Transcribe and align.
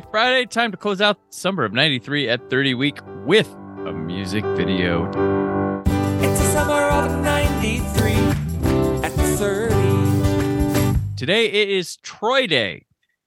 Friday. 0.00 0.10
Friday, 0.10 0.46
time 0.46 0.70
to 0.72 0.76
close 0.76 1.00
out 1.00 1.18
summer 1.30 1.64
of 1.64 1.72
93 1.72 2.28
at 2.28 2.50
30 2.50 2.74
week 2.74 2.98
with 3.24 3.48
a 3.86 3.92
music 3.92 4.44
video. 4.56 5.06
It's 6.20 6.38
the 6.40 6.46
summer 6.52 6.88
of 6.90 7.22
93 7.22 8.12
at 9.02 9.12
30. 9.12 10.98
Today 11.16 11.46
it 11.46 11.68
is 11.70 11.96
Troy 11.98 12.46
Day. 12.46 12.84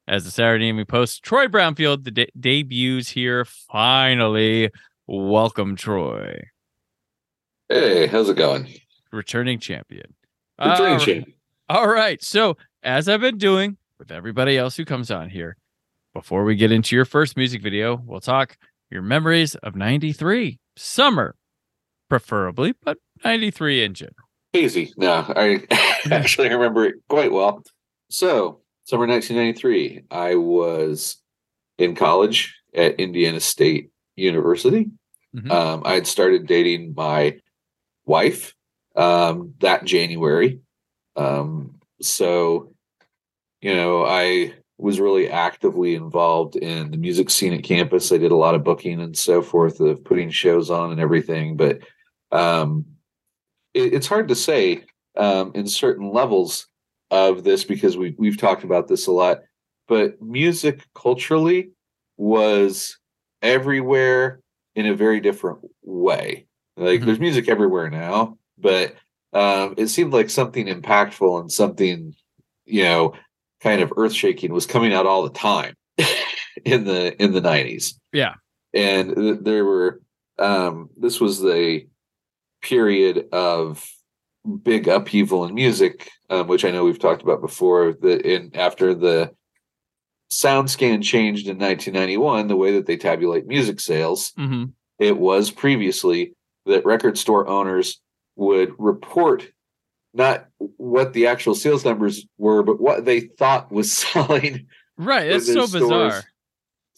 As 0.08 0.26
the 0.26 0.32
Saturday 0.32 0.66
Evening 0.66 0.86
Post, 0.86 1.24
Troy 1.24 1.48
Brownfield 1.48 2.04
the 2.04 2.12
de- 2.12 2.32
debuts 2.40 3.10
here 3.10 3.46
finally. 3.46 4.70
Welcome, 5.08 5.76
Troy, 5.76 6.40
Hey, 7.68 8.08
how's 8.08 8.30
it 8.30 8.38
going? 8.38 8.68
returning 9.12 9.60
champion. 9.60 10.14
Returning 10.60 10.94
All- 10.94 11.00
champ. 11.00 11.30
All 11.70 11.88
right. 11.88 12.22
So, 12.24 12.58
as 12.84 13.08
I've 13.08 13.22
been 13.22 13.38
doing 13.38 13.78
with 14.00 14.12
everybody 14.12 14.58
else 14.58 14.76
who 14.78 14.86
comes 14.86 15.12
on 15.12 15.30
here, 15.30 15.56
before 16.14 16.44
we 16.44 16.56
get 16.56 16.72
into 16.72 16.96
your 16.96 17.06
first 17.06 17.38
music 17.38 17.62
video, 17.62 18.02
we'll 18.06 18.20
talk 18.20 18.58
your 18.90 19.02
memories 19.02 19.56
of 19.56 19.76
93 19.76 20.60
summer, 20.76 21.36
preferably, 22.10 22.74
but 22.84 22.98
93 23.24 23.84
in 23.84 23.94
general. 23.94 24.16
Easy. 24.54 24.92
No, 24.98 25.26
I 25.36 25.64
actually 26.12 26.50
remember 26.50 26.86
it 26.86 26.96
quite 27.08 27.32
well. 27.32 27.64
So, 28.10 28.62
summer 28.86 29.06
1993, 29.06 30.06
I 30.10 30.36
was 30.36 31.18
in 31.78 31.96
college 31.96 32.56
at 32.74 33.00
Indiana 33.00 33.40
State 33.40 33.92
University. 34.16 34.90
Mhm. 35.36 35.52
Um, 35.52 35.84
I 35.86 35.94
had 35.94 36.08
started 36.08 36.48
dating 36.48 36.94
my 36.96 37.38
wife 38.06 38.56
um, 38.96 39.54
that 39.60 39.86
January. 39.86 40.60
Um, 41.16 41.76
so, 42.02 42.74
you 43.62 43.76
know, 43.76 44.06
I 44.06 44.54
was 44.80 45.00
really 45.00 45.30
actively 45.30 45.94
involved 45.96 46.56
in 46.56 46.90
the 46.90 46.98
music 46.98 47.30
scene 47.30 47.54
at 47.54 47.64
campus. 47.64 48.12
I 48.12 48.18
did 48.18 48.32
a 48.32 48.36
lot 48.38 48.56
of 48.56 48.64
booking 48.64 49.02
and 49.02 49.16
so 49.18 49.42
forth 49.42 49.80
of 49.82 50.04
putting 50.06 50.30
shows 50.30 50.70
on 50.72 50.92
and 50.92 51.02
everything. 51.02 51.58
But 51.58 51.80
um, 52.32 52.86
it, 53.74 53.94
it's 53.94 54.08
hard 54.08 54.30
to 54.30 54.36
say 54.36 54.86
um, 55.18 55.52
in 55.54 55.68
certain 55.68 56.12
levels 56.12 56.68
of 57.12 57.44
this 57.44 57.64
because 57.64 57.98
we 57.98 58.16
we've 58.18 58.38
talked 58.38 58.64
about 58.64 58.88
this 58.88 59.08
a 59.08 59.12
lot. 59.12 59.40
But 59.88 60.22
music 60.22 60.86
culturally 60.96 61.72
was 62.18 62.98
everywhere 63.42 64.40
in 64.76 64.86
a 64.86 64.96
very 64.96 65.20
different 65.20 65.60
way. 65.84 66.46
Like 66.78 67.02
Mhm. 67.02 67.06
there's 67.06 67.20
music 67.20 67.50
everywhere 67.50 67.90
now, 67.90 68.38
but 68.58 68.96
um, 69.34 69.76
it 69.78 69.88
seemed 69.88 70.14
like 70.14 70.30
something 70.30 70.68
impactful 70.68 71.42
and 71.42 71.52
something, 71.52 72.16
you 72.66 72.84
know, 72.84 73.14
kind 73.62 73.82
of 73.82 73.94
earth 73.98 74.14
shaking 74.14 74.54
was 74.54 74.66
coming 74.66 74.94
out 74.94 75.06
all 75.06 75.24
the 75.24 75.30
time 75.30 75.76
in 76.66 76.86
the 76.86 77.22
in 77.22 77.34
the 77.34 77.42
90s. 77.42 77.94
Yeah. 78.14 78.36
And 78.74 79.16
th- 79.16 79.40
there 79.42 79.66
were 79.66 80.02
um 80.38 80.90
this 80.98 81.20
was 81.20 81.42
the 81.42 81.88
period 82.62 83.28
of 83.32 83.86
big 84.64 84.88
upheaval 84.88 85.46
in 85.46 85.54
music, 85.54 86.10
um, 86.30 86.48
which 86.48 86.66
I 86.66 86.72
know 86.72 86.84
we've 86.84 87.00
talked 87.00 87.22
about 87.22 87.42
before. 87.42 87.94
That 87.94 88.22
in 88.22 88.56
after 88.56 88.94
the 88.94 89.32
SoundScan 90.32 91.04
changed 91.04 91.48
in 91.48 91.58
1991, 91.58 92.48
the 92.48 92.56
way 92.56 92.74
that 92.74 92.86
they 92.86 92.98
tabulate 92.98 93.48
music 93.48 93.80
sales, 93.80 94.32
hmm 94.36 94.66
it 95.00 95.18
was 95.18 95.50
previously 95.50 96.34
that 96.66 96.86
record 96.86 97.18
store 97.18 97.48
owners 97.48 98.02
would 98.36 98.74
report 98.78 99.50
not 100.14 100.48
what 100.58 101.14
the 101.14 101.28
actual 101.28 101.56
sales 101.56 101.86
numbers 101.86 102.26
were, 102.38 102.64
but 102.64 102.82
what 102.82 103.06
they 103.06 103.22
thought 103.22 103.72
was 103.72 103.92
selling 103.98 104.68
Right. 105.00 105.30
That's 105.30 105.48
within 105.48 105.68
so 105.68 105.80
bizarre. 105.80 106.24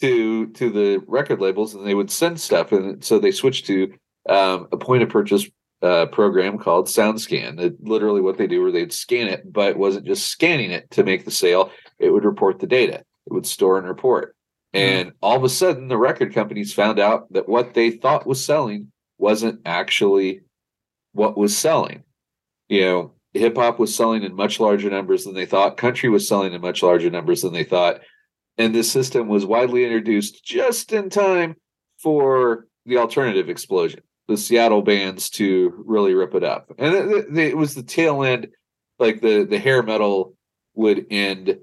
to 0.02 0.48
to 0.48 0.70
the 0.72 1.04
record 1.08 1.40
labels, 1.40 1.76
and 1.76 1.86
they 1.86 1.94
would 1.94 2.10
send 2.10 2.42
stuff, 2.42 2.72
and 2.72 3.04
so 3.04 3.20
they 3.20 3.32
switched 3.32 3.68
to 3.68 3.94
um, 4.28 4.68
a 4.72 4.78
point 4.78 5.04
of 5.04 5.10
purchase 5.10 5.48
uh, 5.84 6.08
program 6.08 6.58
called 6.58 6.88
SoundScan. 6.88 7.60
It, 7.60 7.76
literally, 7.84 8.22
what 8.22 8.40
they 8.40 8.48
do 8.48 8.62
were 8.62 8.72
they'd 8.72 8.92
scan 8.92 9.28
it, 9.28 9.54
but 9.54 9.70
it 9.70 9.78
wasn't 9.78 10.08
just 10.08 10.28
scanning 10.30 10.72
it 10.72 10.90
to 10.92 11.04
make 11.04 11.26
the 11.26 11.32
sale; 11.32 11.72
it 12.00 12.10
would 12.10 12.26
report 12.26 12.60
the 12.60 12.66
data. 12.66 13.04
It 13.28 13.34
would 13.34 13.46
store 13.46 13.78
and 13.78 13.88
report. 13.88 14.36
And 14.74 15.12
all 15.22 15.36
of 15.36 15.44
a 15.44 15.50
sudden, 15.50 15.90
the 15.90 15.98
record 15.98 16.34
companies 16.34 16.74
found 16.74 16.98
out 16.98 17.32
that 17.34 17.48
what 17.48 17.74
they 17.74 17.92
thought 17.92 18.26
was 18.26 18.44
selling 18.44 18.92
wasn't 19.20 19.60
actually 19.66 20.42
what 21.12 21.38
was 21.38 21.56
selling. 21.56 22.04
You 22.72 22.82
know, 22.86 23.14
hip 23.34 23.58
hop 23.58 23.80
was 23.80 23.94
selling 23.94 24.24
in 24.24 24.34
much 24.34 24.58
larger 24.62 24.90
numbers 24.90 25.26
than 25.26 25.34
they 25.34 25.46
thought. 25.46 25.76
Country 25.76 26.08
was 26.08 26.26
selling 26.26 26.54
in 26.54 26.62
much 26.62 26.82
larger 26.82 27.09
numbers 27.09 27.42
than 27.42 27.52
they 27.52 27.66
thought. 27.66 28.00
And 28.58 28.74
this 28.74 28.90
system 28.90 29.28
was 29.28 29.46
widely 29.46 29.84
introduced 29.84 30.46
just 30.46 30.94
in 30.94 31.09
time 31.09 31.56
for 32.02 32.68
the 32.86 32.96
alternative 32.98 33.50
explosion, 33.50 34.00
the 34.30 34.38
Seattle 34.38 34.82
bands 34.82 35.30
to 35.32 35.84
really 35.86 36.14
rip 36.14 36.34
it 36.34 36.46
up. 36.46 36.72
And 36.78 36.94
it, 36.96 37.12
it- 37.12 37.38
it 37.50 37.58
was 37.58 37.76
the 37.76 37.84
tail 37.84 38.24
end, 38.24 38.48
like 39.00 39.20
the 39.20 39.44
the 39.44 39.59
hair 39.59 39.84
metal 39.84 40.36
would 40.74 41.08
end, 41.12 41.58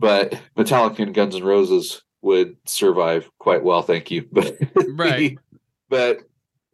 but 0.00 0.34
Metallica 0.58 0.98
and 0.98 1.14
Guns 1.14 1.36
N' 1.36 1.44
Roses 1.44 2.02
would 2.22 2.56
survive 2.66 3.30
quite 3.38 3.62
well, 3.62 3.82
thank 3.82 4.10
you. 4.10 4.26
But 4.32 4.56
Right. 4.94 5.38
but 5.88 6.22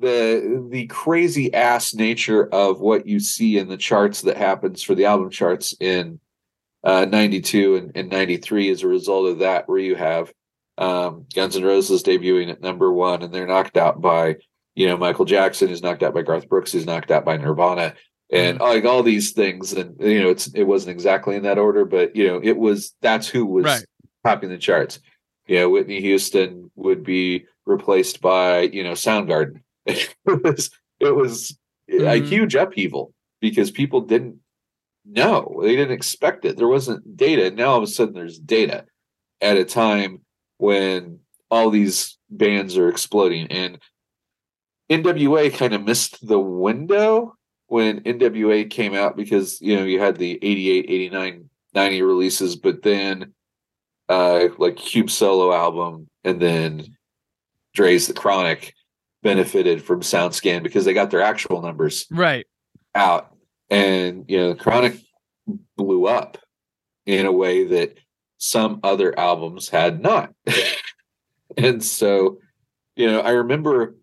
the 0.00 0.66
the 0.70 0.86
crazy 0.86 1.52
ass 1.54 1.94
nature 1.94 2.46
of 2.52 2.80
what 2.80 3.06
you 3.06 3.20
see 3.20 3.58
in 3.58 3.68
the 3.68 3.76
charts 3.76 4.22
that 4.22 4.36
happens 4.36 4.82
for 4.82 4.94
the 4.94 5.04
album 5.04 5.30
charts 5.30 5.74
in 5.78 6.18
uh 6.82 7.04
92 7.04 7.76
and, 7.76 7.92
and 7.94 8.08
93 8.10 8.70
as 8.70 8.82
a 8.82 8.88
result 8.88 9.28
of 9.28 9.38
that 9.40 9.68
where 9.68 9.78
you 9.78 9.94
have 9.94 10.32
um 10.78 11.26
Guns 11.34 11.56
N' 11.56 11.64
Roses 11.64 12.02
debuting 12.02 12.50
at 12.50 12.62
number 12.62 12.90
one 12.92 13.22
and 13.22 13.32
they're 13.32 13.46
knocked 13.46 13.76
out 13.76 14.00
by 14.00 14.36
you 14.74 14.86
know 14.88 14.96
Michael 14.96 15.26
Jackson 15.26 15.68
is 15.68 15.82
knocked 15.82 16.02
out 16.02 16.14
by 16.14 16.22
Garth 16.22 16.48
Brooks 16.48 16.74
is 16.74 16.86
knocked 16.86 17.10
out 17.10 17.24
by 17.24 17.36
Nirvana 17.36 17.94
and 18.32 18.58
like 18.60 18.84
all 18.86 19.02
these 19.02 19.32
things 19.32 19.72
and 19.74 19.94
you 20.00 20.22
know 20.22 20.30
it's 20.30 20.46
it 20.54 20.62
wasn't 20.62 20.92
exactly 20.92 21.36
in 21.36 21.42
that 21.42 21.58
order 21.58 21.84
but 21.84 22.16
you 22.16 22.26
know 22.26 22.40
it 22.42 22.56
was 22.56 22.94
that's 23.02 23.28
who 23.28 23.44
was 23.44 23.64
Right. 23.66 23.84
topping 24.24 24.48
the 24.48 24.56
charts. 24.58 24.98
You 25.46 25.56
know 25.58 25.68
Whitney 25.70 26.00
Houston 26.00 26.70
would 26.76 27.02
be 27.04 27.44
replaced 27.66 28.20
by 28.22 28.60
you 28.60 28.82
know 28.84 28.92
Soundgarden 28.92 29.60
it 29.86 30.14
was 30.26 30.70
it 30.98 31.14
was 31.14 31.58
a 31.88 31.92
Mhm. 31.92 32.26
huge 32.26 32.54
upheaval 32.54 33.12
because 33.40 33.70
people 33.70 34.00
didn't 34.02 34.36
know. 35.04 35.60
They 35.62 35.74
didn't 35.76 35.92
expect 35.94 36.44
it. 36.44 36.56
There 36.56 36.68
wasn't 36.68 37.16
data. 37.16 37.46
And 37.46 37.56
now 37.56 37.70
all 37.70 37.78
of 37.78 37.82
a 37.84 37.86
sudden 37.86 38.14
there's 38.14 38.38
data 38.38 38.84
at 39.40 39.56
a 39.56 39.64
time 39.64 40.20
when 40.58 41.20
all 41.50 41.70
these 41.70 42.18
bands 42.28 42.76
are 42.76 42.88
exploding. 42.88 43.46
And 43.48 43.78
nwa 44.90 45.52
kind 45.54 45.74
of 45.74 45.84
missed 45.84 46.26
the 46.26 46.38
window 46.38 47.34
when 47.68 48.00
nwa 48.00 48.68
came 48.68 48.94
out 48.94 49.16
because 49.16 49.60
you 49.60 49.76
know 49.76 49.84
you 49.84 50.00
had 50.00 50.16
the 50.16 50.38
88 50.42 50.86
89 50.88 51.48
90 51.74 52.02
releases 52.02 52.56
but 52.56 52.82
then 52.82 53.32
uh 54.08 54.48
like 54.58 54.76
cube 54.76 55.08
solo 55.08 55.52
album 55.52 56.08
and 56.24 56.40
then 56.42 56.96
dre's 57.74 58.08
the 58.08 58.12
chronic 58.14 58.74
benefited 59.22 59.82
from 59.82 60.00
soundscan 60.00 60.62
because 60.62 60.84
they 60.84 60.94
got 60.94 61.10
their 61.10 61.20
actual 61.20 61.62
numbers 61.62 62.06
Right. 62.10 62.46
out. 62.94 63.34
And 63.68 64.24
you 64.28 64.38
know 64.38 64.54
chronic 64.54 64.96
blew 65.76 66.06
up 66.06 66.38
in 67.06 67.26
a 67.26 67.32
way 67.32 67.64
that 67.66 67.98
some 68.38 68.80
other 68.82 69.16
albums 69.18 69.68
had 69.68 70.00
not. 70.00 70.32
And 71.56 71.82
so 71.82 72.38
you 72.96 73.06
know 73.06 73.20
i 73.20 73.30
remember 73.30 73.96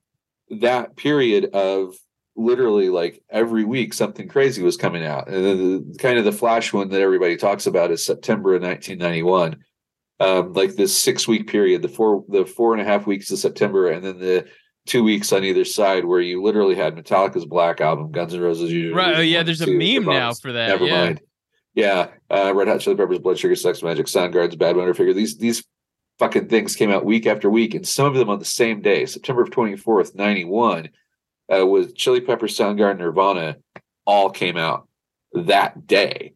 that 0.62 0.96
period 0.98 1.46
of 1.54 1.96
literally 2.36 2.90
like 2.90 3.24
every 3.30 3.64
week 3.64 3.94
something 3.94 4.28
crazy 4.28 4.62
was 4.62 4.78
coming 4.78 5.06
out. 5.06 5.28
And 5.28 5.44
then 5.46 5.58
the, 5.92 5.98
kind 5.98 6.20
of 6.20 6.26
the 6.26 6.32
flash 6.32 6.72
one 6.72 6.90
that 6.90 7.02
everybody 7.02 7.36
talks 7.38 7.66
about 7.66 7.90
is 7.92 8.06
september 8.06 8.54
of 8.54 8.62
1991 8.62 9.58
um, 10.20 10.54
like 10.54 10.76
this 10.76 10.98
six 10.98 11.28
week 11.28 11.48
period, 11.48 11.82
the 11.82 11.90
four 11.90 12.26
the 12.28 12.46
four 12.46 12.74
and 12.74 12.82
a 12.82 12.86
half 12.86 13.06
weeks 13.08 13.32
of 13.32 13.38
September, 13.40 13.90
and 13.90 14.04
then 14.04 14.20
the 14.20 14.46
two 14.88 15.04
weeks 15.04 15.32
on 15.32 15.44
either 15.44 15.66
side 15.66 16.06
where 16.06 16.22
you 16.22 16.42
literally 16.42 16.76
had 16.76 16.96
Metallica's 16.96 17.46
Black 17.46 17.82
Album, 17.82 18.12
Guns 18.12 18.34
N' 18.34 18.42
Roses. 18.42 18.72
Usually 18.72 18.94
Right. 18.94 19.18
Oh, 19.18 19.22
yeah. 19.22 19.44
There's 19.44 19.62
a 19.62 19.68
meme 19.68 20.06
now 20.06 20.34
for 20.34 20.52
that. 20.52 20.70
Never 20.70 20.86
yeah. 20.86 21.02
mind. 21.02 21.22
Yeah, 21.78 22.08
uh, 22.32 22.56
Red 22.56 22.68
Hot 22.70 22.80
Chili 22.80 22.96
Peppers, 22.96 23.20
Blood 23.20 23.38
Sugar 23.38 23.56
Sex 23.56 23.82
Magik, 23.82 24.08
Soundgarden's 24.08 24.56
Badmotorfinger. 24.56 25.14
These 25.14 25.38
these 25.38 25.64
fucking 26.18 26.48
things 26.48 26.76
came 26.76 26.90
out 26.90 27.06
week 27.06 27.28
after 27.28 27.52
week, 27.52 27.76
and 27.76 27.88
some 27.88 28.08
of 28.08 28.16
them 28.16 28.32
on 28.32 28.40
the 28.40 28.46
same 28.46 28.82
day. 28.82 29.06
September 29.06 29.46
fourth, 29.78 30.16
ninety 30.16 30.44
one, 30.44 30.90
uh, 31.56 31.68
with 31.68 31.96
Chili 31.96 32.20
Peppers, 32.20 32.58
Soundgarden, 32.58 32.98
Nirvana, 32.98 33.58
all 34.08 34.32
came 34.32 34.58
out 34.58 34.88
that 35.34 35.86
day, 35.86 36.34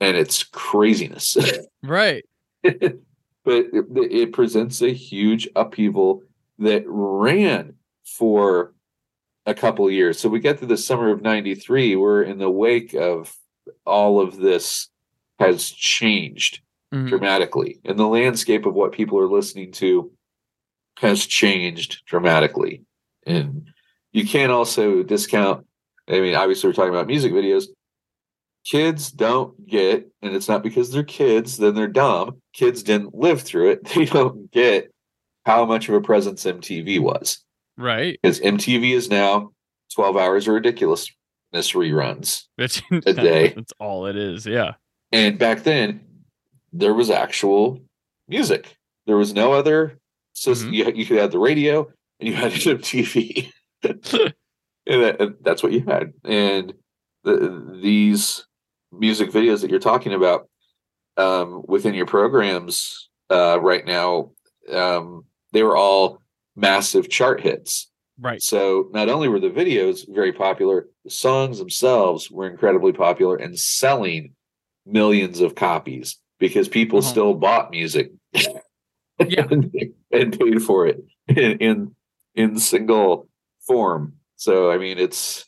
and 0.00 0.16
it's 0.16 0.44
craziness. 0.44 1.36
Right. 1.82 2.24
but 2.62 2.74
it, 3.44 3.86
it 4.10 4.32
presents 4.32 4.82
a 4.82 4.92
huge 4.92 5.48
upheaval 5.54 6.22
that 6.58 6.82
ran 6.86 7.74
for 8.16 8.74
a 9.46 9.54
couple 9.54 9.86
of 9.86 9.92
years. 9.92 10.18
So 10.18 10.28
we 10.28 10.40
get 10.40 10.58
to 10.58 10.66
the 10.66 10.76
summer 10.76 11.10
of 11.10 11.22
93, 11.22 11.96
we're 11.96 12.22
in 12.22 12.38
the 12.38 12.50
wake 12.50 12.94
of 12.94 13.34
all 13.86 14.20
of 14.20 14.36
this 14.36 14.88
has 15.38 15.70
changed 15.70 16.60
Mhm. 16.92 17.08
dramatically 17.08 17.78
and 17.84 17.98
the 17.98 18.06
landscape 18.08 18.64
of 18.64 18.74
what 18.74 18.92
people 18.92 19.18
are 19.18 19.28
listening 19.28 19.70
to 19.72 20.10
has 20.98 21.26
changed 21.26 22.02
dramatically. 22.06 22.82
And 23.26 23.68
you 24.12 24.26
can't 24.26 24.50
also 24.50 25.02
discount 25.02 25.66
i 26.08 26.18
mean 26.20 26.34
obviously 26.34 26.66
we're 26.68 26.72
talking 26.72 26.94
about 26.94 27.06
music 27.06 27.32
videos. 27.32 27.66
Kids 28.64 29.10
don't 29.12 29.66
get 29.66 30.08
and 30.22 30.34
it's 30.34 30.48
not 30.48 30.62
because 30.62 30.90
they're 30.90 31.02
kids 31.04 31.58
then 31.58 31.74
they're 31.74 31.86
dumb. 31.88 32.40
Kids 32.54 32.82
didn't 32.82 33.14
live 33.14 33.42
through 33.42 33.70
it. 33.72 33.84
They 33.94 34.06
don't 34.06 34.50
get 34.50 34.90
how 35.44 35.64
much 35.66 35.88
of 35.88 35.94
a 35.94 36.00
presence 36.00 36.44
mtv 36.44 37.00
was 37.00 37.44
Right. 37.78 38.18
because 38.22 38.40
mtv 38.40 38.90
is 38.92 39.08
now 39.08 39.52
12 39.94 40.16
hours 40.16 40.46
of 40.48 40.54
ridiculousness 40.54 41.14
reruns 41.54 42.42
A 42.58 43.12
day. 43.14 43.48
That's 43.54 43.72
all 43.80 44.06
it 44.06 44.16
is. 44.16 44.44
Yeah. 44.46 44.72
And 45.12 45.38
back 45.38 45.62
then, 45.62 46.00
there 46.72 46.92
was 46.92 47.08
actual 47.08 47.80
music. 48.28 48.76
There 49.06 49.16
was 49.16 49.32
no 49.32 49.52
other 49.54 49.98
system. 50.34 50.70
Mhm. 50.70 50.74
You, 50.74 50.92
you 50.94 51.06
could 51.06 51.18
have 51.18 51.30
the 51.32 51.38
radio 51.38 51.88
and 52.20 52.28
you 52.28 52.34
had 52.34 52.52
MTV. 52.52 53.50
and, 53.82 54.02
that, 54.86 55.16
and 55.20 55.36
that's 55.40 55.62
what 55.62 55.72
you 55.72 55.80
had. 55.86 56.12
And 56.24 56.74
the, 57.24 57.78
these 57.82 58.44
music 58.92 59.30
videos 59.30 59.62
that 59.62 59.70
you're 59.70 59.78
talking 59.80 60.12
about 60.12 60.48
um, 61.16 61.62
within 61.66 61.94
your 61.94 62.06
programs 62.06 63.08
uh, 63.30 63.58
right 63.60 63.86
now, 63.86 64.32
um, 64.70 65.24
they 65.52 65.62
were 65.62 65.76
all 65.76 66.20
massive 66.58 67.08
chart 67.08 67.40
hits. 67.40 67.90
Right. 68.20 68.42
So 68.42 68.88
not 68.92 69.08
only 69.08 69.28
were 69.28 69.38
the 69.40 69.48
videos 69.50 70.04
very 70.08 70.32
popular, 70.32 70.88
the 71.04 71.10
songs 71.10 71.58
themselves 71.58 72.30
were 72.30 72.48
incredibly 72.48 72.92
popular 72.92 73.36
and 73.36 73.56
selling 73.58 74.34
millions 74.84 75.40
of 75.40 75.54
copies 75.54 76.18
because 76.40 76.68
people 76.68 76.98
Uh-huh. 76.98 77.08
still 77.08 77.34
bought 77.34 77.70
music 77.70 78.10
Yeah. 78.34 79.46
and, 79.50 79.74
and 80.10 80.38
paid 80.38 80.62
for 80.62 80.86
it 80.86 81.04
in, 81.28 81.58
in 81.58 81.94
in 82.34 82.58
single 82.58 83.28
form. 83.66 84.14
So 84.36 84.70
I 84.70 84.78
mean 84.78 84.98
it's 84.98 85.44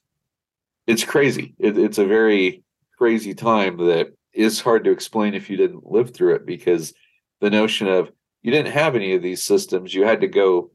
it's 0.86 1.04
crazy. 1.04 1.54
It, 1.58 1.78
it's 1.78 1.98
a 1.98 2.06
very 2.06 2.62
crazy 2.98 3.34
time 3.34 3.76
that 3.86 4.08
is 4.32 4.60
hard 4.60 4.84
to 4.84 4.90
explain 4.90 5.34
if 5.34 5.50
you 5.50 5.56
didn't 5.56 5.86
live 5.90 6.12
through 6.14 6.34
it 6.36 6.46
because 6.46 6.92
the 7.40 7.50
notion 7.50 7.86
of 7.88 8.10
you 8.42 8.50
didn't 8.52 8.72
have 8.72 8.94
any 8.94 9.14
of 9.14 9.22
these 9.22 9.42
systems. 9.42 9.92
You 9.94 10.04
had 10.04 10.20
to 10.20 10.28
go 10.28 10.70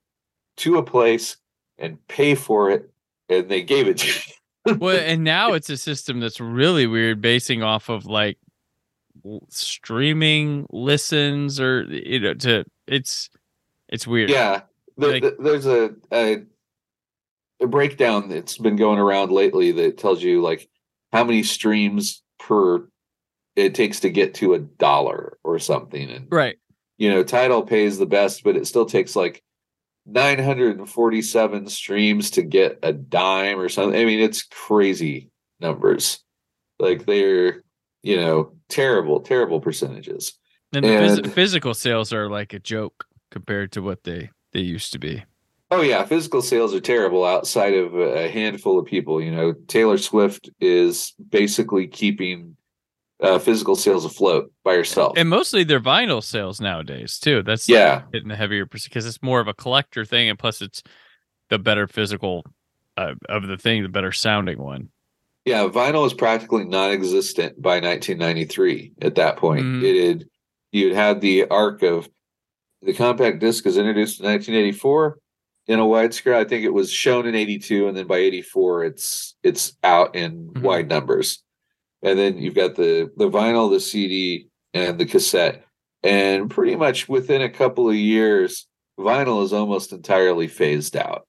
to 0.58 0.78
a 0.78 0.84
place 0.84 1.38
and 1.78 1.98
pay 2.08 2.36
for 2.36 2.70
it, 2.72 2.90
and 3.30 3.50
they 3.50 3.62
gave 3.62 3.88
it 3.88 3.98
to 3.98 4.08
you. 4.08 4.76
well, 4.80 4.98
and 4.98 5.24
now 5.24 5.54
it's 5.54 5.70
a 5.70 5.78
system 5.78 6.20
that's 6.20 6.40
really 6.40 6.88
weird, 6.88 7.22
basing 7.22 7.62
off 7.64 7.90
of 7.90 8.06
like 8.06 8.38
streaming 9.50 10.66
listens 10.72 11.60
or 11.60 11.84
you 11.84 12.20
know 12.20 12.34
to 12.36 12.66
it's 12.88 13.30
it's 13.90 14.06
weird. 14.08 14.30
Yeah, 14.30 14.62
the, 14.98 15.08
Like- 15.08 15.22
the- 15.24 15.36
there's 15.40 15.66
a, 15.66 15.92
a 16.12 16.44
a 17.62 17.68
breakdown 17.68 18.28
that's 18.30 18.58
been 18.58 18.76
going 18.76 19.00
around 19.00 19.32
lately 19.32 19.72
that 19.72 19.98
tells 19.98 20.22
you 20.22 20.42
like 20.42 20.68
how 21.14 21.24
many 21.24 21.42
streams 21.44 22.22
per 22.40 22.88
it 23.56 23.74
takes 23.74 24.02
to 24.02 24.10
get 24.10 24.34
to 24.36 24.54
a 24.54 24.60
dollar 24.60 25.38
or 25.44 25.60
something, 25.60 26.10
and 26.10 26.28
Right. 26.30 26.58
you 26.98 27.10
know, 27.10 27.24
Tidal 27.24 27.64
pays 27.64 27.98
the 27.98 28.06
best, 28.06 28.44
but 28.44 28.58
it 28.58 28.68
still 28.68 28.86
takes 28.86 29.16
like 29.16 29.42
947 30.06 31.68
streams 31.68 32.32
to 32.32 32.44
get 32.44 32.80
a 32.84 32.94
dime 32.94 33.60
or 33.60 33.70
something. 33.70 34.00
I 34.00 34.06
mean, 34.06 34.20
it's 34.20 34.44
crazy 34.44 35.32
numbers. 35.60 36.20
Like 36.80 37.06
they're, 37.06 37.64
you 38.04 38.18
know, 38.18 38.54
terrible, 38.70 39.22
terrible 39.22 39.60
percentages. 39.60 40.34
And, 40.74 40.84
the 40.84 40.90
phys- 40.90 41.32
physical 41.32 41.74
sales 41.74 42.14
are 42.14 42.30
like 42.30 42.54
a 42.54 42.60
joke 42.60 43.06
compared 43.32 43.72
to 43.74 43.82
what 43.82 44.04
they 44.04 44.30
they 44.52 44.62
used 44.62 44.92
to 44.94 45.00
be. 45.00 45.24
Oh 45.72 45.82
yeah, 45.82 46.06
physical 46.06 46.42
sales 46.42 46.74
are 46.74 46.80
terrible 46.80 47.26
outside 47.26 47.74
of 47.74 47.96
a 47.96 48.30
handful 48.30 48.78
of 48.78 48.86
people. 48.86 49.22
You 49.22 49.32
know, 49.32 49.54
Taylor 49.68 49.98
Swift 49.98 50.50
is 50.60 51.14
basically 51.30 51.88
keeping 51.88 52.56
uh, 53.22 53.40
physical 53.40 53.76
sales 53.76 54.06
afloat 54.06 54.52
by 54.64 54.74
yourself. 54.74 55.14
And 55.18 55.30
mostly 55.30 55.64
they're 55.64 55.80
vinyl 55.80 56.22
sales 56.24 56.60
nowadays 56.60 57.18
too. 57.20 57.44
That's 57.44 57.68
yeah, 57.70 58.04
hitting 58.12 58.28
the 58.30 58.36
heavier 58.36 58.66
because 58.66 59.06
it's 59.06 59.22
more 59.24 59.40
of 59.40 59.48
a 59.48 59.54
collector 59.54 60.04
thing, 60.06 60.30
and 60.30 60.38
plus 60.40 60.62
it's 60.62 60.84
the 61.50 61.60
better 61.60 61.88
physical 61.88 62.44
uh, 62.98 63.14
of 63.30 63.48
the 63.48 63.58
thing, 63.58 63.84
the 63.84 63.90
better 63.90 64.12
sounding 64.12 64.58
one. 64.62 64.90
yeah, 65.46 65.68
vinyl 65.68 66.02
was 66.04 66.14
practically 66.14 66.66
non-existent 66.66 67.62
by 67.62 67.80
1993. 67.80 68.94
At 69.02 69.16
that 69.16 69.38
point, 69.38 69.64
Mhm. 69.66 69.84
it 69.84 70.08
had 70.08 70.26
you'd 70.72 70.96
had 70.96 71.22
the 71.22 71.46
arc 71.48 71.84
of 71.84 72.10
the 72.82 72.94
compact 72.94 73.40
disc 73.40 73.66
is 73.66 73.78
introduced 73.78 74.20
in 74.20 74.26
1984 74.26 75.18
in 75.68 75.80
a 75.80 75.84
widescreen. 75.84 76.34
I 76.36 76.44
think 76.44 76.64
it 76.66 76.74
was 76.74 76.92
shown 76.92 77.26
in 77.26 77.34
82, 77.36 77.88
and 77.88 77.96
then 77.96 78.08
by 78.08 78.18
84, 78.18 78.84
it's 78.86 79.36
it's 79.44 79.78
out 79.84 80.16
in 80.16 80.50
Mhm. 80.50 80.62
wide 80.62 80.90
numbers. 80.90 81.44
And 82.06 82.20
then 82.20 82.38
you've 82.38 82.54
got 82.54 82.76
the 82.76 83.12
the 83.18 83.30
vinyl, 83.30 83.70
the 83.72 83.80
CD, 83.80 84.48
and 84.76 84.98
the 85.00 85.06
cassette. 85.08 85.66
And 86.04 86.52
pretty 86.52 86.76
much 86.76 87.10
within 87.10 87.42
a 87.42 87.50
couple 87.50 87.90
of 87.90 87.96
years, 87.96 88.68
vinyl 89.00 89.44
is 89.44 89.52
almost 89.52 89.92
entirely 89.92 90.48
phased 90.48 90.96
out. 90.96 91.28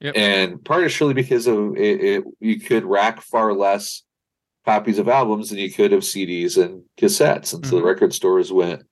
Yep. 0.00 0.16
And 0.16 0.64
partially 0.64 1.12
because 1.12 1.46
of 1.46 1.76
it, 1.76 2.00
it, 2.02 2.24
you 2.40 2.58
could 2.58 2.86
rack 2.86 3.20
far 3.20 3.52
less 3.52 4.02
copies 4.64 4.98
of 4.98 5.06
albums 5.08 5.50
than 5.50 5.58
you 5.58 5.70
could 5.70 5.92
of 5.92 6.00
CDs 6.02 6.56
and 6.56 6.82
cassettes, 6.98 7.52
and 7.52 7.64
so 7.66 7.76
the 7.76 7.82
Mhm. 7.82 7.84
record 7.84 8.14
stores 8.14 8.50
went 8.50 8.82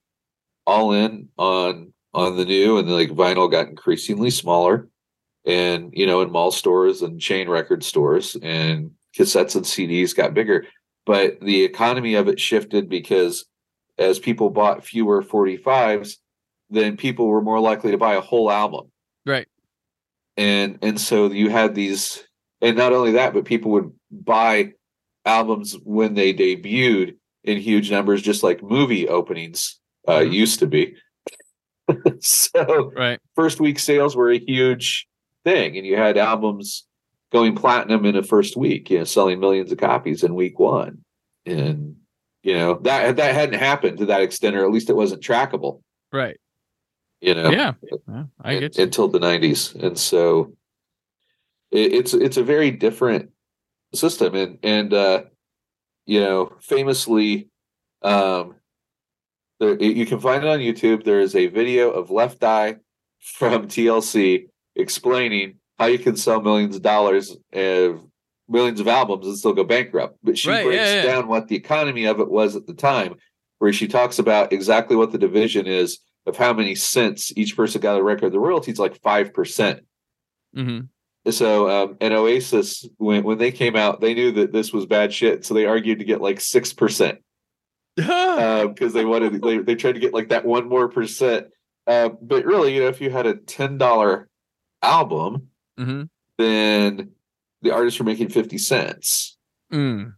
all 0.67 0.93
in 0.93 1.29
on 1.39 1.95
on 2.13 2.37
the 2.37 2.45
new, 2.45 2.77
and 2.79 2.87
the, 2.89 2.93
like 2.93 3.11
vinyl 3.11 3.51
got 3.51 3.69
increasingly 3.69 4.29
smaller, 4.31 4.89
and 5.47 5.91
you 5.95 6.05
know 6.07 6.21
in 6.21 6.31
mall 6.31 6.51
stores 6.51 7.01
and 7.01 7.19
chain 7.19 7.49
record 7.49 7.83
stores, 7.83 8.37
and 8.43 8.91
cassettes 9.17 9.57
and 9.57 9.65
CDs 9.65 10.15
got 10.15 10.35
bigger, 10.35 10.67
but 11.09 11.41
the 11.41 11.65
economy 11.65 12.15
of 12.17 12.29
it 12.29 12.39
shifted 12.39 12.87
because 12.91 13.47
as 13.97 14.19
people 14.19 14.51
bought 14.51 14.85
fewer 14.85 15.23
45s, 15.23 16.17
then 16.69 16.99
people 16.99 17.27
were 17.29 17.41
more 17.41 17.59
likely 17.61 17.93
to 17.93 17.99
buy 17.99 18.15
a 18.15 18.21
whole 18.21 18.51
album 18.51 18.93
Right. 19.25 19.49
and 20.37 20.79
and 20.83 21.01
so 21.01 21.31
you 21.33 21.49
had 21.49 21.75
these 21.75 22.23
and 22.61 22.77
not 22.77 22.93
only 22.93 23.13
that 23.13 23.33
but 23.33 23.47
people 23.47 23.71
would 23.73 23.91
buy 24.11 24.73
albums 25.25 25.75
when 25.83 26.13
they 26.15 26.35
debuted 26.35 27.17
in 27.43 27.57
huge 27.59 27.91
numbers 27.91 28.21
just 28.21 28.43
like 28.43 28.63
movie 28.63 29.09
openings 29.09 29.81
uh 30.07 30.19
Mhm. 30.21 30.33
used 30.33 30.59
to 30.61 30.67
be 30.67 30.95
so 32.21 32.93
Right. 32.95 33.19
first 33.35 33.61
week 33.61 33.79
sales 33.79 34.15
were 34.15 34.31
a 34.31 34.39
huge 34.39 35.09
thing 35.45 35.77
and 35.79 35.87
you 35.87 35.97
had 35.97 36.19
albums 36.19 36.87
going 37.33 37.55
platinum 37.55 38.05
in 38.07 38.17
a 38.17 38.23
first 38.23 38.57
week 38.57 38.91
you 38.91 38.99
know 38.99 39.05
selling 39.05 39.39
millions 39.41 39.71
of 39.73 39.79
copies 39.79 40.23
in 40.25 40.35
week 40.35 40.59
one 40.59 40.99
and 41.47 41.97
you 42.43 42.55
know 42.55 42.79
that 42.83 43.17
that 43.17 43.35
hadn't 43.35 43.59
happened 43.59 43.99
to 43.99 44.07
that 44.07 44.23
extent 44.23 44.57
or 44.57 44.65
at 44.65 44.71
least 44.71 44.89
it 44.91 44.97
wasn't 44.97 45.23
trackable 45.23 45.83
Right. 46.13 46.39
you 47.21 47.35
know 47.35 47.51
Yeah. 47.51 47.75
Yeah, 48.09 48.25
I 48.41 48.59
get 48.59 48.79
you. 48.79 48.85
until 48.85 49.09
the 49.09 49.19
90s 49.19 49.75
and 49.83 49.99
so 49.99 50.55
it, 51.71 51.93
it's 51.93 52.15
it's 52.15 52.37
a 52.39 52.43
very 52.45 52.71
different 52.71 53.31
system 53.95 54.35
and 54.35 54.59
and 54.63 54.93
uh 54.95 55.23
you 56.07 56.21
know 56.21 56.53
famously 56.61 57.49
um 58.03 58.55
there, 59.61 59.77
you 59.83 60.07
can 60.07 60.21
find 60.21 60.45
it 60.45 60.49
on 60.49 60.61
youtube 60.61 61.05
there 61.05 61.21
is 61.21 61.35
a 61.35 61.49
video 61.49 61.91
of 61.91 62.11
left 62.11 62.43
eye 62.45 62.77
from 63.21 63.67
tlc 63.67 64.47
explaining 64.77 65.57
how 65.79 65.87
you 65.87 65.99
can 65.99 66.17
sell 66.17 66.41
millions 66.41 66.77
of 66.77 66.83
dollars 66.83 67.37
of 67.53 68.01
millions 68.49 68.81
of 68.81 68.89
albums 68.89 69.27
and 69.27 69.37
still 69.37 69.53
go 69.53 69.65
bankrupt 69.65 70.19
but 70.23 70.39
she 70.39 70.49
Right, 70.49 70.65
breaks 70.65 70.77
yeah, 70.83 70.95
yeah. 70.95 71.03
down 71.03 71.29
what 71.29 71.49
the 71.49 71.57
economy 71.57 72.07
of 72.07 72.21
it 72.21 72.31
was 72.31 72.57
at 72.57 72.67
the 72.67 72.75
time 72.75 73.15
where 73.59 73.73
she 73.73 73.89
talks 73.89 74.19
about 74.19 74.53
exactly 74.53 74.97
what 74.97 75.13
the 75.13 75.19
division 75.19 75.67
is 75.67 75.99
of 76.27 76.37
how 76.37 76.53
many 76.53 76.75
cents 76.75 77.33
each 77.37 77.57
person 77.57 77.81
got 77.81 77.99
a 77.99 78.03
record. 78.03 78.33
The 78.33 78.39
royalties 78.39 78.79
like 78.79 79.01
five 79.03 79.33
percent. 79.35 79.81
hmm 80.55 80.81
So 81.31 81.69
um, 81.69 81.97
and 82.01 82.15
Oasis 82.15 82.87
when 82.99 83.25
when 83.25 83.39
they 83.39 83.51
came 83.53 83.77
out, 83.77 84.01
they 84.01 84.15
knew 84.15 84.33
that 84.33 84.53
this 84.53 84.73
was 84.73 84.87
bad 84.87 85.13
shit, 85.13 85.45
so 85.45 85.55
they 85.55 85.67
argued 85.67 85.99
to 85.99 86.05
get 86.05 86.21
like 86.21 86.41
six 86.41 86.73
percent 86.73 87.19
because 87.97 88.93
they 88.93 89.05
wanted 89.05 89.43
they, 89.43 89.59
they 89.59 89.75
tried 89.75 89.93
to 89.95 90.01
get 90.01 90.15
like 90.15 90.29
that 90.29 90.45
one 90.45 90.69
more 90.69 90.89
percent. 90.89 91.49
Uh, 91.87 92.11
but 92.21 92.45
really, 92.45 92.75
you 92.75 92.81
know, 92.83 92.89
if 92.89 93.01
you 93.01 93.11
had 93.11 93.27
a 93.27 93.35
ten 93.35 93.77
dollar 93.79 94.29
album, 94.83 95.48
hmm 95.79 96.03
then 96.37 97.11
the 97.63 97.73
artists 97.73 97.99
were 97.99 98.05
making 98.05 98.29
fifty 98.29 98.59
cents 98.59 99.37
Mm. 99.73 100.15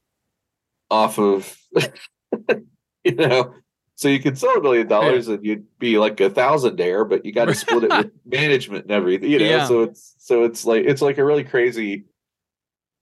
off 0.90 1.18
of 1.18 1.56
you 3.04 3.14
know. 3.14 3.54
So 3.96 4.08
you 4.08 4.20
could 4.20 4.38
sell 4.38 4.56
a 4.56 4.62
million 4.62 4.86
dollars 4.86 5.28
and 5.28 5.44
you'd 5.44 5.66
be 5.78 5.98
like 5.98 6.20
a 6.20 6.30
thousand 6.30 6.76
there, 6.76 7.04
but 7.04 7.26
you 7.26 7.32
got 7.32 7.46
to 7.46 7.54
split 7.54 7.84
it 7.84 7.92
with 7.92 8.10
management 8.24 8.84
and 8.84 8.92
everything, 8.92 9.30
you 9.30 9.38
know. 9.38 9.44
Yeah. 9.44 9.66
So 9.66 9.82
it's 9.82 10.14
so 10.18 10.44
it's 10.44 10.64
like 10.64 10.84
it's 10.86 11.02
like 11.02 11.18
a 11.18 11.24
really 11.24 11.44
crazy 11.44 12.04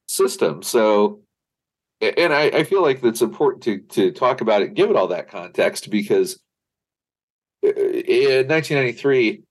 system. 0.08 0.62
So 0.62 1.20
and 2.00 2.32
I, 2.32 2.44
I 2.44 2.64
feel 2.64 2.82
like 2.82 3.00
that's 3.00 3.22
important 3.22 3.62
to 3.64 3.78
to 3.94 4.12
talk 4.12 4.40
about 4.40 4.62
it, 4.62 4.74
give 4.74 4.90
it 4.90 4.96
all 4.96 5.08
that 5.08 5.28
context 5.28 5.90
because 5.90 6.40
uh, 7.64 7.68
in 7.70 8.48
1993, 8.48 9.42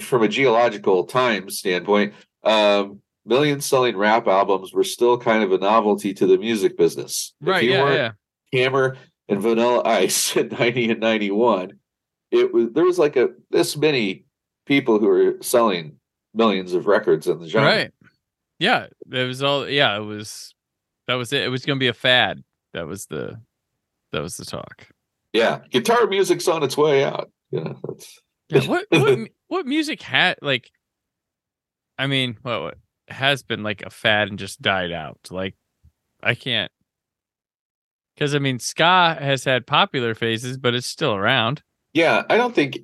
from 0.00 0.22
a 0.22 0.28
geological 0.28 1.04
time 1.04 1.50
standpoint, 1.50 2.14
um, 2.48 3.00
million 3.26 3.60
selling 3.60 3.96
rap 3.96 4.26
albums 4.26 4.72
were 4.72 4.84
still 4.84 5.18
kind 5.18 5.42
of 5.42 5.52
a 5.52 5.58
novelty 5.58 6.14
to 6.14 6.26
the 6.26 6.38
music 6.38 6.76
business. 6.76 7.34
If 7.40 7.48
Right. 7.48 7.64
you 7.64 7.72
Yeah. 7.72 7.82
weren't 7.82 7.94
Yeah. 8.52 8.60
Hammer 8.64 8.96
and 9.28 9.40
Vanilla 9.40 9.82
Ice 9.84 10.36
in 10.36 10.48
90 10.48 10.90
and 10.92 11.00
91, 11.00 11.72
it 12.30 12.52
was 12.52 12.68
there 12.72 12.84
was 12.84 12.98
like 12.98 13.16
a 13.16 13.30
this 13.50 13.76
many 13.76 14.24
people 14.66 14.98
who 14.98 15.06
were 15.06 15.36
selling 15.42 15.96
millions 16.34 16.72
of 16.74 16.86
records 16.86 17.26
in 17.26 17.38
the 17.38 17.48
genre. 17.48 17.68
Right. 17.68 17.90
Yeah. 18.58 18.86
It 19.12 19.24
was 19.26 19.42
all. 19.42 19.68
Yeah. 19.68 19.96
It 19.96 20.04
was. 20.04 20.54
That 21.06 21.14
was 21.14 21.32
it. 21.32 21.42
It 21.42 21.48
was 21.48 21.64
going 21.64 21.78
to 21.78 21.80
be 21.80 21.88
a 21.88 21.94
fad. 21.94 22.42
That 22.74 22.86
was 22.86 23.06
the. 23.06 23.40
That 24.12 24.20
was 24.22 24.36
the 24.36 24.44
talk. 24.44 24.86
Yeah, 25.34 25.60
guitar 25.70 26.06
music's 26.06 26.48
on 26.48 26.62
its 26.62 26.76
way 26.76 27.04
out. 27.04 27.30
Yeah, 27.50 27.74
that's 27.86 28.20
Yeah. 28.48 28.66
What 28.66 28.86
what 28.90 29.18
what 29.48 29.66
music 29.66 30.00
had 30.02 30.38
like? 30.42 30.70
I 31.98 32.06
mean, 32.06 32.38
what, 32.42 32.62
what 32.62 32.78
has 33.08 33.42
been 33.42 33.62
like 33.62 33.82
a 33.82 33.90
fad 33.90 34.28
and 34.28 34.38
just 34.38 34.62
died 34.62 34.92
out? 34.92 35.18
Like, 35.30 35.56
I 36.22 36.34
can't. 36.34 36.70
Because 38.14 38.34
I 38.34 38.38
mean, 38.38 38.58
ska 38.58 39.16
has 39.20 39.44
had 39.44 39.66
popular 39.66 40.14
phases, 40.14 40.56
but 40.58 40.74
it's 40.74 40.86
still 40.86 41.14
around. 41.14 41.62
yeah. 41.94 42.22
I 42.28 42.36
don't 42.36 42.54
think 42.54 42.78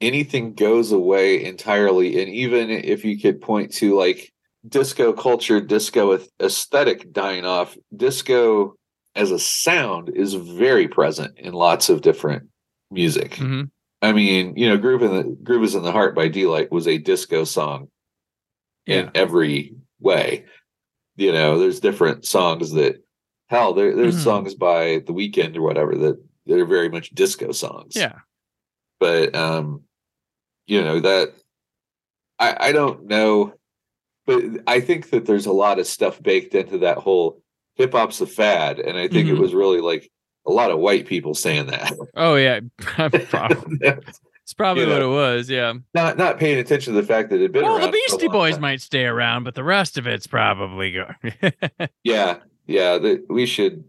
anything 0.00 0.54
goes 0.54 0.92
away 0.92 1.42
entirely, 1.44 2.20
and 2.20 2.30
even 2.30 2.70
if 2.70 3.04
you 3.04 3.18
could 3.18 3.40
point 3.40 3.72
to 3.74 3.96
like 3.96 4.32
disco 4.68 5.12
culture, 5.12 5.60
disco 5.60 6.18
aesthetic 6.40 7.12
dying 7.12 7.44
off, 7.46 7.76
disco 7.96 8.74
as 9.14 9.30
a 9.30 9.38
sound 9.38 10.10
is 10.14 10.34
very 10.34 10.88
present 10.88 11.38
in 11.38 11.52
lots 11.54 11.88
of 11.88 12.02
different 12.02 12.48
music. 12.90 13.36
hmm 13.36 13.62
I 14.02 14.12
mean, 14.12 14.54
you 14.56 14.68
know, 14.68 14.76
"Groove 14.76 15.02
in 15.02 15.14
the 15.16 15.22
Groove 15.42 15.64
is 15.64 15.74
in 15.74 15.82
the 15.82 15.92
Heart" 15.92 16.14
by 16.14 16.28
Deee-Lite 16.28 16.70
was 16.70 16.86
a 16.86 16.98
disco 16.98 17.44
song 17.44 17.88
in 18.86 19.04
Yeah. 19.06 19.10
every 19.14 19.74
way. 20.00 20.44
You 21.16 21.32
know, 21.32 21.58
there's 21.58 21.80
different 21.80 22.24
songs 22.26 22.72
that 22.72 23.02
hell, 23.48 23.72
there, 23.74 23.94
there's 23.94 24.16
Mhm. 24.16 24.24
songs 24.24 24.54
by 24.54 24.98
The 25.06 25.12
Weeknd 25.12 25.56
or 25.56 25.62
whatever 25.62 25.94
that 25.96 26.22
that 26.46 26.58
are 26.60 26.66
very 26.66 26.90
much 26.90 27.10
disco 27.10 27.52
songs. 27.52 27.96
Yeah. 27.96 28.18
But 29.00 29.34
um, 29.34 29.82
you 30.66 30.82
know, 30.82 31.00
that 31.00 31.34
I 32.38 32.56
I 32.68 32.72
don't 32.72 33.06
know, 33.06 33.54
but 34.26 34.42
I 34.66 34.80
think 34.80 35.10
that 35.10 35.24
there's 35.26 35.46
a 35.46 35.52
lot 35.52 35.78
of 35.78 35.86
stuff 35.86 36.22
baked 36.22 36.54
into 36.54 36.78
that 36.78 36.98
whole 36.98 37.40
hip 37.76 37.92
hop's 37.92 38.20
a 38.20 38.26
fad, 38.26 38.78
and 38.78 38.96
I 38.98 39.08
think 39.08 39.28
it 39.28 39.34
Mhm. 39.36 39.40
was 39.40 39.54
really 39.54 39.80
like 39.80 40.10
a 40.46 40.52
lot 40.52 40.70
of 40.70 40.78
white 40.78 41.06
people 41.06 41.34
saying 41.34 41.66
that. 41.68 41.92
Oh 42.14 42.34
yeah. 42.34 42.60
Probably. 42.78 43.78
It's 44.44 44.52
probably 44.54 44.84
You 44.84 44.90
what 44.90 44.98
know. 45.00 45.12
it 45.12 45.14
was. 45.14 45.48
Yeah. 45.50 45.72
not 45.94 46.18
not 46.18 46.38
paying 46.38 46.58
attention 46.58 46.94
to 46.94 47.00
the 47.00 47.06
fact 47.06 47.30
that 47.30 47.40
it 47.40 47.50
been 47.52 47.62
Well, 47.62 47.76
the 47.78 47.84
around 47.84 47.92
for 47.92 47.96
a 47.96 48.00
Beastie 48.10 48.28
Boys 48.28 48.52
time. 48.54 48.60
might 48.60 48.80
stay 48.82 49.04
around, 49.06 49.44
but 49.44 49.54
the 49.54 49.64
rest 49.64 49.96
of 49.98 50.06
it's 50.06 50.26
probably 50.26 50.92
go. 50.92 51.10
Yeah, 52.04 52.38
yeah. 52.66 52.98
That 52.98 53.24
we 53.30 53.46
should, 53.46 53.84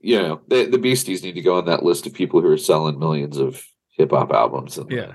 you 0.00 0.18
know, 0.18 0.40
the, 0.48 0.64
the 0.64 0.78
Beasties 0.78 1.22
need 1.22 1.34
to 1.34 1.42
go 1.42 1.58
on 1.58 1.66
that 1.66 1.82
list 1.82 2.06
of 2.06 2.14
people 2.14 2.40
who 2.40 2.50
are 2.50 2.56
selling 2.58 2.98
millions 2.98 3.36
of 3.36 3.62
hip 3.96 4.10
hop 4.10 4.32
albums. 4.32 4.78
In, 4.78 4.88
yeah. 4.88 5.12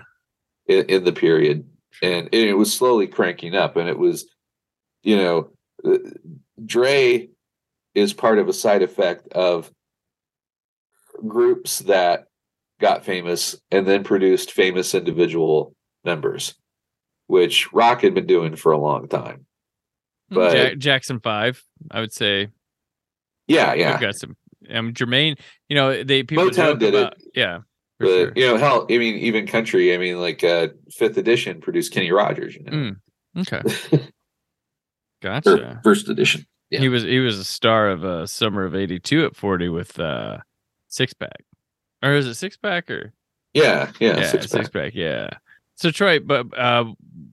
in, 0.67 0.85
in 0.85 1.03
the 1.03 1.13
period, 1.13 1.67
and 2.03 2.29
it 2.31 2.53
was 2.55 2.71
slowly 2.71 3.07
cranking 3.07 3.55
up, 3.55 3.75
and 3.75 3.89
it 3.89 3.97
was, 3.97 4.27
you 5.01 5.15
know, 5.17 5.49
uh, 5.83 5.97
Dre 6.63 7.27
is 7.95 8.13
part 8.13 8.37
of 8.37 8.47
a 8.49 8.53
side 8.53 8.83
effect 8.83 9.27
of 9.33 9.71
groups 11.27 11.79
that 11.79 12.25
got 12.83 13.05
famous 13.05 13.55
and 13.71 13.87
then 13.87 14.03
produced 14.03 14.51
famous 14.51 14.93
individual 14.93 15.73
members, 16.03 16.53
which 17.27 17.71
Rock 17.73 18.01
had 18.01 18.13
been 18.13 18.27
doing 18.27 18.55
for 18.57 18.73
a 18.73 18.77
long 18.77 19.07
time. 19.07 19.45
But- 20.29 20.57
Ja- 20.57 20.75
Jackson 20.75 21.19
Five, 21.21 21.63
I 21.89 22.01
would 22.01 22.11
say. 22.13 22.49
Yeah, 23.47 23.73
yeah. 23.73 23.93
I've 23.95 24.01
got 24.01 24.15
some. 24.15 24.35
Um, 24.69 24.93
Jermaine, 24.93 25.37
you 25.69 25.75
know, 25.75 26.03
they 26.03 26.23
people 26.23 26.45
Motown 26.45 26.77
did 26.79 26.93
it. 26.93 27.13
Yeah, 27.35 27.59
but 27.99 28.07
sure. 28.07 28.33
you 28.35 28.47
know, 28.47 28.57
hell, 28.57 28.85
I 28.89 28.97
mean, 28.97 29.15
even 29.15 29.45
country. 29.47 29.93
I 29.93 29.97
mean, 29.97 30.19
like 30.21 30.43
uh, 30.43 30.67
Fifth 30.91 31.17
Edition 31.17 31.59
produced 31.61 31.91
Kenny 31.93 32.11
Rogers. 32.11 32.55
You 32.55 32.63
know, 32.63 32.71
Mm, 32.71 32.95
Okay, 33.39 33.61
gotcha. 35.21 35.81
First 35.83 36.09
Edition. 36.09 36.45
yeah. 36.69 36.79
He 36.79 36.89
was 36.89 37.03
he 37.03 37.19
was 37.19 37.37
a 37.37 37.43
star 37.43 37.89
of 37.89 38.03
uh, 38.05 38.25
summer 38.25 38.63
of 38.65 38.75
'82 38.75 39.25
at 39.25 39.35
40 39.35 39.69
with 39.69 39.99
uh, 39.99 40.37
six 40.87 41.13
pack, 41.13 41.43
or 42.03 42.13
is 42.13 42.27
it 42.27 42.35
six 42.35 42.57
pack 42.57 42.91
or 42.91 43.13
Yeah, 43.53 43.91
yeah, 43.99 44.17
yeah, 44.19 44.27
six 44.27 44.49
six, 44.49 44.69
pack. 44.69 44.93
Yeah. 44.93 45.29
So 45.75 45.89
Troy, 45.89 46.19
but 46.19 46.55
uh, 46.57 46.85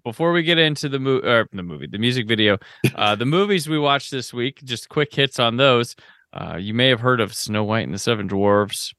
before 0.02 0.32
we 0.32 0.42
get 0.42 0.56
into 0.58 0.88
the 0.88 0.98
movie 0.98 1.26
or 1.26 1.46
the 1.52 1.62
movie, 1.62 1.86
the 1.86 1.98
music 1.98 2.26
video, 2.26 2.56
uh, 2.94 3.14
the 3.14 3.26
movies 3.26 3.68
we 3.68 3.78
watched 3.78 4.10
this 4.10 4.32
week, 4.32 4.62
just 4.64 4.88
quick 4.88 5.14
hits 5.14 5.38
on 5.38 5.56
those. 5.56 5.94
Uh, 6.32 6.56
you 6.56 6.72
may 6.72 6.88
have 6.88 7.00
heard 7.00 7.20
of 7.20 7.34
Snow 7.34 7.64
White 7.64 7.84
and 7.84 7.92
the 7.92 7.98
Seven 7.98 8.26
Dwarfs, 8.28 8.94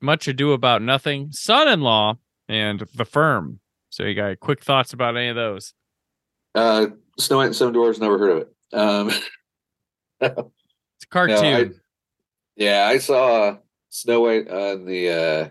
Much 0.00 0.26
Ado 0.26 0.52
About 0.52 0.82
Nothing, 0.82 1.28
Son-in-Law, 1.30 2.16
and 2.48 2.80
The 2.94 3.04
Firm. 3.04 3.60
So 3.90 4.04
you 4.04 4.14
got 4.14 4.40
quick 4.40 4.64
thoughts 4.64 4.92
about 4.92 5.16
any 5.16 5.28
of 5.28 5.36
those? 5.36 5.74
Uh, 6.54 6.86
Snow 7.18 7.36
White 7.36 7.46
and 7.46 7.56
Seven 7.56 7.74
Dwarfs. 7.74 7.98
Never 8.00 8.18
heard 8.18 8.30
of 8.30 8.38
it. 8.38 8.76
Um, 8.76 9.10
It's 10.22 11.04
a 11.04 11.08
cartoon. 11.08 11.80
yeah, 12.56 12.86
I 12.86 12.98
saw 12.98 13.56
Snow 13.90 14.20
White 14.22 14.48
on 14.48 14.84
the. 14.86 15.10
uh 15.10 15.48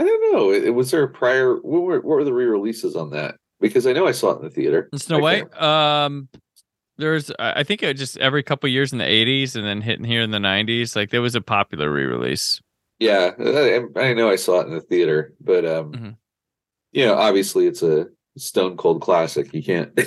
I 0.00 0.04
don't 0.04 0.32
know. 0.32 0.50
It, 0.52 0.70
was 0.74 0.90
there 0.90 1.04
a 1.04 1.08
prior. 1.08 1.54
What 1.56 1.82
were 1.82 1.96
what 2.00 2.04
were 2.16 2.24
the 2.24 2.32
re-releases 2.32 2.96
on 2.96 3.10
that? 3.10 3.36
Because 3.60 3.86
I 3.86 3.92
know 3.92 4.06
I 4.06 4.12
saw 4.12 4.30
it 4.32 4.38
in 4.38 4.42
the 4.44 4.50
theater. 4.50 4.88
And 4.92 5.00
Snow 5.00 5.18
I 5.18 5.20
White. 5.20 5.50
can't- 5.52 5.62
Um, 5.62 6.28
there's 6.96 7.30
I 7.38 7.62
think 7.64 7.82
it 7.82 7.94
just 7.96 8.18
every 8.18 8.42
couple 8.42 8.68
years 8.68 8.92
in 8.92 8.98
the 8.98 9.04
80s 9.04 9.56
and 9.56 9.64
then 9.64 9.80
hitting 9.80 10.04
here 10.04 10.20
in 10.22 10.30
the 10.30 10.38
90s. 10.38 10.94
Like 10.96 11.10
there 11.10 11.22
was 11.22 11.34
a 11.34 11.40
popular 11.40 11.90
re-release. 11.90 12.60
Yeah, 13.00 13.32
I, 13.38 13.84
I 14.00 14.14
know 14.14 14.30
I 14.30 14.36
saw 14.36 14.60
it 14.60 14.66
in 14.68 14.74
the 14.74 14.80
theater, 14.80 15.34
but 15.40 15.64
um, 15.64 15.92
Mhm. 15.92 16.16
you 16.92 17.04
know, 17.06 17.14
obviously 17.14 17.66
it's 17.66 17.82
a 17.82 18.06
stone 18.36 18.76
cold 18.76 19.00
classic. 19.00 19.52
You 19.54 19.62
can't 19.62 19.98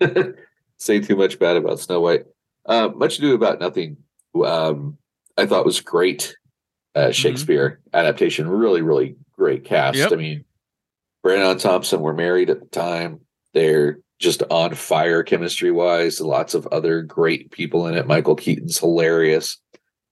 say 0.78 1.00
too 1.00 1.16
much 1.16 1.38
bad 1.38 1.56
about 1.56 1.80
Snow 1.80 2.00
White. 2.00 2.24
Uh, 2.66 2.88
much 2.94 3.18
ado 3.18 3.34
about 3.34 3.60
nothing. 3.60 3.96
Um, 4.42 4.96
I 5.36 5.46
thought 5.46 5.64
was 5.66 5.80
great. 5.80 6.34
Uh, 6.94 7.10
Shakespeare 7.10 7.80
adaptation, 7.92 8.48
really, 8.48 8.80
really 8.80 9.16
great 9.32 9.64
cast. 9.64 9.98
Yep. 9.98 10.12
I 10.12 10.16
mean, 10.16 10.44
Branagh 11.24 11.52
and 11.52 11.60
Thompson 11.60 12.00
were 12.00 12.14
married 12.14 12.50
at 12.50 12.60
the 12.60 12.66
time. 12.66 13.20
They're 13.52 13.98
just 14.20 14.42
on 14.50 14.74
fire 14.74 15.22
chemistry 15.22 15.70
wise. 15.70 16.20
Lots 16.20 16.54
of 16.54 16.66
other 16.68 17.02
great 17.02 17.50
people 17.50 17.86
in 17.86 17.94
it. 17.94 18.06
Michael 18.06 18.36
Keaton's 18.36 18.78
hilarious. 18.78 19.58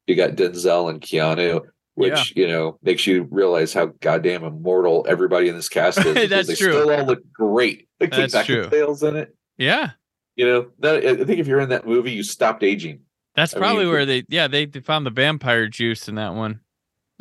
You 0.07 0.17
got 0.17 0.31
Denzel 0.31 0.91
and 0.91 1.01
Keanu, 1.01 1.63
which 1.95 2.35
you 2.35 2.49
know 2.49 2.79
makes 2.83 3.07
you 3.07 3.29
realize 3.31 3.73
how 3.73 3.87
goddamn 4.01 4.45
immortal 4.45 5.07
everybody 5.09 5.49
in 5.49 5.55
this 5.55 5.69
cast 5.69 6.05
is. 6.05 6.29
That's 6.31 6.49
they 6.49 6.55
true. 6.55 6.73
Still 6.73 6.91
all 6.91 7.07
look 7.07 7.33
great. 7.33 7.89
Like 8.01 8.11
That's 8.11 8.35
Kate 8.35 8.47
true. 8.47 8.65
Beckinsale's 8.65 9.03
in 9.03 9.17
it. 9.17 9.37
Yeah. 9.57 9.91
You 10.35 10.47
know, 10.47 10.71
that, 10.79 11.05
I 11.05 11.25
think 11.25 11.39
if 11.39 11.47
you're 11.47 11.61
in 11.61 11.69
that 11.69 11.87
movie, 11.87 12.13
you 12.13 12.23
stopped 12.23 12.63
aging. 12.63 13.01
That's 13.35 13.55
I 13.55 13.59
probably 13.59 13.85
you 13.85 13.91
where 13.91 14.07
they 14.07 14.25
yeah, 14.29 14.49
they, 14.49 14.67
they 14.67 14.81
found 14.81 15.07
the 15.07 15.11
vampire 15.11 15.69
juice 15.69 16.09
in 16.09 16.17
that 16.17 16.35
one. 16.35 16.61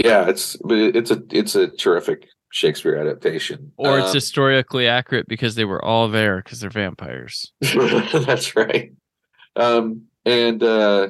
Yeah, 0.03 0.27
it's 0.29 0.57
it's 0.65 1.11
a 1.11 1.21
it's 1.31 1.55
a 1.55 1.67
terrific 1.67 2.27
Shakespeare 2.51 2.97
adaptation. 2.97 3.71
Or 3.77 3.99
it's 3.99 4.09
Um, 4.09 4.13
historically 4.13 4.87
accurate 4.87 5.27
because 5.27 5.55
they 5.55 5.65
were 5.65 5.83
all 5.83 6.07
there 6.09 6.37
because 6.43 6.59
they're 6.59 6.69
vampires. 6.69 7.53
That's 7.61 8.55
right. 8.55 8.93
Um, 9.55 10.03
and 10.25 10.61
uh, 10.63 11.09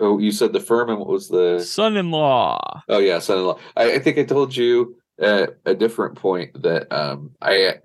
Oh, 0.00 0.18
you 0.18 0.32
said 0.32 0.52
the 0.52 0.60
firm, 0.60 0.90
and 0.90 0.98
what 0.98 1.08
was 1.08 1.28
the? 1.28 1.60
Son-in-law. 1.60 2.82
Oh 2.88 2.98
yeah, 2.98 3.20
son-in-law. 3.20 3.58
I, 3.76 3.94
I 3.94 3.98
think 4.00 4.18
I 4.18 4.24
told 4.24 4.54
you 4.56 4.96
at 5.20 5.56
a 5.64 5.74
different 5.74 6.16
point 6.16 6.60
that 6.62 6.92
um 6.92 7.30
I 7.40 7.76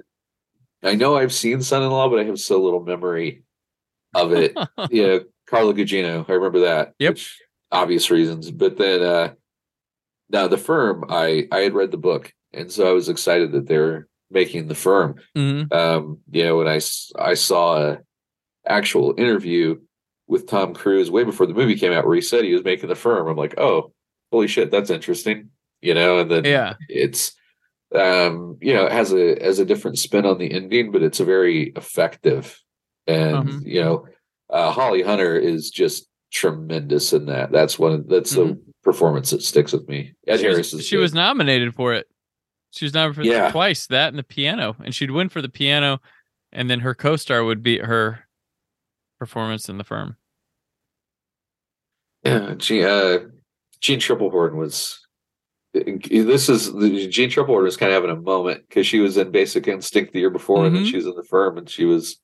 I 0.82 0.96
know 0.96 1.16
I've 1.18 1.34
seen 1.34 1.62
son-in-law, 1.62 2.10
but 2.10 2.20
I 2.20 2.24
have 2.24 2.40
so 2.40 2.60
little 2.62 2.84
memory 2.84 3.44
of 4.16 4.34
it. 4.34 4.58
yeah, 4.90 5.20
Carla 5.48 5.74
Gugino. 5.76 6.28
I 6.28 6.34
remember 6.34 6.62
that. 6.62 6.94
Yep. 6.98 7.20
Obvious 7.72 8.10
reasons, 8.10 8.50
but 8.50 8.78
then 8.78 9.04
uh 9.04 9.34
now 10.30 10.48
the 10.48 10.58
firm. 10.58 11.06
I 11.10 11.48
I 11.52 11.60
had 11.60 11.74
read 11.74 11.92
the 11.92 11.98
book, 11.98 12.34
and 12.54 12.72
so 12.72 12.90
I 12.90 12.94
was 12.94 13.10
excited 13.10 13.52
that 13.54 13.68
they're 13.68 14.08
making 14.32 14.68
the 14.68 14.76
firm. 14.76 15.16
Mhm. 15.36 15.74
Um, 15.74 16.20
you 16.32 16.44
know, 16.44 16.58
when 16.58 16.68
I 16.68 16.80
I 17.18 17.34
saw 17.34 17.78
a 17.82 18.00
actual 18.68 19.16
interview 19.18 19.80
with 20.28 20.48
Tom 20.48 20.74
Cruise 20.76 21.10
way 21.10 21.24
before 21.24 21.48
the 21.48 21.54
movie 21.56 21.76
came 21.76 21.92
out, 21.92 22.06
where 22.06 22.16
he 22.16 22.22
said 22.22 22.44
he 22.44 22.54
was 22.54 22.64
making 22.64 22.90
the 22.90 22.96
firm. 22.96 23.28
I'm 23.28 23.36
like, 23.38 23.60
oh, 23.60 23.92
holy 24.32 24.48
shit, 24.48 24.70
that's 24.72 24.92
interesting. 24.92 25.50
You 25.82 25.94
know, 25.96 26.20
and 26.20 26.30
then 26.30 26.46
Yeah. 26.46 26.74
it's 26.90 27.34
um 27.96 28.58
you 28.62 28.72
know 28.72 28.86
it 28.86 28.92
has 28.92 29.12
a 29.12 29.44
has 29.44 29.58
a 29.58 29.66
different 29.66 29.98
spin 29.98 30.24
on 30.24 30.38
the 30.38 30.52
ending 30.52 30.92
but 30.92 31.02
it's 31.02 31.20
a 31.20 31.26
very 31.26 31.74
effective 31.76 32.62
and 33.08 33.50
Mhm. 33.50 33.66
you 33.66 33.82
know 33.82 34.06
uh 34.52 34.70
holly 34.72 35.02
hunter 35.02 35.36
is 35.36 35.72
just 35.72 36.08
tremendous 36.32 37.14
in 37.14 37.26
that 37.26 37.52
that's 37.52 37.80
one 37.80 37.94
of- 37.94 38.08
that's 38.08 38.30
the 38.36 38.62
performance 38.84 39.30
that 39.32 39.42
sticks 39.44 39.74
with 39.74 39.88
me 39.90 40.14
ed 40.28 40.34
Mm-hmm. 40.36 40.40
She, 40.40 40.44
harris 40.48 40.74
was, 40.74 40.86
she 40.86 40.96
good. 40.96 41.02
was 41.02 41.14
nominated 41.14 41.76
for 41.76 41.94
it. 41.94 42.08
She 42.72 42.86
was 42.86 42.94
nominated 42.94 43.16
for 43.16 43.24
Yeah. 43.30 43.52
twice, 43.52 43.88
that 43.88 44.10
and 44.10 44.18
the 44.20 44.24
piano. 44.24 44.76
And 44.84 44.94
she'd 44.96 45.12
win 45.12 45.30
for 45.30 45.42
the 45.42 45.50
piano, 45.50 46.00
and 46.52 46.70
then 46.70 46.80
her 46.82 46.94
co-star 46.96 47.44
would 47.44 47.62
beat 47.64 47.84
her 47.86 48.26
performance 49.20 49.68
in 49.70 49.78
the 49.78 49.84
firm. 49.84 50.16
yeah 52.24 52.54
Jeanne 52.58 52.86
uh 52.86 53.18
Jeanne 53.82 54.00
Tripplehorn 54.00 54.56
was 54.56 55.00
this 55.74 56.50
is 56.50 56.74
the 56.74 57.08
Jeanne 57.08 57.30
Tripplehorn 57.30 57.64
was 57.64 57.78
kind 57.78 57.92
of 57.94 58.02
having 58.04 58.16
a 58.18 58.22
moment 58.22 58.64
because 58.68 58.88
she 58.88 59.00
was 59.00 59.18
in 59.18 59.32
Basic 59.32 59.68
Instinct 59.68 60.14
the 60.14 60.20
year 60.20 60.30
before, 60.32 60.66
and 60.66 60.76
then 60.76 60.84
Mhm. 60.84 60.90
she 60.90 60.96
was 60.98 61.06
in 61.06 61.16
the 61.16 61.24
firm, 61.24 61.58
and 61.60 61.70
she 61.70 61.86
was, 61.86 62.20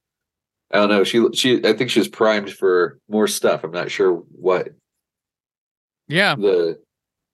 I 0.71 0.77
don't 0.77 0.89
know, 0.89 1.03
she 1.03 1.25
she 1.33 1.63
I 1.65 1.73
think 1.73 1.89
she 1.91 1.99
was 1.99 2.07
primed 2.07 2.51
for 2.51 2.99
more 3.07 3.27
stuff. 3.27 3.63
I'm 3.63 3.71
not 3.71 3.91
sure 3.91 4.13
what 4.31 4.69
Yeah. 6.07 6.35
the 6.35 6.79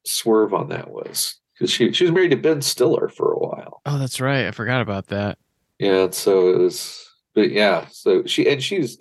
swerve 0.05 0.53
on 0.53 0.69
that 0.69 0.89
was 0.89 1.39
because 1.53 1.71
she 1.71 1.91
she 1.93 2.03
was 2.05 2.11
married 2.13 2.31
to 2.31 2.37
Ben 2.37 2.61
Stiller 2.61 3.07
for 3.09 3.33
a 3.33 3.39
while. 3.39 3.81
Oh, 3.85 3.97
that's 3.99 4.19
right. 4.21 4.47
I 4.47 4.51
forgot 4.51 4.81
about 4.81 5.07
that. 5.07 5.37
Yeah, 5.79 6.03
and 6.05 6.13
so 6.15 6.49
it 6.49 6.57
was, 6.59 7.03
but 7.35 7.51
yeah, 7.51 7.85
so 7.91 8.23
she 8.25 8.47
and 8.49 8.61
she's 8.63 8.97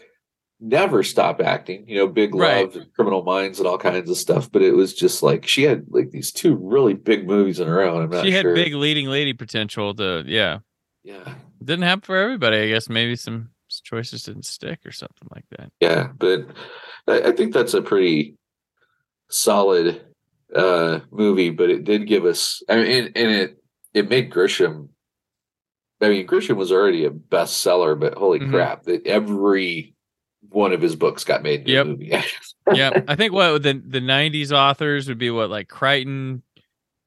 never 0.60 1.02
stopped 1.02 1.40
acting. 1.40 1.88
You 1.88 1.96
know, 1.96 2.06
Big 2.06 2.34
Right. 2.34 2.66
Love, 2.66 2.76
and 2.76 2.92
Criminal 2.94 3.22
Minds, 3.22 3.58
and 3.58 3.66
all 3.68 3.78
kinds 3.78 4.10
of 4.10 4.16
stuff. 4.16 4.50
But 4.50 4.62
it 4.62 4.72
was 4.72 4.94
just 4.94 5.22
like 5.22 5.46
she 5.46 5.62
had 5.62 5.84
like 5.88 6.10
these 6.10 6.32
two 6.32 6.54
really 6.56 6.94
big 6.94 7.26
movies 7.26 7.60
in 7.60 7.68
her 7.68 7.82
own. 7.82 8.02
I'm 8.02 8.10
not 8.10 8.24
She 8.24 8.32
had 8.32 8.42
sure. 8.42 8.54
big 8.54 8.74
leading 8.74 9.06
lady 9.08 9.32
potential 9.32 9.94
to 9.94 10.24
yeah. 10.26 10.58
yeah, 11.04 11.34
Didn't 11.64 11.84
happen 11.84 12.02
for 12.02 12.16
everybody, 12.16 12.58
I 12.58 12.68
guess. 12.68 12.88
Maybe 12.88 13.16
some 13.16 13.50
choices 13.84 14.24
didn't 14.24 14.44
stick 14.46 14.80
or 14.84 14.90
something 14.92 15.28
like 15.34 15.44
that. 15.50 15.70
yeah. 15.80 16.08
But 16.18 16.46
I, 17.06 17.28
I 17.28 17.32
think 17.32 17.54
that's 17.54 17.74
a 17.74 17.82
pretty 17.82 18.36
solid 19.30 20.02
uh 20.54 21.00
movie. 21.10 21.50
But 21.50 21.70
it 21.70 21.84
did 21.84 22.06
give 22.06 22.24
us. 22.24 22.62
I 22.68 22.76
mean, 22.76 22.86
and, 22.86 23.16
and 23.16 23.30
it 23.30 23.62
it 23.94 24.08
made 24.08 24.30
Grisham. 24.30 24.88
I 26.02 26.08
mean, 26.08 26.26
Grisham 26.26 26.56
was 26.56 26.72
already 26.72 27.04
a 27.04 27.10
bestseller, 27.10 27.98
but 27.98 28.14
holy 28.14 28.40
Mhm. 28.40 28.50
crap! 28.50 28.84
That 28.84 29.06
every 29.06 29.94
one 30.48 30.72
of 30.72 30.80
his 30.80 30.96
books 30.96 31.24
got 31.24 31.42
made 31.42 31.60
into 31.60 31.72
Yep. 31.72 31.86
a 31.86 31.88
movie. 31.88 32.12
yeah, 32.72 33.00
I 33.06 33.16
think 33.16 33.32
what 33.32 33.62
the 33.62 33.74
the 33.74 34.00
'90s 34.00 34.52
authors 34.52 35.08
would 35.08 35.18
be 35.18 35.30
what 35.30 35.50
like 35.50 35.68
Crichton, 35.68 36.42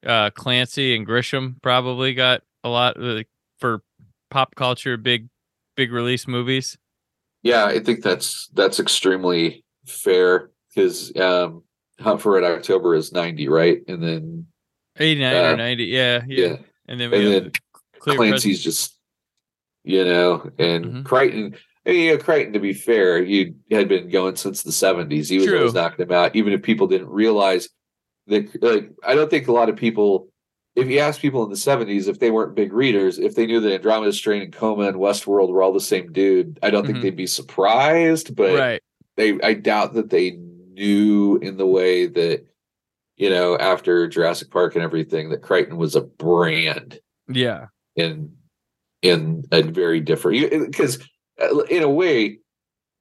uh, 0.05 0.29
Clancy, 0.31 0.95
and 0.95 1.07
Grisham 1.07 1.61
probably 1.61 2.13
got 2.13 2.43
a 2.63 2.69
lot 2.69 3.01
uh, 3.01 3.23
for 3.59 3.81
pop 4.29 4.55
culture, 4.55 4.95
big, 4.97 5.27
big 5.75 5.91
release 5.91 6.27
movies. 6.27 6.77
Yeah, 7.41 7.65
I 7.65 7.79
think 7.79 8.03
that's 8.03 8.47
that's 8.53 8.79
extremely 8.79 9.65
fair 9.85 10.51
because 10.69 11.15
um, 11.17 11.63
Hunt 11.99 12.21
for 12.21 12.33
Red 12.33 12.43
October 12.43 12.95
is 12.95 13.11
ninety, 13.11 13.47
right? 13.47 13.81
And 13.87 14.01
then 14.01 14.47
'89 14.99 15.35
Uh, 15.35 15.53
or 15.53 15.57
'90, 15.57 15.83
yeah, 15.85 16.21
yeah. 16.27 16.47
yeah, 16.47 16.55
And 16.87 16.99
then 16.99 17.13
and 17.13 17.27
then 17.27 17.51
Clear 17.99 18.17
Clancy's 18.17 18.63
just 18.63 18.97
you 19.85 20.03
know, 20.05 20.49
and 20.57 20.85
Mhm. 20.85 21.05
Crichton. 21.05 21.55
I 21.85 21.89
mean, 21.91 21.99
you 22.05 22.11
know, 22.13 22.17
Crichton, 22.17 22.53
to 22.53 22.59
be 22.59 22.71
fair, 22.71 23.21
he 23.23 23.53
had 23.69 23.89
been 23.89 24.09
going 24.09 24.37
since 24.37 24.63
the 24.63 24.71
seventies. 24.71 25.27
He 25.27 25.37
was 25.39 25.47
True. 25.47 25.57
always 25.59 25.73
knocking 25.73 26.05
them 26.07 26.15
out, 26.15 26.35
even 26.37 26.53
if 26.53 26.61
people 26.61 26.87
didn't 26.87 27.09
realize 27.09 27.67
that. 28.27 28.61
Like, 28.63 28.91
I 29.03 29.13
don't 29.15 29.29
think 29.29 29.47
a 29.47 29.51
lot 29.51 29.69
of 29.69 29.75
people. 29.75 30.29
If 30.75 30.87
you 30.87 30.99
ask 30.99 31.21
people 31.21 31.43
in 31.43 31.49
the 31.51 31.57
seventies 31.57 32.07
if 32.07 32.17
they 32.19 32.31
weren't 32.31 32.55
big 32.55 32.73
readers, 32.73 33.19
if 33.19 33.35
they 33.35 33.45
knew 33.45 33.59
that 33.59 33.73
Andromeda 33.73 34.11
Strain 34.13 34.41
and 34.41 34.51
Coma 34.53 34.83
and 34.87 34.97
Westworld 34.97 35.49
were 35.49 35.61
all 35.61 35.73
the 35.73 35.79
same 35.79 36.11
dude, 36.11 36.57
I 36.63 36.69
don't 36.71 36.83
Mhm. 36.83 36.87
think 36.87 37.01
they'd 37.01 37.15
be 37.15 37.27
surprised. 37.27 38.35
But 38.35 38.57
right. 38.57 38.81
they 39.17 39.39
I 39.41 39.53
doubt 39.53 39.93
that 39.95 40.09
they 40.09 40.39
knew 40.73 41.37
in 41.37 41.57
the 41.57 41.65
way 41.65 42.07
that 42.07 42.45
you 43.15 43.29
know 43.29 43.57
after 43.57 44.07
Jurassic 44.07 44.49
Park 44.51 44.75
and 44.75 44.83
everything 44.83 45.29
that 45.29 45.41
Crichton 45.41 45.77
was 45.77 45.95
a 45.95 46.01
brand 46.01 46.99
Yeah. 47.27 47.67
in 47.95 48.33
in 49.01 49.43
a 49.51 49.61
very 49.61 49.99
different 49.99 50.49
because 50.65 50.99
in 51.69 51.83
a 51.83 51.89
way 51.89 52.39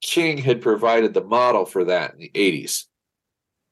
King 0.03 0.39
had 0.39 0.61
provided 0.61 1.15
the 1.15 1.25
model 1.25 1.65
for 1.65 1.85
that 1.85 2.13
in 2.15 2.19
the 2.19 2.31
80s 2.35 2.85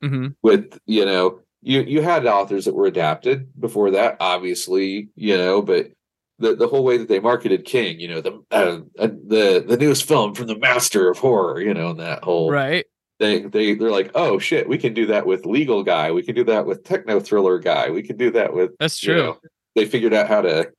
hmm 0.02 0.28
with 0.42 0.78
you 0.86 1.04
know 1.04 1.40
you 1.62 1.82
you 1.82 2.00
had 2.02 2.26
authors 2.26 2.64
that 2.64 2.74
were 2.74 2.86
adapted 2.86 3.48
before 3.60 3.90
that 3.90 4.16
obviously 4.20 5.08
you 5.14 5.36
know 5.36 5.60
but 5.60 5.90
the, 6.38 6.56
the 6.56 6.66
whole 6.66 6.84
way 6.84 6.96
that 6.96 7.06
they 7.08 7.20
marketed 7.20 7.66
King, 7.66 8.00
you 8.00 8.08
know, 8.08 8.22
the 8.22 8.42
uh, 8.50 8.80
uh, 8.98 9.08
the 9.26 9.62
the 9.68 9.76
newest 9.76 10.04
film 10.04 10.34
from 10.34 10.46
the 10.46 10.56
master 10.58 11.10
of 11.10 11.18
horror, 11.18 11.60
you 11.60 11.74
know, 11.74 11.90
and 11.90 12.00
that 12.00 12.24
whole 12.24 12.50
Right. 12.50 12.86
They 13.20 13.42
they 13.42 13.74
they're 13.74 13.90
like, 13.90 14.10
oh 14.14 14.38
shit, 14.38 14.66
we 14.66 14.78
can 14.78 14.94
do 14.94 15.06
that 15.06 15.26
with 15.26 15.44
legal 15.44 15.84
guy, 15.84 16.10
we 16.10 16.22
can 16.22 16.34
do 16.34 16.44
that 16.44 16.64
with 16.64 16.82
techno 16.84 17.20
thriller 17.20 17.58
guy, 17.58 17.90
we 17.90 18.02
can 18.02 18.16
do 18.16 18.30
that 18.32 18.54
with 18.54 18.70
That's 18.80 19.02
you 19.02 19.12
true. 19.12 19.22
know, 19.22 19.38
they 19.76 19.84
figured 19.84 20.14
out 20.14 20.26
how 20.26 20.40
to 20.40 20.72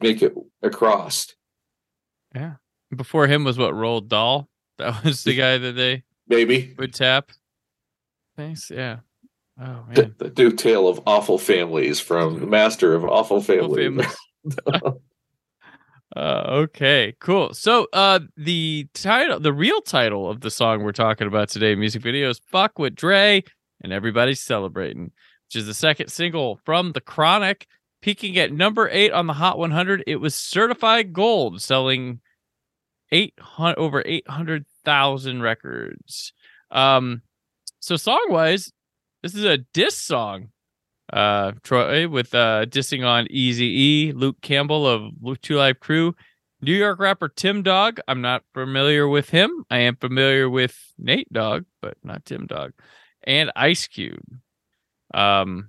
make 0.00 0.22
it 0.22 0.32
across. 0.62 1.34
Yeah. 2.34 2.54
Before 2.94 3.26
him 3.26 3.42
was 3.42 3.58
what 3.58 3.74
Roald 3.74 4.06
Dahl. 4.06 4.48
That 4.78 5.02
was 5.04 5.24
the 5.24 5.34
guy 5.34 5.58
that 5.58 5.72
they 5.72 6.04
Maybe 6.28 6.72
would 6.78 6.94
tap. 6.94 7.32
Thanks. 8.36 8.70
Yeah. 8.70 8.98
Oh 9.60 9.86
the, 9.92 10.02
man. 10.02 10.14
the 10.18 10.32
new 10.36 10.52
tale 10.52 10.86
of 10.86 11.00
awful 11.04 11.38
families 11.38 11.98
from 11.98 12.48
master 12.48 12.94
of 12.94 13.04
awful 13.04 13.42
families. 13.42 13.86
Families. 13.86 14.16
Uh, 16.16 16.44
okay, 16.48 17.14
cool. 17.20 17.52
So, 17.52 17.88
uh, 17.92 18.20
the 18.38 18.88
title, 18.94 19.38
the 19.38 19.52
real 19.52 19.82
title 19.82 20.30
of 20.30 20.40
the 20.40 20.50
song 20.50 20.82
we're 20.82 20.92
talking 20.92 21.26
about 21.26 21.50
today, 21.50 21.74
music 21.74 22.00
video 22.00 22.30
is 22.30 22.40
"Fuck 22.46 22.78
with 22.78 22.94
Dre" 22.94 23.44
and 23.82 23.92
everybody's 23.92 24.40
celebrating, 24.40 25.12
which 25.46 25.56
is 25.56 25.66
the 25.66 25.74
second 25.74 26.08
single 26.08 26.58
from 26.64 26.92
the 26.92 27.02
Chronic, 27.02 27.66
peaking 28.00 28.38
at 28.38 28.50
number 28.50 28.88
eight 28.90 29.12
on 29.12 29.26
the 29.26 29.34
Hot 29.34 29.58
100. 29.58 30.04
It 30.06 30.16
was 30.16 30.34
certified 30.34 31.12
gold, 31.12 31.60
selling 31.60 32.20
eight 33.12 33.34
hundred 33.38 33.78
over 33.78 34.02
eight 34.06 34.26
hundred 34.26 34.64
thousand 34.86 35.42
records. 35.42 36.32
Um, 36.70 37.20
so 37.80 37.96
song 37.96 38.24
wise, 38.30 38.72
this 39.22 39.34
is 39.34 39.44
a 39.44 39.58
diss 39.58 39.98
song 39.98 40.48
uh 41.12 41.52
Troy 41.62 42.08
with 42.08 42.34
uh 42.34 42.66
dissing 42.66 43.06
on 43.06 43.26
Easy 43.30 43.66
E, 44.08 44.12
Luke 44.12 44.40
Campbell 44.42 44.86
of 44.86 45.12
Luke 45.20 45.40
Two 45.40 45.56
Live 45.56 45.80
Crew, 45.80 46.14
New 46.60 46.74
York 46.74 46.98
rapper 46.98 47.28
Tim 47.28 47.62
Dog. 47.62 48.00
I'm 48.08 48.20
not 48.20 48.42
familiar 48.54 49.06
with 49.08 49.30
him. 49.30 49.64
I 49.70 49.78
am 49.78 49.96
familiar 49.96 50.48
with 50.50 50.76
Nate 50.98 51.32
Dogg, 51.32 51.64
but 51.80 51.96
not 52.02 52.24
Tim 52.24 52.46
Dog, 52.46 52.72
and 53.24 53.52
Ice 53.56 53.86
Cube. 53.86 54.20
Um, 55.14 55.68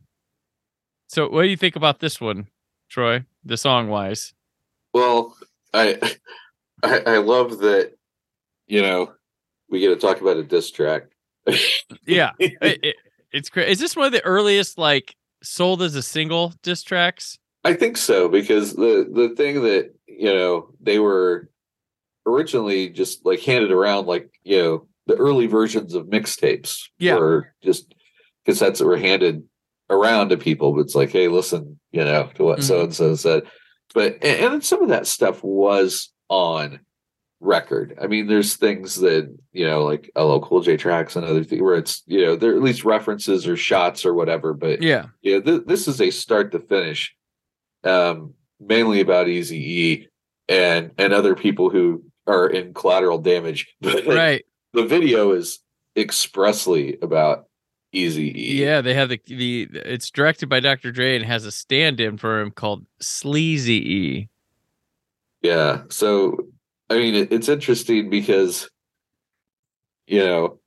so 1.07 1.29
what 1.29 1.43
do 1.43 1.47
you 1.49 1.57
think 1.57 1.75
about 1.75 1.99
this 1.99 2.19
one, 2.19 2.47
Troy? 2.89 3.23
The 3.45 3.57
song 3.57 3.87
wise, 3.89 4.33
Well, 4.93 5.37
I, 5.73 5.97
I 6.83 6.99
I 7.05 7.17
love 7.17 7.59
that. 7.59 7.93
You 8.67 8.81
know, 8.81 9.13
we 9.69 9.79
get 9.79 9.89
to 9.89 9.95
talk 9.95 10.19
about 10.19 10.35
a 10.37 10.43
diss 10.43 10.69
track. 10.71 11.03
yeah, 12.05 12.31
it, 12.39 12.55
it- 12.61 12.95
it's 13.31 13.49
great. 13.49 13.67
Is 13.69 13.79
this 13.79 13.95
one 13.95 14.05
of 14.07 14.13
the 14.13 14.23
earliest 14.23 14.77
like 14.77 15.13
sold 15.47 15.81
as 15.81 15.95
a 15.95 16.01
single 16.01 16.53
diss 16.61 16.83
tracks? 16.83 17.37
I 17.63 17.73
think 17.73 17.97
so 17.97 18.29
because 18.29 18.73
the 18.73 19.07
the 19.11 19.29
thing 19.35 19.61
that 19.63 19.93
you 20.07 20.33
know 20.33 20.69
they 20.79 20.99
were 20.99 21.49
originally 22.25 22.89
just 22.89 23.25
like 23.25 23.39
handed 23.41 23.71
around 23.71 24.07
like 24.07 24.29
you 24.43 24.57
know 24.61 24.87
the 25.05 25.15
early 25.15 25.47
versions 25.47 25.93
of 25.93 26.07
mixtapes 26.07 26.89
Yeah. 26.99 27.15
were 27.15 27.53
just 27.63 27.93
cassettes 28.45 28.79
that 28.79 28.85
were 28.85 28.97
handed 28.97 29.43
around 29.89 30.29
to 30.29 30.37
people. 30.37 30.73
But 30.73 30.81
it's 30.81 30.95
like, 30.95 31.11
hey, 31.11 31.27
listen, 31.29 31.79
you 31.91 32.03
know, 32.03 32.29
to 32.35 32.43
what 32.43 32.63
so 32.63 32.81
and 32.81 32.93
so 32.93 33.15
said. 33.15 33.43
But 33.93 34.15
and, 34.23 34.53
and 34.53 34.63
some 34.65 34.83
of 34.83 34.89
that 34.89 35.07
stuff 35.07 35.41
was 35.43 36.11
on 36.29 36.79
record. 37.39 37.97
I 38.01 38.07
mean, 38.07 38.27
there's 38.27 38.55
things 38.55 38.95
that 38.95 39.35
you 39.53 39.65
know, 39.65 39.83
like 39.83 40.09
LL 40.15 40.39
Cool 40.39 40.61
J 40.61 40.77
tracks 40.77 41.15
and 41.15 41.25
other 41.25 41.43
things 41.43 41.61
where 41.61 41.75
it's 41.75 42.03
you 42.07 42.25
know 42.25 42.35
there 42.35 42.55
at 42.55 42.61
least 42.61 42.83
references 42.85 43.47
or 43.47 43.55
shots 43.57 44.05
or 44.05 44.13
whatever. 44.13 44.53
But 44.53 44.81
Yeah. 44.81 45.07
yeah, 45.21 45.39
th- 45.39 45.63
this 45.65 45.87
is 45.87 46.01
a 46.01 46.09
start 46.11 46.51
to 46.53 46.59
finish, 46.59 47.15
um, 47.83 48.33
mainly 48.59 49.01
about 49.01 49.27
Easy 49.27 49.57
E 49.57 50.07
and 50.49 50.91
and 50.97 51.13
other 51.13 51.35
people 51.35 51.69
who 51.69 52.03
are 52.25 52.49
in 52.49 52.73
collateral 52.73 53.19
damage. 53.19 53.67
But 53.81 54.05
Right. 54.07 54.45
the 54.73 54.85
video 54.85 55.31
is 55.31 55.59
expressly 55.95 56.97
about 57.01 57.45
Easy 57.93 58.29
E. 58.37 58.61
Yeah, 58.61 58.81
they 58.81 58.93
have 58.95 59.09
the 59.09 59.21
the 59.27 59.69
it's 59.73 60.09
directed 60.11 60.49
by 60.49 60.59
Dr. 60.59 60.91
Dre 60.91 61.15
and 61.15 61.25
has 61.25 61.45
a 61.45 61.51
stand-in 61.51 62.17
for 62.17 62.41
him 62.41 62.51
called 62.51 62.85
Sleazy 62.99 63.93
E. 63.93 64.29
Yeah. 65.41 65.83
So, 65.89 66.47
I 66.89 66.95
mean, 66.95 67.15
it, 67.15 67.31
it's 67.31 67.49
interesting 67.49 68.09
because, 68.09 68.69
you 70.05 70.19
know, 70.23 70.59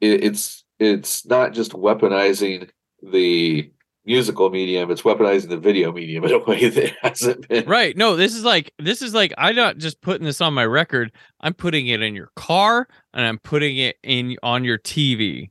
it, 0.00 0.24
it's 0.24 0.64
it's 0.78 1.26
not 1.26 1.52
just 1.52 1.72
weaponizing 1.72 2.68
the 3.02 3.70
musical 4.04 4.50
medium; 4.50 4.90
it's 4.90 5.02
weaponizing 5.02 5.48
the 5.48 5.56
video 5.58 5.92
medium 5.92 6.24
in 6.24 6.32
a 6.32 6.38
way 6.38 6.68
that 6.70 6.92
hasn't 7.02 7.48
been. 7.48 7.66
Right. 7.66 7.96
No, 7.96 8.16
this 8.16 8.34
is 8.34 8.44
like 8.44 8.72
this 8.78 9.02
is 9.02 9.14
like 9.14 9.32
I'm 9.38 9.54
not 9.54 9.78
just 9.78 10.00
putting 10.00 10.24
this 10.24 10.40
on 10.40 10.54
my 10.54 10.66
record. 10.66 11.12
I'm 11.40 11.54
putting 11.54 11.86
it 11.86 12.02
in 12.02 12.14
your 12.14 12.30
car 12.36 12.88
and 13.14 13.24
I'm 13.26 13.38
putting 13.38 13.76
it 13.76 13.96
in 14.02 14.36
on 14.42 14.64
your 14.64 14.78
TV. 14.78 15.50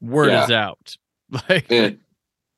Word 0.00 0.28
Yeah. 0.28 0.44
is 0.44 0.50
out. 0.50 0.96
Like 1.48 1.72
And, 1.72 1.98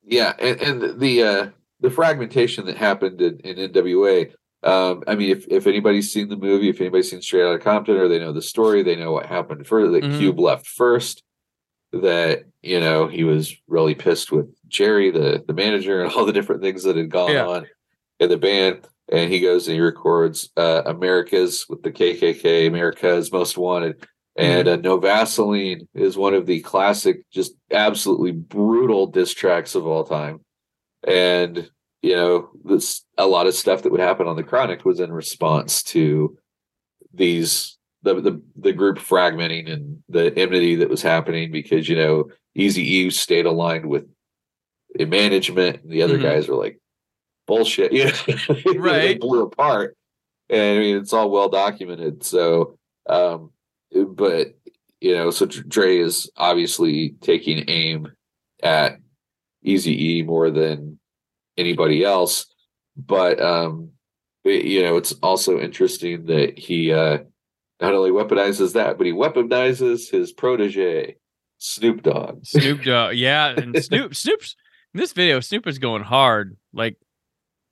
yeah, 0.03 0.33
and, 0.37 0.59
and 0.59 0.99
the 0.99 1.23
uh, 1.23 1.49
the 1.79 1.89
fragmentation 1.89 2.65
that 2.65 2.75
happened 2.75 3.21
in, 3.21 3.39
in 3.39 3.71
NWA. 3.71 4.33
Um, 4.65 5.03
I 5.07 5.13
mean, 5.15 5.29
if, 5.29 5.45
if 5.47 5.67
anybody's 5.67 6.11
seen 6.11 6.27
the 6.27 6.35
movie, 6.35 6.69
if 6.69 6.81
anybody's 6.81 7.11
seen 7.11 7.21
Straight 7.21 7.43
Outta 7.43 7.59
Compton, 7.59 7.97
or 7.97 8.07
they 8.07 8.19
know 8.19 8.33
the 8.33 8.41
story, 8.41 8.81
they 8.83 8.95
know 8.95 9.11
what 9.11 9.27
happened 9.27 9.65
first. 9.67 9.91
That 9.91 10.03
Mhm. 10.03 10.17
Cube 10.17 10.39
left 10.39 10.67
first. 10.67 11.21
That 11.93 12.43
you 12.61 12.79
know 12.79 13.07
he 13.07 13.23
was 13.23 13.55
really 13.67 13.95
pissed 13.95 14.31
with 14.31 14.47
Jerry, 14.67 15.11
the 15.11 15.43
the 15.47 15.53
manager, 15.53 16.01
and 16.01 16.11
all 16.13 16.25
the 16.25 16.33
different 16.33 16.61
things 16.61 16.83
that 16.83 16.95
had 16.97 17.09
gone 17.11 17.31
Yeah. 17.31 17.47
on 17.47 17.67
in 18.19 18.29
the 18.29 18.37
band. 18.37 18.87
And 19.07 19.31
he 19.31 19.39
goes 19.39 19.67
and 19.67 19.75
he 19.75 19.81
records 19.81 20.49
uh, 20.57 20.81
America's 20.87 21.67
with 21.69 21.83
the 21.83 21.91
KKK, 21.91 22.65
America's 22.67 23.31
Most 23.31 23.55
Wanted. 23.57 24.03
And 24.35 24.67
uh, 24.67 24.75
No 24.77 24.97
Vaseline 24.97 25.87
is 25.93 26.17
one 26.17 26.33
of 26.33 26.47
the 26.47 26.59
classic, 26.61 27.21
just 27.31 27.53
absolutely 27.71 28.31
brutal 28.31 29.05
diss 29.07 29.31
tracks 29.33 29.75
of 29.75 29.85
all 29.87 30.03
time. 30.03 30.41
And, 31.07 31.69
you 32.05 32.15
know, 32.15 32.49
this 32.63 33.03
a 33.17 33.25
lot 33.25 33.47
of 33.47 33.55
stuff 33.55 33.81
that 33.81 33.91
would 33.91 33.99
happen 33.99 34.27
on 34.27 34.35
the 34.35 34.43
Chronic 34.43 34.85
was 34.85 34.99
in 34.99 35.11
response 35.11 35.81
to 35.83 36.37
these 37.13 37.77
the 38.03 38.13
the, 38.21 38.41
the 38.55 38.73
group 38.73 38.99
fragmenting 38.99 39.71
and 39.71 40.03
the 40.07 40.25
enmity 40.37 40.75
that 40.75 40.89
was 40.89 41.01
happening 41.01 41.51
because, 41.51 41.89
you 41.89 41.95
know, 41.95 42.25
Easy 42.53 42.83
E 42.97 43.09
stayed 43.09 43.47
aligned 43.47 43.87
with 43.87 44.05
the 44.93 45.05
management 45.05 45.81
and 45.81 45.91
the 45.91 46.03
other 46.03 46.17
Mhm. 46.19 46.21
guys 46.21 46.47
were 46.47 46.55
like 46.55 46.79
bullshit. 47.47 47.91
You 47.93 48.05
know, 48.05 48.61
they 48.63 48.77
Right. 48.77 49.19
blew 49.19 49.41
apart. 49.41 49.97
And 50.49 50.77
I 50.77 50.79
mean 50.79 50.97
it's 50.97 51.11
all 51.13 51.31
well 51.31 51.49
documented. 51.49 52.23
So 52.23 52.77
um 53.09 53.49
but 53.91 54.53
you 55.01 55.13
know, 55.15 55.31
so 55.31 55.45
Dre 55.47 55.97
is 55.97 56.29
obviously 56.37 57.15
taking 57.21 57.65
aim 57.67 58.11
at 58.61 58.99
Easy 59.63 60.17
E 60.19 60.21
more 60.23 60.51
than 60.51 60.99
anybody 61.57 62.03
else. 62.03 62.45
But 62.97 63.41
um, 63.41 63.91
it- 64.43 64.65
you 64.65 64.83
know, 64.83 64.97
it's 64.97 65.13
also 65.23 65.59
interesting 65.59 66.25
that 66.25 66.57
he 66.57 66.91
uh, 66.91 67.19
not 67.81 67.93
only 67.93 68.11
weaponizes 68.11 68.73
that, 68.73 68.97
but 68.97 69.05
he 69.07 69.13
weaponizes 69.13 70.09
his 70.09 70.31
protege, 70.31 71.17
Snoop 71.57 72.03
Dogg. 72.03 72.45
Snoop 72.45 72.83
Dogg. 72.83 73.15
Yeah, 73.17 73.47
and 73.49 73.81
Snoop 73.83 74.15
Snoop's 74.15 74.55
in 74.93 74.99
this 74.99 75.13
video, 75.13 75.39
Snoop 75.41 75.67
is 75.67 75.77
going 75.79 76.03
hard. 76.03 76.55
Like 76.73 76.97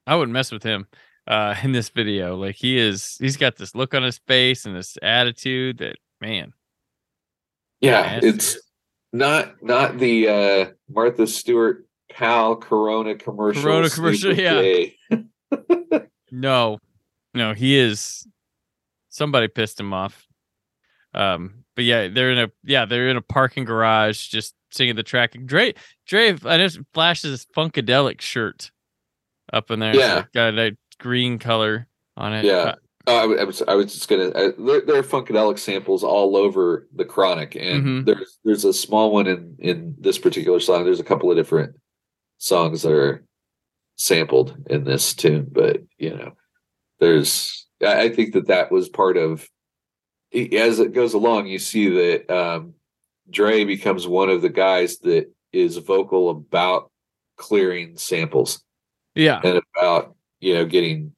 I 0.06 0.15
wouldn't 0.15 0.34
mess 0.34 0.52
with 0.52 0.63
him 0.63 0.88
uh 1.26 1.56
in 1.63 1.72
this 1.72 1.88
video. 1.89 2.36
Like 2.36 2.56
he 2.56 2.78
is 2.78 3.15
he's 3.19 3.38
got 3.38 3.56
this 3.56 3.76
look 3.76 3.93
on 3.93 4.04
his 4.04 4.17
face 4.28 4.65
and 4.65 4.76
this 4.76 4.98
attitude 5.02 5.78
that 5.78 5.96
man. 6.19 6.54
Yeah, 7.80 8.19
it's 8.22 8.58
not 9.13 9.62
not 9.63 9.98
the 10.00 10.28
uh, 10.28 10.65
Martha 10.89 11.28
Stewart 11.28 11.86
pal 12.13 12.56
Corona 12.56 13.15
commercial. 13.15 13.63
Corona 13.63 13.89
commercial, 13.89 14.34
yeah. 14.36 14.86
No, 16.32 16.80
no, 17.36 17.54
he 17.54 17.78
is. 17.78 18.28
Somebody 19.10 19.47
pissed 19.47 19.80
him 19.80 19.93
off. 19.93 20.26
Um, 21.13 21.63
but 21.76 21.86
yeah, 21.86 22.08
they're 22.08 22.32
in 22.32 22.39
a 22.39 22.52
yeah, 22.63 22.86
they're 22.86 23.10
in 23.10 23.17
a 23.17 23.21
parking 23.21 23.65
garage 23.65 24.28
just 24.30 24.56
singing 24.71 24.95
the 24.95 25.04
track. 25.04 25.36
Dre, 25.45 25.76
Dre, 26.08 26.36
I 26.45 26.58
just 26.58 26.80
flashes 26.93 27.30
his 27.30 27.45
funkadelic 27.56 28.19
shirt 28.21 28.71
up 29.52 29.69
in 29.69 29.80
there. 29.80 29.95
Yeah. 29.95 30.15
like 30.15 30.32
got 30.32 30.58
a 30.58 30.76
green 30.99 31.38
color 31.38 31.88
on 32.17 32.34
it. 32.34 32.45
Yeah. 32.45 32.54
Uh, 32.54 32.76
Oh, 33.06 33.36
I, 33.38 33.43
was 33.43 33.62
I 33.67 33.73
was 33.76 33.93
just 33.93 34.08
gonna. 34.08 34.30
I, 34.30 34.54
there, 34.58 34.80
there 34.80 34.95
are 34.97 35.04
funkadelic 35.04 35.60
samples 35.60 36.06
all 36.06 36.38
over 36.38 36.88
the 36.95 37.04
Chronic, 37.04 37.54
and 37.54 37.84
Mhm. 37.86 38.06
there's 38.06 38.39
there's 38.45 38.63
a 38.63 38.71
small 38.71 39.12
one 39.12 39.28
in 39.28 39.58
in 39.60 39.95
this 39.99 40.17
particular 40.17 40.62
song. 40.62 40.86
There's 40.86 41.02
a 41.02 41.04
couple 41.04 41.30
of 41.30 41.36
different 41.36 41.76
songs 42.43 42.82
that 42.82 42.91
are 42.91 43.23
sampled 43.95 44.56
in 44.69 44.84
this 44.84 45.13
tune, 45.13 45.47
but 45.51 45.82
you 45.97 46.15
know, 46.15 46.34
there's. 46.99 47.67
I 47.86 48.10
think 48.10 48.34
that 48.34 48.47
that 48.47 48.71
was 48.71 48.88
part 48.89 49.17
of. 49.17 49.47
As 50.34 50.79
it 50.79 50.93
goes 50.93 51.13
along, 51.13 51.47
you 51.47 51.60
see 51.60 51.89
that 51.89 52.29
um, 52.29 52.73
Dre 53.29 53.65
becomes 53.65 54.08
one 54.08 54.29
of 54.29 54.41
the 54.41 54.49
guys 54.49 54.97
that 54.99 55.32
is 55.51 55.77
vocal 55.77 56.29
about 56.29 56.91
clearing 57.38 57.97
samples 57.97 58.63
yeah, 59.15 59.39
and 59.43 59.62
about 59.77 60.15
you 60.39 60.53
know 60.56 60.65
getting 60.65 61.13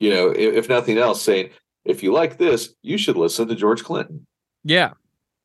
you 0.00 0.10
know 0.10 0.30
if, 0.30 0.54
if 0.54 0.68
nothing 0.68 0.98
else 0.98 1.22
saying 1.22 1.50
if 1.84 2.02
you 2.02 2.12
like 2.12 2.38
this 2.38 2.74
you 2.82 2.98
should 2.98 3.16
listen 3.16 3.48
to 3.48 3.54
george 3.54 3.82
clinton 3.84 4.26
yeah, 4.68 4.94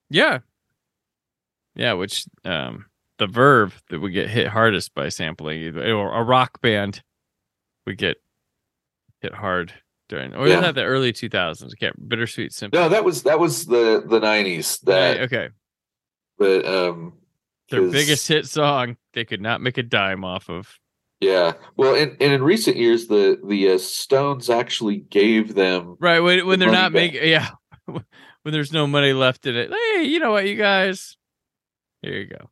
yeah, 0.10 0.40
yeah. 1.76 1.94
Which 1.94 2.26
um, 2.44 2.86
the 3.22 3.28
Verve 3.28 3.82
that 3.90 4.00
would 4.00 4.14
get 4.14 4.30
hit 4.32 4.48
hardest 4.48 4.96
by 4.96 5.08
sampling, 5.10 5.78
or 5.78 6.12
a 6.12 6.24
rock 6.24 6.60
band 6.60 7.04
would 7.86 7.98
get 8.00 8.18
hit 9.22 9.32
hard 9.36 9.72
during, 10.10 10.34
or 10.34 10.48
Yeah. 10.48 10.60
that 10.62 10.74
the 10.74 10.84
early 10.84 11.14
two 11.14 11.30
thousands? 11.30 11.76
Can't. 11.76 11.96
Bittersweet 12.10 12.52
Symphony. 12.52 12.82
no 12.82 12.90
that 12.90 13.04
was 13.06 13.22
that 13.24 13.40
was 13.40 13.68
the 13.68 14.04
the 14.06 14.20
90s 14.20 14.80
that 14.82 15.12
Right, 15.20 15.22
okay. 15.22 15.50
but 16.40 16.66
um 16.66 17.14
Their 17.70 17.84
biggest 17.92 18.28
hit 18.28 18.48
song, 18.48 18.98
they 19.14 19.24
could 19.24 19.40
not 19.42 19.62
make 19.62 19.78
a 19.78 19.84
dime 19.84 20.26
off 20.26 20.50
of. 20.50 20.80
yeah 21.20 21.54
well 21.78 21.94
and, 21.94 22.18
and 22.20 22.34
in 22.34 22.42
recent 22.42 22.76
years 22.78 23.06
the 23.06 23.40
the 23.48 23.70
uh, 23.74 23.78
stones 23.78 24.50
actually 24.50 24.98
gave 24.98 25.54
them 25.54 25.96
Right 26.00 26.20
when 26.22 26.48
when 26.48 26.58
The 26.58 26.66
they're 26.66 26.74
not 26.74 26.92
making, 26.92 27.22
yeah, 27.30 27.50
when 27.86 28.04
there's 28.46 28.74
no 28.74 28.88
money 28.88 29.14
left 29.14 29.46
in 29.46 29.56
it. 29.56 29.70
Hey, 29.72 30.06
you 30.06 30.20
know 30.20 30.32
what, 30.32 30.48
you 30.48 30.56
guys? 30.56 31.16
Here 32.02 32.16
you 32.18 32.26
go. 32.26 32.50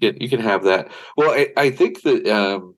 You 0.00 0.12
can 0.12 0.20
you 0.20 0.28
can 0.28 0.40
have 0.40 0.64
that 0.64 0.90
well 1.16 1.30
i, 1.30 1.48
I 1.56 1.70
think 1.70 2.02
that 2.02 2.26
um 2.28 2.74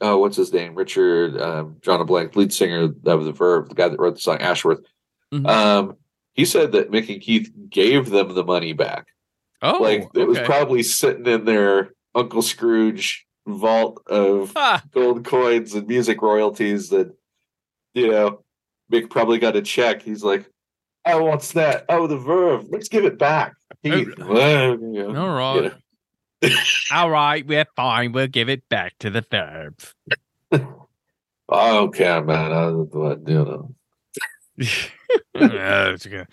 oh 0.00 0.18
what's 0.18 0.36
his 0.36 0.52
name 0.52 0.74
richard 0.74 1.40
um 1.40 1.76
john 1.80 2.00
a 2.00 2.04
blank 2.04 2.34
lead 2.36 2.52
singer 2.52 2.84
of 2.84 3.24
the 3.24 3.32
verve 3.32 3.68
the 3.68 3.74
guy 3.74 3.88
that 3.88 3.98
wrote 3.98 4.14
the 4.14 4.20
song 4.20 4.38
ashworth 4.38 4.80
Mhm. 5.32 5.48
um 5.48 5.96
he 6.34 6.44
said 6.44 6.72
that 6.72 6.90
mick 6.90 7.10
and 7.12 7.22
keith 7.22 7.50
gave 7.70 8.10
them 8.10 8.34
the 8.34 8.44
money 8.44 8.72
back 8.72 9.06
Oh, 9.64 9.80
like 9.80 10.08
it 10.14 10.26
was 10.26 10.38
probably 10.40 10.82
sitting 10.82 11.24
in 11.26 11.44
their 11.44 11.92
Uncle 12.16 12.42
Scrooge 12.42 13.24
vault 13.46 14.02
of 14.08 14.52
Ah, 14.56 14.82
gold 14.90 15.24
coins 15.24 15.74
and 15.74 15.86
music 15.86 16.20
royalties 16.20 16.88
that 16.88 17.16
you 17.94 18.10
know 18.10 18.42
Mick 18.92 19.08
probably 19.08 19.38
got 19.38 19.54
a 19.54 19.62
check. 19.62 20.02
He's 20.02 20.24
like, 20.24 20.50
Oh, 21.06 21.22
what's 21.24 21.52
that? 21.52 21.84
Oh, 21.88 22.08
the 22.08 22.16
Verve. 22.18 22.64
Let's 22.70 22.88
give 22.88 23.04
it 23.04 23.18
back. 23.18 23.54
Oh, 23.84 23.88
you 23.88 24.14
no 24.16 24.76
you 25.06 25.12
wrong. 25.14 25.62
know. 25.62 25.72
All 26.92 27.10
right, 27.10 27.46
we're 27.46 27.66
fine. 27.76 28.12
We'll 28.12 28.26
give 28.26 28.48
it 28.48 28.68
back 28.68 28.94
to 29.00 29.10
the 29.10 29.24
Verve. 29.30 29.94
I 31.48 31.70
don't 31.70 31.94
care, 31.94 32.22
man. 32.24 32.52
I, 32.52 32.60
don't 32.66 32.94
what, 32.94 33.28
you 33.28 33.34
know. 33.34 33.74
yeah, 35.34 35.88
it's 35.90 36.06
good. 36.06 36.26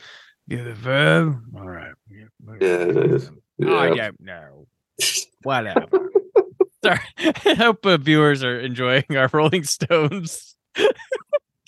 Yeah, 0.48 0.64
the 0.64 0.74
Verve. 0.74 1.36
All 1.56 1.68
right. 1.68 1.94
Yeah, 2.10 2.26
it 2.60 3.12
is. 3.12 3.30
I 3.62 3.66
don't 3.96 4.22
know. 4.22 4.68
Whatever. 5.44 6.12
Sorry. 6.84 7.00
I 7.18 7.54
hope 7.56 7.86
uh, 7.86 7.98
viewers 7.98 8.44
are 8.44 8.60
enjoying 8.60 9.04
our 9.16 9.30
Rolling 9.32 9.64
Stones. 9.64 10.56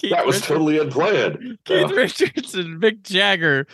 That 0.09 0.25
was 0.25 0.37
Richards- 0.37 0.47
totally 0.47 0.79
unplanned. 0.79 1.59
Keith 1.63 1.91
Uh, 1.91 1.93
Richards 1.93 2.55
and 2.55 2.81
Mick 2.81 3.03
Jagger 3.03 3.67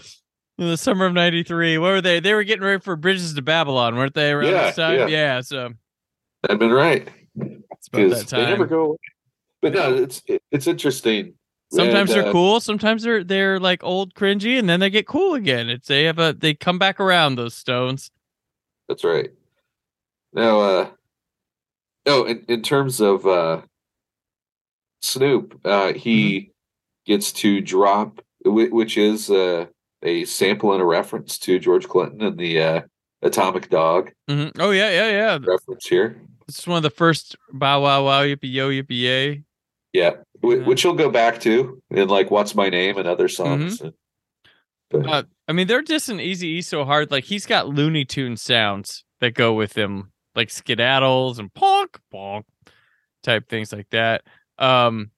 in 0.58 0.68
the 0.68 0.78
summer 0.78 1.06
of 1.06 1.14
'93. 1.14 1.78
What 1.78 1.88
were 1.88 2.02
they? 2.02 2.20
They 2.20 2.34
were 2.34 2.44
getting 2.44 2.66
ready 2.66 2.82
for 2.82 2.96
Bridges 2.96 3.34
to 3.34 3.42
Babylon, 3.42 3.96
weren't 3.96 4.14
they? 4.14 4.32
Around 4.32 4.52
Yeah, 4.52 4.66
this 4.68 4.76
time, 4.76 5.00
yeah. 5.00 5.08
yeah. 5.08 5.42
So 5.42 5.74
I've 6.50 6.60
been 6.60 6.72
right. 6.72 7.08
it's 7.36 7.88
about 7.88 8.10
that 8.10 8.10
because 8.10 8.30
they 8.32 8.46
never 8.46 8.66
go 8.66 8.82
away. 8.82 8.98
But 9.62 9.74
no, 9.74 9.96
it's 9.96 10.22
it's 10.52 10.68
interesting 10.68 11.34
Sometimes 11.70 12.12
And, 12.12 12.22
they're 12.22 12.30
uh, 12.30 12.32
cool, 12.32 12.60
sometimes 12.62 13.04
they're 13.04 13.24
they're 13.26 13.60
like 13.60 13.84
old 13.84 14.14
cringy, 14.14 14.58
and 14.58 14.70
then 14.70 14.80
they 14.80 14.90
get 14.90 15.06
cool 15.06 15.34
again. 15.34 15.70
It's 15.70 15.88
they 15.88 16.06
have 16.06 16.18
a 16.18 16.34
they 16.34 16.54
come 16.54 16.80
back 16.80 17.00
around 17.00 17.36
those 17.36 17.56
stones. 17.56 18.10
That's 18.88 19.04
right. 19.04 19.32
Now, 20.32 20.60
uh, 20.62 20.90
no, 22.06 22.24
in, 22.24 22.46
in 22.48 22.62
terms 22.62 23.02
of 23.02 23.28
uh, 23.28 23.64
Snoop, 25.02 25.60
uh, 25.66 25.92
he 25.92 26.52
gets 27.06 27.34
to 27.34 27.60
drop, 27.60 28.22
which 28.46 28.98
is 28.98 29.30
uh, 29.30 29.66
a 30.04 30.26
sample 30.26 30.74
and 30.74 30.82
a 30.82 30.86
reference 30.86 31.38
to 31.40 31.60
George 31.60 31.88
Clinton 31.88 32.22
and 32.22 32.38
the 32.38 32.62
uh, 32.62 32.82
Atomic 33.22 33.70
Dog 33.70 34.12
Mhm. 34.30 34.52
Oh 34.60 34.72
yeah, 34.72 34.90
yeah, 34.92 35.10
yeah. 35.10 35.38
reference 35.46 35.88
here. 35.88 36.22
Is 36.48 36.66
one 36.68 36.78
of 36.78 36.84
the 36.84 36.90
first 36.90 37.36
bow 37.52 37.82
wow 37.82 38.06
wow 38.06 38.24
yippee 38.24 38.52
yo 38.52 38.70
yippee 38.70 39.02
yay. 39.02 39.44
Yeah, 39.94 40.12
Yeah. 40.44 40.58
which 40.66 40.84
he'll 40.84 40.94
go 40.94 41.10
back 41.10 41.40
to 41.42 41.82
in 41.90 42.08
like 42.10 42.30
"What's 42.32 42.54
My 42.56 42.70
Name" 42.70 42.98
and 42.98 43.08
other 43.08 43.28
songs. 43.28 43.82
But, 44.90 45.06
Uh, 45.08 45.24
I 45.50 45.52
mean, 45.54 45.68
they're 45.68 45.82
just 45.82 46.08
an 46.10 46.20
easy 46.22 46.48
E 46.48 46.62
so 46.62 46.86
hard. 46.86 47.12
Like 47.12 47.26
he's 47.26 47.46
got 47.46 47.68
Looney 47.68 48.06
Tune 48.06 48.38
sounds 48.38 49.04
that 49.20 49.34
go 49.34 49.54
with 49.54 49.76
him, 49.78 50.12
like 50.36 50.50
skedaddles 50.50 51.40
and 51.40 51.54
ponk 51.54 52.00
ponk 52.12 52.46
type 53.24 53.50
things 53.50 53.74
like 53.74 53.90
that. 53.90 54.22
Um, 54.60 55.12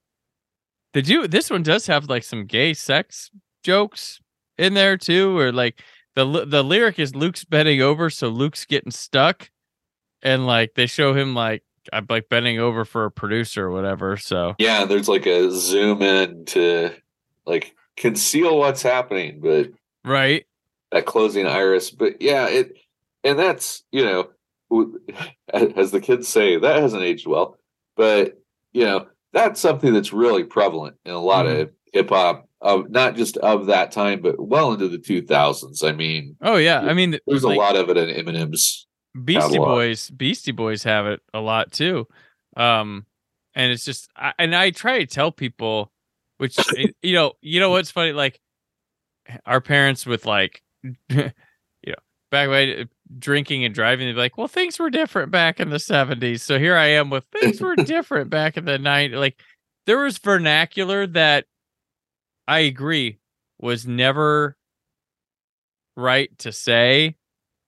did 0.93 1.07
you? 1.07 1.27
This 1.27 1.49
one 1.51 1.61
does 1.63 1.85
have 1.87 2.09
like 2.09 2.23
some 2.23 2.45
gay 2.45 2.73
sex 2.73 3.29
jokes 3.63 4.19
in 4.59 4.73
there 4.73 4.97
too, 4.97 5.37
or 5.37 5.51
like 5.51 5.81
the 6.15 6.45
the 6.45 6.63
lyric 6.63 6.99
is 6.99 7.15
Luke's 7.15 7.43
bending 7.43 7.81
over, 7.81 8.09
so 8.09 8.27
Luke's 8.27 8.65
getting 8.65 8.91
stuck, 8.91 9.49
and 10.21 10.45
like 10.45 10.75
they 10.75 10.85
show 10.85 11.13
him 11.13 11.33
like 11.33 11.63
I'm 11.93 12.05
like 12.09 12.29
bending 12.29 12.59
over 12.59 12.85
for 12.85 13.05
a 13.05 13.11
producer 13.11 13.67
or 13.67 13.71
whatever. 13.71 14.17
So 14.17 14.55
yeah, 14.59 14.85
there's 14.85 15.07
like 15.07 15.25
a 15.25 15.49
zoom 15.51 16.01
in 16.01 16.45
to 16.45 16.91
like 17.45 17.75
conceal 17.95 18.57
what's 18.57 18.81
happening, 18.81 19.39
but 19.39 19.71
right, 20.03 20.45
that 20.91 21.05
closing 21.05 21.47
iris. 21.47 21.89
But 21.89 22.21
yeah, 22.21 22.47
it 22.47 22.77
and 23.23 23.39
that's 23.39 23.83
you 23.91 24.03
know, 24.03 24.29
as 25.53 25.91
the 25.91 26.01
kids 26.01 26.27
say, 26.27 26.57
that 26.57 26.81
hasn't 26.81 27.03
aged 27.03 27.27
well. 27.27 27.57
But 27.95 28.37
you 28.73 28.83
know, 28.83 29.07
that's 29.31 29.61
something 29.61 29.93
that's 29.93 30.13
really 30.13 30.43
prevalent 30.43 30.97
in 31.05 31.13
a 31.13 31.19
lot 31.19 31.45
mm-hmm. 31.45 31.61
of 31.61 31.71
hip 31.93 32.09
hop, 32.09 32.48
of 32.61 32.89
not 32.89 33.15
just 33.15 33.37
of 33.37 33.67
that 33.67 33.91
time, 33.91 34.21
but 34.21 34.39
well 34.39 34.73
into 34.73 34.87
the 34.89 34.97
2000s. 34.97 35.83
I 35.83 35.91
mean, 35.91 36.35
oh 36.41 36.57
yeah, 36.57 36.81
I 36.81 36.93
mean, 36.93 37.17
there's 37.27 37.43
a 37.43 37.49
lot 37.49 37.75
of 37.75 37.89
it 37.89 37.97
in 37.97 38.09
Eminem's. 38.09 38.85
Beastie 39.23 39.53
catalog. 39.53 39.67
Boys, 39.67 40.09
Beastie 40.09 40.51
Boys 40.51 40.83
have 40.83 41.07
it 41.07 41.21
a 41.33 41.39
lot 41.39 41.71
too. 41.71 42.07
Um, 42.55 43.05
and 43.55 43.71
it's 43.71 43.85
just, 43.85 44.09
I, 44.15 44.33
and 44.37 44.55
I 44.55 44.69
try 44.69 44.99
to 44.99 45.05
tell 45.05 45.31
people, 45.31 45.91
which 46.37 46.57
you 47.01 47.13
know, 47.13 47.33
you 47.41 47.59
know 47.59 47.69
what's 47.69 47.91
funny, 47.91 48.11
like 48.11 48.39
our 49.45 49.61
parents 49.61 50.05
with 50.05 50.25
like, 50.25 50.61
you 50.83 51.31
know, 51.87 51.95
back 52.31 52.49
when 52.49 52.89
drinking 53.17 53.65
and 53.65 53.73
driving, 53.73 54.07
they'd 54.07 54.13
be 54.13 54.19
like, 54.19 54.37
"Well, 54.37 54.47
things 54.47 54.79
were 54.79 54.89
different 54.89 55.31
back 55.31 55.59
in 55.59 55.69
the 55.69 55.77
'70s." 55.77 56.41
So 56.41 56.59
here 56.59 56.75
I 56.75 56.87
am 56.87 57.09
with 57.09 57.25
things 57.39 57.59
were 57.59 57.75
different 57.77 58.29
back 58.29 58.57
in 58.57 58.65
the 58.65 58.77
'90s. 58.77 59.15
Like 59.15 59.39
there 59.85 59.99
was 59.99 60.17
vernacular 60.17 61.07
that 61.07 61.45
I 62.49 62.61
agree 62.61 63.19
was 63.59 63.85
never 63.85 64.57
right 65.95 66.35
to 66.39 66.51
say, 66.51 67.15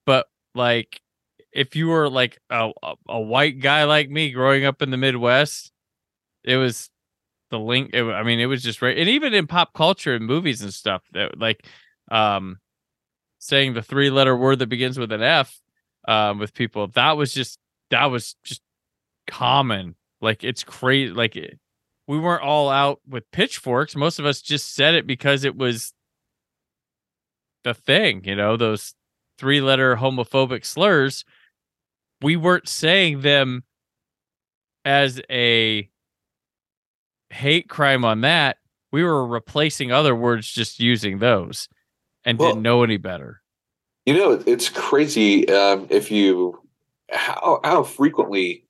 but 0.07 0.25
like 0.55 0.99
if 1.51 1.75
you 1.75 1.89
were 1.89 2.09
like 2.09 2.39
a, 2.49 2.71
a, 3.07 3.19
white 3.19 3.59
guy 3.59 3.83
like 3.83 4.09
me 4.09 4.31
growing 4.31 4.65
up 4.65 4.81
in 4.81 4.89
the 4.89 4.97
Midwest, 4.97 5.71
it 6.43 6.57
was 6.57 6.89
the 7.51 7.59
link. 7.59 7.91
It, 7.93 8.03
I 8.03 8.23
mean, 8.23 8.39
it 8.39 8.47
was 8.47 8.63
just 8.63 8.81
right. 8.81 8.97
And 8.97 9.07
even 9.07 9.35
in 9.35 9.45
pop 9.45 9.71
culture 9.73 10.15
and 10.15 10.25
movies 10.25 10.63
and 10.63 10.73
stuff, 10.73 11.03
that 11.13 11.37
like 11.37 11.67
um, 12.09 12.57
saying 13.37 13.75
the 13.75 13.83
three 13.83 14.09
letter 14.09 14.35
word 14.35 14.57
that 14.59 14.67
begins 14.67 14.97
with 14.97 15.11
an 15.11 15.21
F 15.21 15.61
um, 16.07 16.39
with 16.39 16.55
people, 16.55 16.87
that 16.95 17.17
was 17.17 17.33
just 17.33 17.59
that 17.91 18.05
was 18.05 18.35
just 18.43 18.63
common. 19.27 19.93
Like 20.21 20.43
it's 20.43 20.63
crazy. 20.63 21.13
Like 21.13 21.35
it, 21.35 21.59
we 22.11 22.19
weren't 22.19 22.43
all 22.43 22.69
out 22.69 22.99
with 23.07 23.23
pitchforks. 23.31 23.95
Most 23.95 24.19
of 24.19 24.25
us 24.25 24.41
just 24.41 24.75
said 24.75 24.95
it 24.95 25.07
because 25.07 25.45
it 25.45 25.55
was 25.55 25.93
the 27.63 27.73
thing. 27.73 28.25
You 28.25 28.35
know, 28.35 28.57
those 28.57 28.93
three 29.37 29.61
letter 29.61 29.95
homophobic 29.95 30.65
slurs 30.65 31.23
we 32.21 32.35
weren't 32.35 32.67
saying 32.67 33.21
them 33.21 33.63
as 34.85 35.21
a 35.29 35.89
hate 37.29 37.69
crime 37.69 38.05
on 38.05 38.21
that. 38.21 38.57
We 38.91 39.03
were 39.03 39.25
replacing 39.25 39.91
other 39.91 40.13
words 40.13 40.51
just 40.51 40.79
using 40.79 41.19
those 41.19 41.67
and 42.25 42.37
Well- 42.37 42.49
didn't 42.49 42.63
know 42.63 42.83
any 42.83 42.97
better. 42.97 43.41
You 44.05 44.15
know, 44.15 44.43
it's 44.45 44.67
crazy 44.67 45.47
um, 45.49 45.87
if 45.89 46.11
you 46.11 46.59
how 47.09 47.59
how 47.63 47.83
frequently 47.83 48.65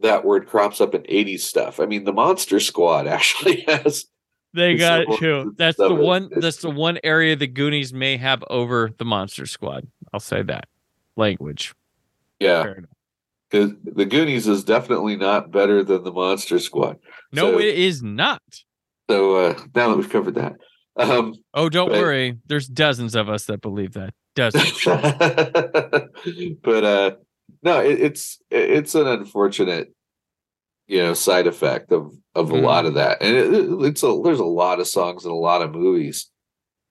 that 0.00 0.24
word 0.24 0.46
crops 0.46 0.80
up 0.80 0.94
in 0.94 1.02
80s 1.02 1.40
stuff. 1.40 1.78
I 1.80 1.86
mean, 1.86 2.04
the 2.04 2.12
Monster 2.12 2.60
Squad 2.60 3.06
actually 3.16 3.60
has 3.68 4.06
They 4.54 4.76
got 4.76 5.02
it 5.02 5.18
too. 5.18 5.54
That's 5.56 5.76
the 5.76 5.88
so 5.88 5.96
it- 5.96 6.00
one 6.02 6.28
that's 6.36 6.58
the 6.58 6.70
one 6.70 6.98
area 7.04 7.36
the 7.36 7.46
Goonies 7.46 7.92
may 7.92 8.16
have 8.16 8.42
over 8.50 8.90
the 8.98 9.04
Monster 9.04 9.46
Squad. 9.46 9.86
I'll 10.12 10.20
say 10.20 10.42
that. 10.42 10.68
Language. 11.16 11.74
yeah. 12.38 12.74
Because 13.50 13.72
the 13.84 14.04
Goonies 14.06 14.46
is 14.46 14.62
definitely 14.62 15.16
not 15.16 15.50
better 15.50 15.82
than 15.82 16.04
the 16.04 16.12
Monster 16.12 16.58
Squad. 16.60 16.98
No, 17.32 17.52
So- 17.52 17.58
it 17.58 17.74
is 17.76 18.02
not. 18.02 18.42
So 19.10 19.34
uh, 19.36 19.58
now 19.74 19.88
that 19.88 19.96
we've 19.96 20.08
covered 20.08 20.36
that, 20.36 20.54
um, 20.96 21.34
Oh, 21.52 21.68
don't 21.68 21.88
But- 21.90 22.00
worry. 22.00 22.38
There's 22.46 22.68
dozens 22.68 23.16
of 23.16 23.28
us 23.28 23.46
that 23.46 23.60
believe 23.60 23.94
that. 23.94 24.14
Dozens. 24.36 24.84
but 26.62 26.84
uh, 26.84 27.10
no, 27.62 27.80
it, 27.80 28.00
it's 28.00 28.38
it's 28.50 28.94
an 28.94 29.06
unfortunate, 29.06 29.92
you 30.86 30.98
know, 31.02 31.14
side 31.14 31.46
effect 31.46 31.92
of 31.92 32.14
of 32.34 32.50
a 32.50 32.54
Mhm. 32.54 32.62
lot 32.62 32.86
of 32.86 32.94
that, 32.94 33.20
and 33.22 33.36
it, 33.36 33.52
it- 33.54 33.84
it's 33.86 34.02
a 34.02 34.20
there's 34.24 34.40
a 34.40 34.44
lot 34.44 34.80
of 34.80 34.86
songs 34.88 35.24
and 35.24 35.32
a 35.32 35.36
lot 35.36 35.62
of 35.62 35.72
movies 35.72 36.30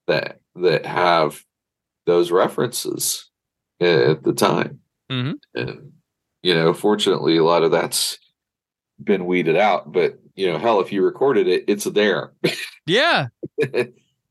that 0.08 0.40
that 0.56 0.86
have 0.86 1.44
those 2.06 2.32
references 2.32 3.30
at 3.80 4.24
the 4.24 4.34
time, 4.34 4.80
Mhm. 5.12 5.36
and 5.56 5.92
you 6.44 6.54
know, 6.54 6.74
fortunately, 6.74 7.38
a 7.38 7.44
lot 7.44 7.64
of 7.64 7.72
that's 7.72 8.18
been 9.04 9.26
weeded 9.26 9.56
out. 9.58 9.92
But 9.92 10.20
you 10.36 10.48
know, 10.48 10.58
hell, 10.58 10.80
if 10.80 10.92
you 10.92 11.04
recorded 11.04 11.48
it, 11.48 11.66
it's 11.68 11.84
there. 11.86 12.32
yeah. 12.86 13.28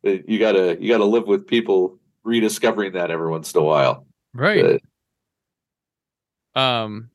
you 0.02 0.38
gotta 0.38 0.76
you 0.80 0.88
gotta 0.88 1.04
live 1.04 1.26
with 1.26 1.46
people 1.46 1.98
rediscovering 2.24 2.92
that 2.92 3.10
every 3.10 3.28
once 3.30 3.52
in 3.54 3.60
a 3.60 3.64
while. 3.64 4.06
Right. 4.34 4.62
But, 4.62 4.80
Um, 6.58 7.10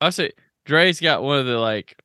I 0.00 0.10
say 0.10 0.32
Dre's 0.66 1.00
got 1.00 1.22
one 1.22 1.38
of 1.38 1.46
the 1.46 1.56
like, 1.56 1.96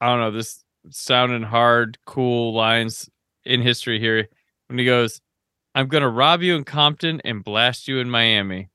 I 0.00 0.06
don't 0.06 0.20
know, 0.20 0.30
this 0.30 0.64
sounding 0.90 1.42
hard, 1.42 1.98
cool 2.06 2.54
lines 2.54 3.10
in 3.44 3.60
history 3.60 4.00
here 4.00 4.28
when 4.68 4.78
he 4.78 4.86
goes, 4.86 5.20
"I'm 5.74 5.88
gonna 5.88 6.08
rob 6.08 6.42
you 6.42 6.56
in 6.56 6.64
Compton 6.64 7.20
and 7.24 7.44
blast 7.44 7.86
you 7.86 7.98
in 7.98 8.08
Miami." 8.08 8.70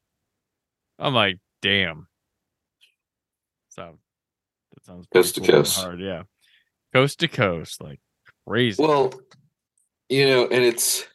I'm 0.99 1.15
like, 1.15 1.39
damn. 1.63 2.08
So 3.69 3.97
that 4.73 4.86
sounds 4.86 5.08
pretty 5.08 5.23
Coast 5.23 5.36
to 5.36 5.41
cool 5.41 5.49
coast. 5.49 5.80
hard, 5.80 5.99
yeah, 5.99 6.23
coast 6.93 7.19
to 7.21 7.28
coast, 7.28 7.82
like 7.82 7.99
crazy. 8.47 8.84
well, 8.84 9.12
you 10.10 10.28
know, 10.28 10.43
and 10.43 10.63
it's 10.63 11.08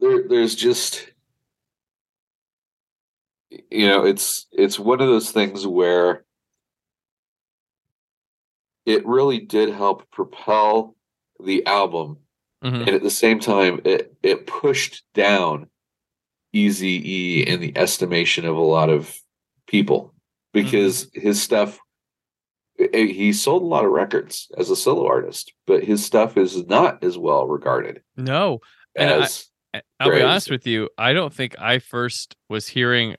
there. 0.00 0.26
There's 0.26 0.56
just 0.56 1.06
you 3.50 3.86
know, 3.88 4.04
it's 4.04 4.46
it's 4.52 4.78
one 4.78 5.00
of 5.00 5.08
those 5.08 5.30
things 5.30 5.66
where 5.66 6.24
it 8.86 9.06
really 9.06 9.38
did 9.38 9.70
help 9.70 10.10
propel 10.10 10.96
the 11.44 11.64
album 11.66 12.18
Mhm. 12.64 12.80
and 12.80 12.88
at 12.88 13.02
the 13.02 13.10
same 13.10 13.38
time 13.38 13.80
it 13.84 14.12
it 14.22 14.46
pushed 14.46 15.04
down 15.14 15.70
easy 16.52 17.00
e 17.04 17.42
in 17.46 17.60
the 17.60 17.72
estimation 17.76 18.44
of 18.44 18.56
a 18.56 18.60
lot 18.60 18.88
of 18.90 19.16
people 19.68 20.12
because 20.52 21.08
his 21.14 21.40
stuff 21.40 21.78
eh, 22.80 23.06
he 23.06 23.32
sold 23.32 23.62
a 23.62 23.66
lot 23.66 23.84
of 23.84 23.92
records 23.92 24.48
as 24.58 24.70
a 24.70 24.76
solo 24.76 25.06
artist 25.06 25.52
but 25.66 25.84
his 25.84 26.04
stuff 26.04 26.36
is 26.36 26.66
not 26.66 27.04
as 27.04 27.16
well 27.16 27.46
regarded 27.46 28.02
No, 28.16 28.60
And 28.96 29.10
as 29.10 29.48
I- 29.72 29.82
I'll 30.00 30.10
be 30.10 30.22
honest 30.22 30.50
with 30.50 30.66
you. 30.66 30.88
I 30.98 31.12
don't 31.12 31.32
think 31.32 31.54
I 31.60 31.78
first 31.78 32.34
was 32.48 32.66
hearing 32.66 33.14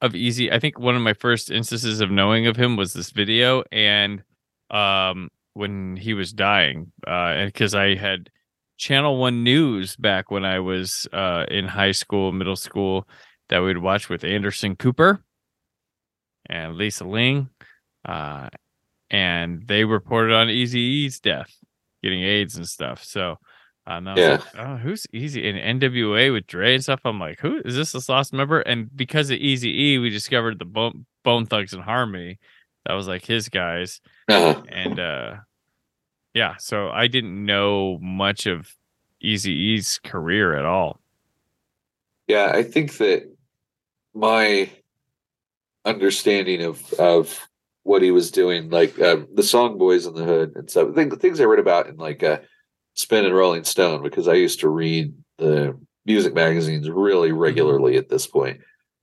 of 0.00 0.12
Eazy. 0.12 0.52
I 0.52 0.58
think 0.58 0.78
one 0.78 0.96
of 0.96 1.02
my 1.02 1.12
first 1.12 1.50
instances 1.50 2.00
of 2.00 2.10
knowing 2.10 2.46
of 2.46 2.56
him 2.56 2.76
was 2.76 2.92
this 2.92 3.10
video, 3.10 3.64
and 3.72 4.22
um, 4.70 5.28
when 5.54 5.96
he 5.96 6.14
was 6.14 6.32
dying, 6.32 6.92
uh, 7.06 7.46
because 7.46 7.74
I 7.74 7.94
had 7.94 8.30
Channel 8.76 9.18
One 9.18 9.42
News 9.42 9.96
back 9.96 10.30
when 10.30 10.44
I 10.44 10.60
was 10.60 11.06
uh 11.12 11.46
in 11.48 11.66
high 11.66 11.92
school, 11.92 12.32
middle 12.32 12.56
school, 12.56 13.08
that 13.48 13.60
we'd 13.60 13.78
watch 13.78 14.08
with 14.08 14.24
Anderson 14.24 14.76
Cooper 14.76 15.22
and 16.46 16.76
Lisa 16.76 17.04
Ling, 17.04 17.50
uh, 18.04 18.48
and 19.10 19.66
they 19.66 19.84
reported 19.84 20.34
on 20.34 20.46
Eazy-E's 20.46 21.20
death, 21.20 21.50
getting 22.02 22.22
AIDS 22.22 22.56
and 22.56 22.68
stuff. 22.68 23.02
So. 23.04 23.38
Um, 23.88 24.06
I 24.06 24.14
was 24.14 24.20
Yeah. 24.22 24.30
like, 24.32 24.42
oh, 24.58 24.76
who's 24.76 25.06
Eazy 25.14 25.48
and 25.48 25.80
NWA 25.80 26.30
with 26.32 26.46
Dre 26.46 26.74
and 26.74 26.82
stuff? 26.82 27.00
I'm 27.04 27.18
like, 27.18 27.40
who 27.40 27.62
is 27.64 27.74
this? 27.74 27.92
This 27.92 28.08
lost 28.08 28.32
member? 28.34 28.60
And 28.60 28.94
because 28.94 29.30
of 29.30 29.38
Easy 29.38 29.70
E, 29.92 29.98
we 29.98 30.10
discovered 30.10 30.58
the 30.58 30.66
Bone, 30.66 31.06
Bone 31.24 31.46
Thugs 31.46 31.72
and 31.72 31.82
Harmony. 31.82 32.38
That 32.86 32.94
was 32.94 33.08
like 33.08 33.24
his 33.24 33.48
guys 33.48 34.00
Uh, 34.28 34.54
and 34.68 34.98
uh 34.98 35.34
yeah 36.32 36.54
so 36.58 36.88
i 36.88 37.06
didn't 37.06 37.44
know 37.44 37.98
much 38.00 38.46
of 38.46 38.74
Eazy-E's 39.22 39.98
career 40.04 40.56
at 40.56 40.64
all 40.64 41.00
yeah, 42.28 42.52
I 42.54 42.62
think 42.62 42.96
that 42.98 43.22
my 44.14 44.70
understanding 45.84 46.62
of 46.62 46.92
of 46.94 47.48
what 47.82 48.02
he 48.02 48.10
was 48.10 48.30
doing, 48.30 48.68
like 48.70 48.98
uh, 49.00 49.18
the 49.34 49.42
song 49.42 49.78
"Boys 49.78 50.06
in 50.06 50.14
the 50.14 50.24
Hood" 50.24 50.52
and 50.54 50.70
stuff, 50.70 50.94
things, 50.94 51.16
things 51.16 51.40
I 51.40 51.44
read 51.44 51.58
about 51.58 51.88
in 51.88 51.96
like 51.96 52.22
uh, 52.22 52.38
Spin 52.98 53.24
and 53.24 53.34
Rolling 53.34 53.62
Stone, 53.62 54.02
because 54.02 54.26
I 54.26 54.34
used 54.34 54.58
to 54.60 54.68
read 54.68 55.14
the 55.38 55.78
music 56.04 56.34
magazines 56.34 56.90
really 56.90 57.30
regularly 57.30 57.96
at 57.96 58.08
this 58.08 58.26
point. 58.26 58.60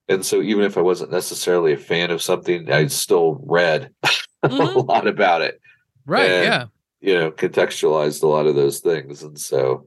And 0.10 0.26
so, 0.26 0.42
even 0.42 0.66
if 0.66 0.78
I 0.78 0.82
wasn't 0.82 1.12
necessarily 1.14 1.72
a 1.72 1.78
fan 1.78 2.12
of 2.12 2.22
something, 2.22 2.70
I 2.70 2.88
still 2.88 3.40
read 3.46 3.90
a 4.44 4.50
Mhm. 4.50 4.86
lot 4.88 5.08
about 5.08 5.42
it. 5.42 5.62
right 6.06 6.30
And- 6.30 6.44
yeah 6.46 6.66
you 7.02 7.14
know 7.14 7.32
contextualized 7.32 8.22
a 8.24 8.28
lot 8.28 8.46
of 8.48 8.56
those 8.56 8.80
things 8.80 9.22
and 9.24 9.38
so 9.40 9.86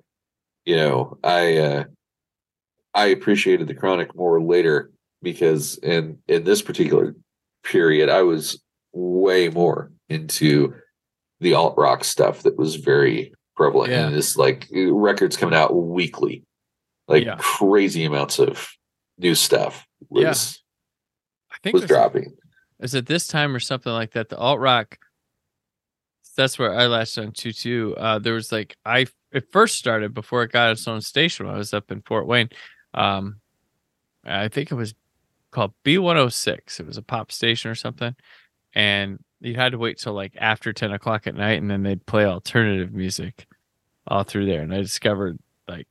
you 0.67 0.77
know 0.77 1.17
i 1.25 1.57
uh 1.57 1.85
i 2.95 3.07
appreciated 3.07 3.67
the 3.67 3.75
chronic 3.75 4.15
more 4.15 4.41
later 4.43 4.91
because 5.23 5.79
in 5.79 6.19
in 6.29 6.45
this 6.45 6.61
particular 6.63 7.15
period 7.65 8.09
i 8.09 8.23
was 8.23 8.63
way 8.93 9.49
more 9.49 9.91
into 10.09 10.75
the 11.41 11.55
alt 11.55 11.75
rock 11.79 12.05
stuff 12.05 12.43
that 12.43 12.59
was 12.59 12.77
very 12.77 13.33
prevalent 13.59 13.91
Yeah. 13.91 14.07
and 14.07 14.15
this 14.15 14.37
like 14.37 14.69
records 14.73 15.37
coming 15.37 15.55
out 15.55 15.75
weekly 15.75 16.45
like 17.09 17.25
Yeah. 17.25 17.35
crazy 17.41 18.05
amounts 18.05 18.39
of 18.39 18.71
new 19.19 19.35
stuff 19.35 19.85
Yeah. 20.13 20.31
i 20.31 21.57
think 21.63 21.75
was 21.75 21.83
was, 21.83 21.89
dropping 21.89 22.37
Is 22.79 22.95
it 22.95 23.07
this 23.07 23.27
time 23.27 23.55
or 23.57 23.59
something 23.59 23.93
like 23.93 24.13
that 24.13 24.29
the 24.29 24.39
alt 24.39 24.61
rock 24.61 24.97
that's 26.37 26.57
where 26.57 26.73
i 26.73 26.87
latched 26.87 27.19
on 27.19 27.33
to 27.33 27.53
too 27.53 27.97
uh 27.99 28.21
there 28.21 28.35
was 28.35 28.53
like 28.53 28.77
i 28.87 29.07
it 29.33 29.51
first 29.51 29.77
started 29.77 30.15
before 30.15 30.45
it 30.45 30.53
got 30.53 30.71
its 30.71 30.87
own 30.87 31.01
station 31.01 31.45
when 31.47 31.55
i 31.57 31.59
was 31.59 31.75
up 31.75 31.91
in 31.91 32.01
fort 32.03 32.29
wayne 32.29 32.49
um 32.95 33.41
i 34.25 34.47
think 34.47 34.71
it 34.71 34.77
was 34.77 34.95
called 35.51 35.73
b106 35.85 36.79
it 36.79 36.87
was 36.87 36.97
a 36.97 37.03
pop 37.03 37.33
station 37.33 37.73
or 37.73 37.75
something 37.75 38.15
and 38.73 39.19
you 39.41 39.55
had 39.55 39.73
to 39.73 39.79
wait 39.79 39.99
till 39.99 40.13
like 40.15 40.33
after 40.39 40.73
10 40.73 40.93
o'clock 40.93 41.27
at 41.27 41.35
night 41.35 41.61
and 41.61 41.71
then 41.71 41.83
they'd 41.83 42.05
play 42.07 42.25
alternative 42.25 42.93
music 42.93 43.47
all 44.07 44.23
through 44.25 44.47
there 44.47 44.63
and 44.63 44.75
i 44.75 44.79
discovered 44.79 45.39
like 45.69 45.87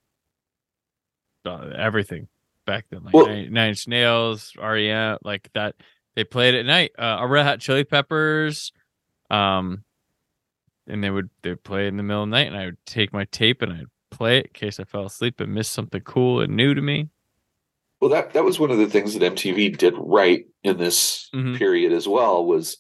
uh, 1.46 1.70
everything 1.78 2.28
back 2.66 2.86
then 2.90 3.04
like 3.04 3.14
Well- 3.14 3.28
nine, 3.28 3.54
nine 3.54 3.70
inch 3.70 3.88
nails 3.88 4.54
rem 4.62 5.18
like 5.24 5.50
that 5.54 5.76
they 6.16 6.24
played 6.24 6.56
at 6.56 6.66
night 6.66 6.92
uh 6.98 7.18
a 7.22 7.28
red 7.28 7.46
hot 7.46 7.60
chili 7.60 7.84
peppers 7.84 8.72
um 9.30 9.84
and 10.88 11.04
they 11.04 11.10
would 11.10 11.30
they 11.44 11.56
play 11.56 11.88
in 11.88 11.98
the 11.98 12.04
middle 12.04 12.24
of 12.24 12.30
the 12.30 12.36
night 12.36 12.48
and 12.48 12.58
i 12.58 12.66
would 12.66 12.86
take 12.86 13.14
my 13.14 13.26
tape 13.26 13.62
and 13.62 13.72
i'd 13.72 13.86
play 14.12 14.40
it 14.40 14.48
in 14.48 14.54
case 14.54 14.80
i 14.80 14.84
fell 14.84 15.06
asleep 15.06 15.40
and 15.40 15.54
missed 15.54 15.72
something 15.72 16.02
cool 16.02 16.42
and 16.42 16.56
new 16.56 16.74
to 16.74 16.82
me 16.82 17.08
Well, 18.02 18.10
that 18.12 18.34
that 18.34 18.44
was 18.44 18.60
one 18.60 18.72
of 18.72 18.78
the 18.78 18.88
things 18.88 19.14
that 19.14 19.24
MTV 19.24 19.78
did 19.78 19.94
right 19.98 20.46
in 20.64 20.78
this 20.78 21.30
Mhm. 21.34 21.58
period 21.58 21.92
as 21.92 22.08
well. 22.08 22.46
Was 22.46 22.78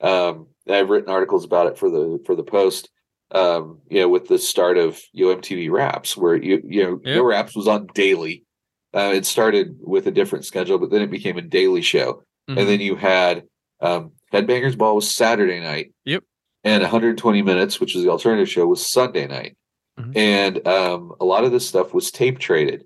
um, 0.00 0.46
I've 0.68 0.90
written 0.90 1.10
articles 1.10 1.44
about 1.44 1.66
it 1.66 1.78
for 1.78 1.90
the 1.90 2.22
for 2.26 2.34
the 2.34 2.42
Post. 2.44 2.90
Um, 3.32 3.78
you 3.88 4.00
know, 4.00 4.08
with 4.08 4.26
the 4.26 4.38
start 4.38 4.76
of 4.76 4.98
you 5.12 5.26
know, 5.28 5.36
MTV 5.36 5.70
Raps, 5.70 6.16
where 6.16 6.34
you 6.34 6.60
you 6.64 6.82
know 6.82 7.00
Yep. 7.04 7.16
Yo 7.16 7.22
Raps 7.24 7.54
was 7.56 7.68
on 7.68 7.86
daily. 7.94 8.44
Uh, 8.92 9.12
it 9.14 9.24
started 9.24 9.76
with 9.80 10.06
a 10.08 10.10
different 10.10 10.44
schedule, 10.44 10.78
but 10.78 10.90
then 10.90 11.00
it 11.02 11.10
became 11.12 11.38
a 11.38 11.42
daily 11.42 11.80
show, 11.82 12.22
Mhm. 12.48 12.58
and 12.58 12.68
then 12.68 12.80
you 12.80 12.96
had 12.96 13.44
um, 13.80 14.12
Headbangers 14.32 14.76
Ball 14.76 14.96
was 14.96 15.10
Saturday 15.14 15.60
night. 15.60 15.92
Yep. 16.04 16.24
And 16.64 16.82
120 16.82 17.40
minutes, 17.42 17.80
which 17.80 17.94
was 17.94 18.04
the 18.04 18.10
alternative 18.10 18.50
show, 18.50 18.66
was 18.66 18.84
Sunday 18.86 19.26
night. 19.26 19.56
Mhm. 19.98 20.16
And 20.16 20.68
um, 20.68 21.12
a 21.20 21.24
lot 21.24 21.44
of 21.44 21.52
this 21.52 21.66
stuff 21.68 21.94
was 21.94 22.10
tape 22.10 22.38
traded 22.38 22.84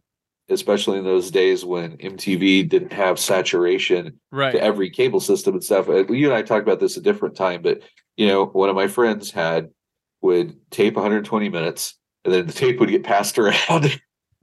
especially 0.48 0.98
in 0.98 1.04
those 1.04 1.30
days 1.30 1.64
when 1.64 1.96
MTV 1.98 2.68
didn't 2.68 2.92
have 2.92 3.18
saturation 3.18 4.18
right 4.30 4.52
to 4.52 4.62
every 4.62 4.90
cable 4.90 5.20
system 5.20 5.54
and 5.54 5.64
stuff. 5.64 5.88
Uh, 5.88 6.06
You 6.06 6.26
and 6.26 6.34
I 6.36 6.42
talked 6.42 6.66
about 6.66 6.80
this 6.80 6.96
a 6.96 7.00
different 7.02 7.36
time, 7.36 7.62
but 7.62 7.80
you 8.16 8.26
know, 8.26 8.46
one 8.46 8.68
of 8.68 8.76
my 8.76 8.86
friends 8.86 9.30
had 9.30 9.70
would 10.20 10.56
tape 10.70 10.94
120 10.94 11.48
minutes, 11.48 11.98
and 12.24 12.32
then 12.32 12.46
the 12.46 12.52
tape 12.52 12.80
would 12.80 12.90
get 12.90 13.04
passed 13.04 13.38
around 13.40 13.82
to 13.82 13.98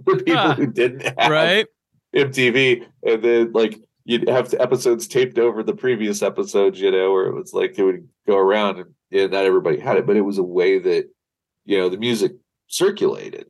people 0.05 0.35
Ah, 0.37 0.53
who 0.55 0.67
didn't 0.67 1.01
have 1.19 1.31
right 1.31 1.67
MTV, 2.15 2.85
and 3.03 3.23
then 3.23 3.51
like 3.53 3.79
you'd 4.03 4.27
have 4.27 4.53
episodes 4.59 5.07
taped 5.07 5.37
over 5.37 5.61
the 5.63 5.75
previous 5.75 6.21
episodes, 6.23 6.79
you 6.81 6.91
know, 6.91 7.11
where 7.13 7.27
it 7.27 7.33
was 7.35 7.53
like 7.53 7.77
it 7.77 7.83
would 7.83 8.07
go 8.27 8.37
around, 8.37 8.79
and 8.79 8.93
yeah, 9.11 9.27
not 9.27 9.45
everybody 9.45 9.79
had 9.79 9.97
it, 9.97 10.05
but 10.07 10.17
it 10.17 10.21
was 10.21 10.37
a 10.37 10.43
way 10.43 10.79
that 10.79 11.05
you 11.65 11.77
know 11.77 11.89
the 11.89 11.97
music 11.97 12.33
circulated. 12.67 13.47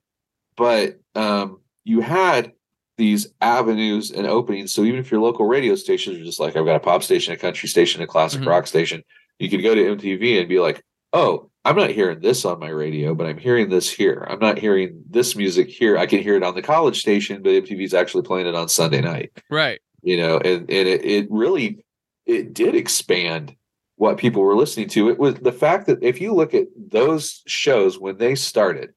But 0.58 1.00
um, 1.16 1.62
you 1.84 2.02
had 2.02 2.52
these 2.98 3.28
avenues 3.42 4.12
and 4.12 4.28
openings. 4.28 4.74
So 4.74 4.84
even 4.84 5.00
if 5.00 5.10
your 5.12 5.22
local 5.22 5.46
radio 5.48 5.76
stations 5.76 6.20
are 6.20 6.24
just 6.24 6.40
like, 6.40 6.56
I've 6.56 6.66
got 6.66 6.76
a 6.76 6.80
pop 6.82 7.04
station, 7.04 7.34
a 7.34 7.38
country 7.38 7.68
station, 7.68 8.02
a 8.02 8.08
classic 8.08 8.42
Mhm. 8.42 8.48
rock 8.48 8.68
station, 8.68 9.04
you 9.40 9.50
could 9.50 9.64
go 9.64 9.74
to 9.74 9.84
MTV 9.96 10.40
and 10.40 10.48
be 10.50 10.60
like, 10.60 10.84
oh, 11.14 11.50
I'm 11.66 11.76
not 11.76 11.90
hearing 11.92 12.20
this 12.22 12.46
on 12.46 12.60
my 12.60 12.70
radio, 12.70 13.16
but 13.16 13.28
I'm 13.28 13.38
hearing 13.38 13.70
this 13.70 13.90
here. 13.90 14.26
I'm 14.30 14.40
not 14.40 14.58
hearing 14.60 15.04
this 15.10 15.36
music 15.36 15.70
here. 15.70 15.98
I 15.98 16.06
can 16.06 16.22
hear 16.22 16.36
it 16.36 16.44
on 16.44 16.56
the 16.56 16.62
college 16.62 17.00
station, 17.00 17.42
but 17.42 17.52
MTV's 17.52 17.94
actually 17.94 18.24
playing 18.24 18.48
it 18.48 18.56
on 18.56 18.68
Sunday 18.70 19.02
night. 19.02 19.32
right 19.50 19.80
You 20.04 20.18
know, 20.18 20.38
and, 20.38 20.70
and 20.70 20.88
it, 20.88 21.04
it 21.06 21.28
really 21.32 21.84
it 22.28 22.54
did 22.54 22.76
expand 22.76 23.56
what 23.96 24.18
people 24.18 24.42
were 24.44 24.56
listening 24.56 24.88
to. 24.90 25.10
It 25.10 25.18
was 25.20 25.36
the 25.36 25.52
fact 25.52 25.88
that 25.88 26.02
if 26.04 26.22
you 26.22 26.34
look 26.34 26.54
at 26.54 26.68
those 26.76 27.42
shows 27.48 28.00
when 28.00 28.18
they 28.18 28.36
started, 28.36 28.94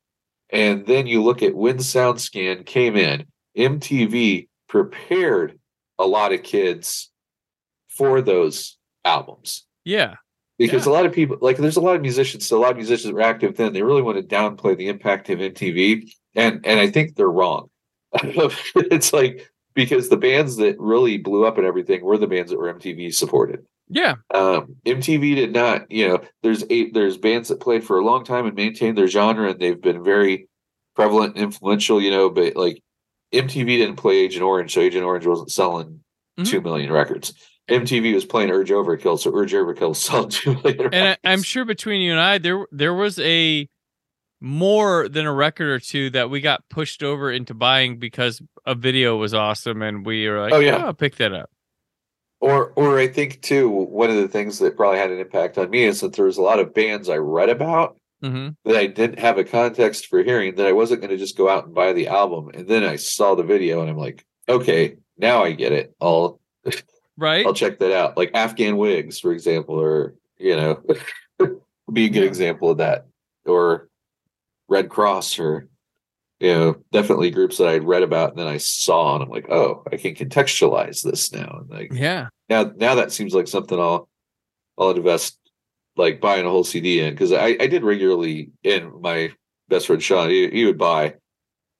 and 0.51 0.87
then 0.87 1.07
you 1.07 1.23
look 1.23 1.43
at 1.43 1.55
when 1.55 1.79
SoundScan 1.79 2.65
came 2.67 2.97
in, 2.97 3.27
MTV 3.57 4.49
prepared 4.69 5.59
a 5.99 6.07
lot 6.07 6.33
of 6.33 6.43
kids 6.43 7.11
for 7.89 8.21
those 8.21 8.77
albums. 9.05 9.65
Yeah. 9.85 10.15
Because 10.59 10.87
Yeah. 10.87 10.93
a 10.93 10.95
lot 10.95 11.07
of 11.07 11.13
people 11.13 11.39
like 11.41 11.57
there's 11.57 11.77
a 11.77 11.81
lot 11.81 11.97
of 11.97 12.03
musicians 12.03 12.47
so 12.47 12.59
a 12.59 12.61
lot 12.61 12.71
of 12.73 12.77
musicians 12.77 13.13
were 13.13 13.21
active 13.21 13.57
then 13.57 13.73
they 13.73 13.83
really 13.83 14.03
want 14.03 14.17
to 14.19 14.23
downplay 14.37 14.77
the 14.77 14.89
impact 14.89 15.29
of 15.31 15.39
mtv 15.41 16.09
and 16.37 16.65
and 16.65 16.79
i 16.81 16.89
think 16.89 17.15
they're 17.17 17.29
wrong. 17.31 17.71
It's 18.77 19.13
like 19.13 19.51
because 19.75 20.09
the 20.09 20.17
bands 20.17 20.57
that 20.57 20.79
really 20.79 21.19
blew 21.19 21.45
up 21.45 21.59
and 21.59 21.67
everything 21.67 22.05
were 22.05 22.19
the 22.19 22.29
bands 22.29 22.51
that 22.51 22.59
were 22.59 22.73
mtv 22.73 23.13
supported 23.15 23.67
yeah 23.89 24.15
um 24.33 24.77
mtv 24.87 25.35
did 25.35 25.53
not 25.53 25.91
you 25.91 26.09
know 26.09 26.21
there's 26.43 26.65
eight 26.71 26.95
there's 26.95 27.19
bands 27.19 27.49
that 27.49 27.61
played 27.61 27.85
for 27.85 27.99
a 27.99 28.05
long 28.05 28.25
time 28.25 28.47
and 28.47 28.55
maintained 28.57 28.97
their 28.97 29.07
genre 29.09 29.51
and 29.51 29.61
they've 29.61 29.81
been 29.83 30.03
very 30.03 30.49
prevalent 30.97 31.35
and 31.35 31.45
influential 31.45 32.01
you 32.01 32.11
know 32.11 32.31
but 32.31 32.57
like 32.57 32.81
mtv 33.33 33.67
didn't 33.67 33.97
play 33.97 34.17
agent 34.17 34.43
orange 34.43 34.73
so 34.73 34.81
agent 34.81 35.05
orange 35.05 35.27
wasn't 35.27 35.51
selling 35.51 36.01
Mhm. 36.39 36.47
two 36.51 36.61
million 36.63 36.91
records 36.91 37.33
mtv 37.71 38.13
was 38.15 38.25
playing 38.25 38.51
urge 38.51 38.71
overkill 38.71 39.19
so 39.19 39.31
urge 39.37 39.53
overkill 39.53 39.95
sold 39.95 40.31
two 40.33 40.55
million 40.55 40.81
and 40.87 40.95
I, 40.95 40.99
records. 41.11 41.21
i'm 41.25 41.43
sure 41.43 41.65
between 41.65 42.01
you 42.01 42.11
and 42.13 42.21
i 42.21 42.39
there 42.39 42.67
there 42.73 42.95
was 42.95 43.19
a 43.21 43.69
more 44.41 45.09
than 45.09 45.27
a 45.27 45.33
record 45.33 45.69
or 45.69 45.79
two 45.79 46.11
that 46.11 46.29
we 46.31 46.41
got 46.41 46.69
pushed 46.69 47.03
over 47.03 47.31
into 47.31 47.55
buying 47.55 47.99
because 47.99 48.43
a 48.67 48.75
video 48.75 49.17
was 49.17 49.33
awesome 49.33 49.81
and 49.83 50.05
we 50.05 50.29
were 50.29 50.41
like 50.41 50.53
Oh, 50.53 50.59
yeah. 50.59 50.77
i'll 50.85 50.93
pick 50.95 51.17
that 51.17 51.33
up 51.33 51.51
Or, 52.41 52.73
or 52.77 52.99
I 52.99 53.09
think 53.09 53.41
too, 53.41 53.69
one 53.69 54.11
of 54.11 54.17
the 54.17 54.29
things 54.29 54.59
that 54.59 54.77
probably 54.77 54.99
had 54.99 55.11
an 55.11 55.19
impact 55.21 55.57
on 55.57 55.71
me 55.71 55.85
is 55.85 56.01
that 56.01 56.13
there 56.15 56.27
was 56.27 56.37
a 56.37 56.43
lot 56.43 56.59
of 56.59 56.75
bands 56.75 57.09
I 57.09 57.17
read 57.17 57.49
about 57.49 57.97
hmm 58.23 58.51
that 58.65 58.77
I 58.77 58.87
didn't 58.87 59.19
have 59.19 59.39
a 59.39 59.45
context 59.45 60.07
for 60.07 60.23
hearing. 60.23 60.55
That 60.57 60.67
I 60.67 60.73
wasn't 60.73 61.01
going 61.01 61.11
to 61.11 61.17
just 61.17 61.37
go 61.37 61.49
out 61.49 61.67
and 61.67 61.75
buy 61.75 61.93
the 61.93 62.09
album, 62.09 62.51
and 62.55 62.67
then 62.69 62.83
I 62.85 62.97
saw 62.97 63.35
the 63.35 63.43
video, 63.43 63.81
and 63.81 63.91
I'm 63.91 63.97
like, 63.99 64.25
okay, 64.49 64.97
now 65.19 65.43
I 65.45 65.53
get 65.53 65.73
it. 65.73 65.95
I'll 66.01 66.41
right 67.17 67.47
I'll 67.47 67.55
check 67.55 67.79
that 67.79 67.93
out. 67.93 68.17
Like 68.17 68.31
Afghan 68.35 68.77
Whigs, 68.77 69.21
for 69.21 69.33
example, 69.33 69.77
or 69.81 70.15
you 70.39 70.57
know, 70.57 70.83
be 71.93 72.07
a 72.07 72.09
good 72.09 72.23
Yeah. 72.23 72.29
example 72.29 72.71
of 72.71 72.79
that. 72.79 73.07
Or 73.47 73.89
Redd 74.69 74.89
Kross, 74.89 75.39
or 75.39 75.69
you 76.41 76.53
know, 76.53 76.77
definitely 76.93 77.31
groups 77.31 77.59
that 77.59 77.69
I'd 77.69 77.85
read 77.85 78.03
about 78.03 78.31
and 78.31 78.39
then 78.39 78.47
I 78.49 78.57
saw, 78.59 79.15
and 79.15 79.23
I'm 79.25 79.31
like, 79.31 79.49
oh, 79.51 79.83
I 79.91 79.97
can 79.97 80.15
contextualize 80.15 81.03
this 81.03 81.33
now. 81.33 81.59
And 81.61 81.71
like 81.71 81.93
yeah 81.93 82.29
now, 82.49 82.71
now 82.77 82.95
that 82.97 83.13
seems 83.13 83.35
like 83.35 83.49
something 83.49 83.79
I'll 83.79 84.09
I'll 84.79 84.91
invest 84.91 85.39
like 85.97 86.21
buying 86.21 86.45
a 86.45 86.51
whole 86.51 86.65
CD 86.65 87.01
in 87.01 87.15
because 87.15 87.33
I 87.33 87.57
I 87.61 87.67
did 87.69 87.85
regularly 87.85 88.51
in 88.63 89.01
my 89.01 89.31
best 89.69 89.87
friend 89.87 90.03
Sean. 90.03 90.29
He, 90.29 90.49
he 90.51 90.65
would 90.67 90.77
buy, 90.79 91.15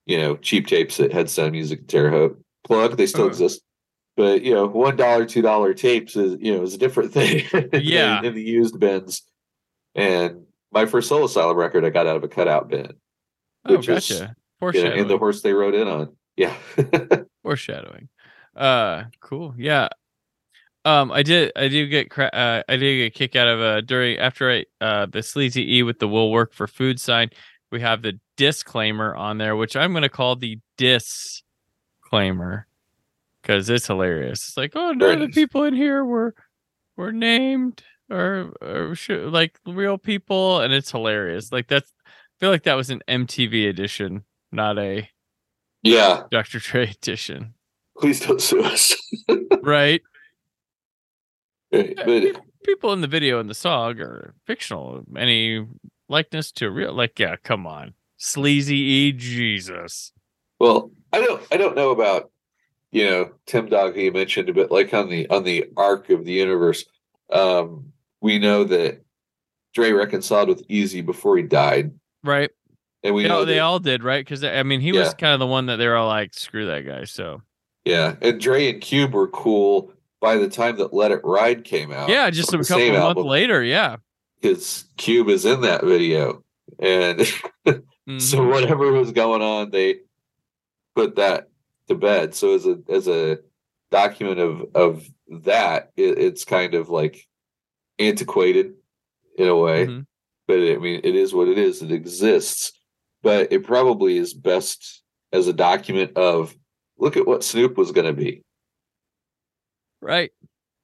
you 0.07 0.19
know, 0.19 0.37
cheap 0.37 0.67
tapes 0.69 1.01
at 1.01 1.13
Headstone 1.13 1.53
Music 1.53 1.81
and 1.81 1.89
Terre 1.89 2.11
Haute. 2.11 2.41
Plug, 2.65 2.97
they 2.97 3.07
still 3.07 3.25
Uh, 3.25 3.29
exist. 3.29 3.61
But 4.17 4.43
you 4.43 4.55
know, 4.55 4.67
one 4.69 4.95
dollar, 4.97 5.27
two 5.27 5.43
dollar 5.43 5.75
tapes 5.75 6.15
is 6.15 6.37
you 6.41 6.55
know 6.57 6.63
is 6.63 6.75
a 6.75 6.79
different 6.79 7.13
thing. 7.13 7.45
than 7.53 7.83
Yeah. 7.83 8.23
in 8.23 8.35
the 8.35 8.41
used 8.43 8.79
bins. 8.79 9.23
And 9.97 10.45
my 10.73 10.87
first 10.87 11.09
Soul 11.09 11.25
Asylum 11.25 11.57
record, 11.57 11.85
I 11.85 11.91
got 11.91 12.07
out 12.07 12.17
of 12.17 12.25
a 12.25 12.29
cutout 12.29 12.69
bin. 12.69 12.93
Oh, 13.67 13.77
Which 13.77 13.89
is, 13.89 14.23
gotcha. 14.73 14.79
You 14.79 14.85
know, 14.85 14.91
Foreshadowing. 14.91 15.09
the 15.09 15.19
horse 15.19 15.43
they 15.43 15.53
rode 15.53 15.75
in 15.75 15.89
on. 15.89 16.17
Yeah. 16.37 16.55
Foreshadowing. 17.43 18.09
Uh, 18.57 19.05
cool. 19.21 19.55
Yeah. 19.57 19.89
Um, 20.85 21.11
I 21.13 21.23
did. 21.23 21.53
I 21.57 21.69
do 21.69 21.87
get. 21.87 22.11
Cra- 22.11 22.31
uh, 22.33 22.63
I 22.69 22.77
did 22.77 22.97
get 22.97 23.07
a 23.07 23.11
kick 23.11 23.37
out 23.37 23.49
of 23.49 23.61
uh 23.61 23.81
during 23.81 24.19
after 24.19 24.51
I 24.51 24.65
uh 24.81 25.07
the 25.07 25.23
sleazy 25.23 25.77
e 25.79 25.83
with 25.83 25.99
the 25.99 26.09
will 26.09 26.31
work 26.31 26.53
for 26.53 26.67
food 26.67 27.01
sign. 27.01 27.31
We 27.73 27.81
have 27.81 28.03
the 28.03 28.21
disclaimer 28.37 29.15
on 29.15 29.39
there, 29.39 29.57
which 29.57 29.77
I'm 29.77 29.93
gonna 29.95 30.09
call 30.11 30.37
the 30.37 30.59
disclaimer 30.77 32.67
because 33.43 33.71
it's 33.71 33.87
hilarious. 33.87 34.49
It's 34.49 34.57
like, 34.57 34.73
oh, 34.75 34.93
none 34.93 35.23
of 35.23 35.29
the 35.29 35.29
people 35.29 35.65
in 35.65 35.75
here 35.75 36.05
were 36.05 36.35
were 36.97 37.13
named 37.13 37.83
or, 38.11 38.53
or 38.61 38.95
like 39.09 39.59
real 39.67 39.97
people, 39.99 40.61
and 40.61 40.73
it's 40.73 40.91
hilarious. 40.91 41.51
Like 41.51 41.69
that's. 41.69 41.91
I 42.07 42.11
feel 42.41 42.51
like 42.51 42.65
that 42.65 42.75
was 42.75 42.91
an 42.91 43.01
MTV 43.09 43.69
edition, 43.71 44.25
not 44.55 44.79
a 44.79 45.09
yeah. 45.83 46.23
Dr. 46.31 46.59
Dre 46.61 46.91
edition, 46.91 47.55
Please 47.99 48.21
don't 48.21 48.41
sue 48.41 48.63
us. 48.63 48.95
right? 49.63 50.03
but 51.71 52.41
people 52.65 52.93
in 52.93 53.01
the 53.01 53.07
video 53.07 53.41
and 53.41 53.51
the 53.51 53.55
song 53.55 54.01
are 54.01 54.35
fictional. 54.47 55.05
Any 55.17 55.67
likeness 56.09 56.53
to 56.53 56.71
real? 56.71 56.93
Like, 56.93 57.19
yeah, 57.19 57.37
come 57.43 57.67
on, 57.67 57.95
sleazy 58.17 58.77
e 58.77 59.13
Jesus. 59.13 60.13
Well, 60.59 60.91
I 61.13 61.21
don't 61.21 61.43
I 61.53 61.57
don't 61.57 61.77
know 61.77 61.91
about 61.91 62.31
you 62.91 63.05
know 63.05 63.33
Tim 63.47 63.69
Dog 63.69 63.97
you 63.97 64.13
mentioned, 64.13 64.55
but 64.55 64.71
like 64.71 64.95
on 64.95 65.09
the 65.09 65.29
on 65.29 65.45
the 65.45 65.67
arc 65.77 66.11
of 66.11 66.25
the 66.25 66.33
universe, 66.33 66.85
um, 67.31 67.93
we 68.21 68.39
know 68.39 68.65
that 68.65 69.03
Dre 69.75 69.91
reconciled 69.91 70.49
with 70.49 70.67
Eazy 70.69 71.05
before 71.05 71.37
he 71.37 71.43
died, 71.43 71.93
Right? 72.23 72.51
And 73.05 73.15
we 73.15 73.23
They, 73.23 73.29
know 73.29 73.39
all, 73.41 73.47
they 73.47 73.59
all 73.61 73.79
did, 73.79 74.03
right? 74.03 74.25
Because 74.25 74.43
I 74.43 74.63
mean, 74.65 74.81
he 74.81 74.91
was 74.93 75.15
kind 75.15 75.33
of 75.35 75.39
the 75.39 75.47
one 75.47 75.67
that 75.67 75.77
they 75.77 75.87
were 75.87 75.95
all 75.97 76.09
like, 76.09 76.35
"Screw 76.35 76.67
that 76.67 76.81
guy." 76.87 77.05
So 77.05 77.43
yeah, 77.85 78.17
and 78.21 78.41
Dre 78.41 78.71
and 78.71 78.81
Cube 78.81 79.13
were 79.15 79.29
cool 79.29 79.93
by 80.21 80.37
the 80.39 80.49
time 80.49 80.77
that 80.79 80.93
Let 80.95 81.13
It 81.13 81.21
Ride 81.23 81.65
came 81.65 81.93
out. 81.93 82.09
yeah, 82.09 82.31
just 82.31 82.53
a 82.55 82.59
couple 82.59 82.83
of 82.83 82.93
months 82.95 82.99
album, 83.19 83.27
later, 83.27 83.63
yeah. 83.63 83.97
because 84.41 84.87
Cube 84.97 85.29
is 85.29 85.45
in 85.45 85.61
that 85.61 85.85
video, 85.85 86.43
and 86.81 87.21
Mhm. 87.21 87.83
so 88.21 88.43
whatever 88.49 88.91
was 88.93 89.13
going 89.13 89.43
on, 89.43 89.71
they 89.71 90.01
put 90.97 91.17
that 91.17 91.49
to 91.89 91.95
bed. 91.95 92.35
So 92.35 92.55
as 92.55 92.65
a 92.67 92.79
as 92.89 93.07
a 93.07 93.39
document 93.91 94.39
of 94.41 94.63
of 94.75 95.07
that, 95.43 95.91
it, 95.97 96.19
it's 96.19 96.45
kind 96.45 96.75
of 96.75 96.89
like 96.89 97.27
antiquated 97.99 98.75
in 99.37 99.49
a 99.49 99.57
way. 99.57 99.87
Mhm. 99.87 100.07
But 100.47 100.57
I 100.59 100.77
mean, 100.77 101.01
it 101.05 101.15
is 101.15 101.35
what 101.35 101.49
it 101.49 101.59
is. 101.59 101.83
It 101.83 101.91
exists, 101.93 102.73
but 103.25 103.51
it 103.51 103.65
probably 103.65 104.19
is 104.19 104.35
best 104.35 105.03
as 105.33 105.49
a 105.49 105.53
document 105.53 106.17
of 106.17 106.55
look 106.99 107.17
at 107.17 107.27
what 107.27 107.43
Snoop 107.43 107.77
was 107.77 107.91
going 107.91 108.07
to 108.07 108.13
be. 108.13 108.43
right. 110.01 110.31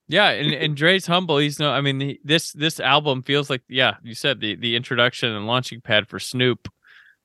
Yeah, 0.09 0.31
and 0.31 0.53
and 0.65 0.77
Dre's 0.77 1.07
humble. 1.07 1.39
He's 1.39 1.61
no. 1.61 1.71
I 1.71 1.81
mean, 1.81 2.01
he, 2.01 2.21
this 2.25 2.53
this 2.53 2.81
album 2.81 3.23
feels 3.23 3.49
like 3.49 3.63
yeah. 3.69 3.95
You 4.03 4.15
said 4.15 4.41
the 4.41 4.57
the 4.57 4.75
introduction 4.75 5.31
and 5.31 5.47
launching 5.47 5.81
pad 5.81 6.09
for 6.09 6.19
Snoop. 6.19 6.69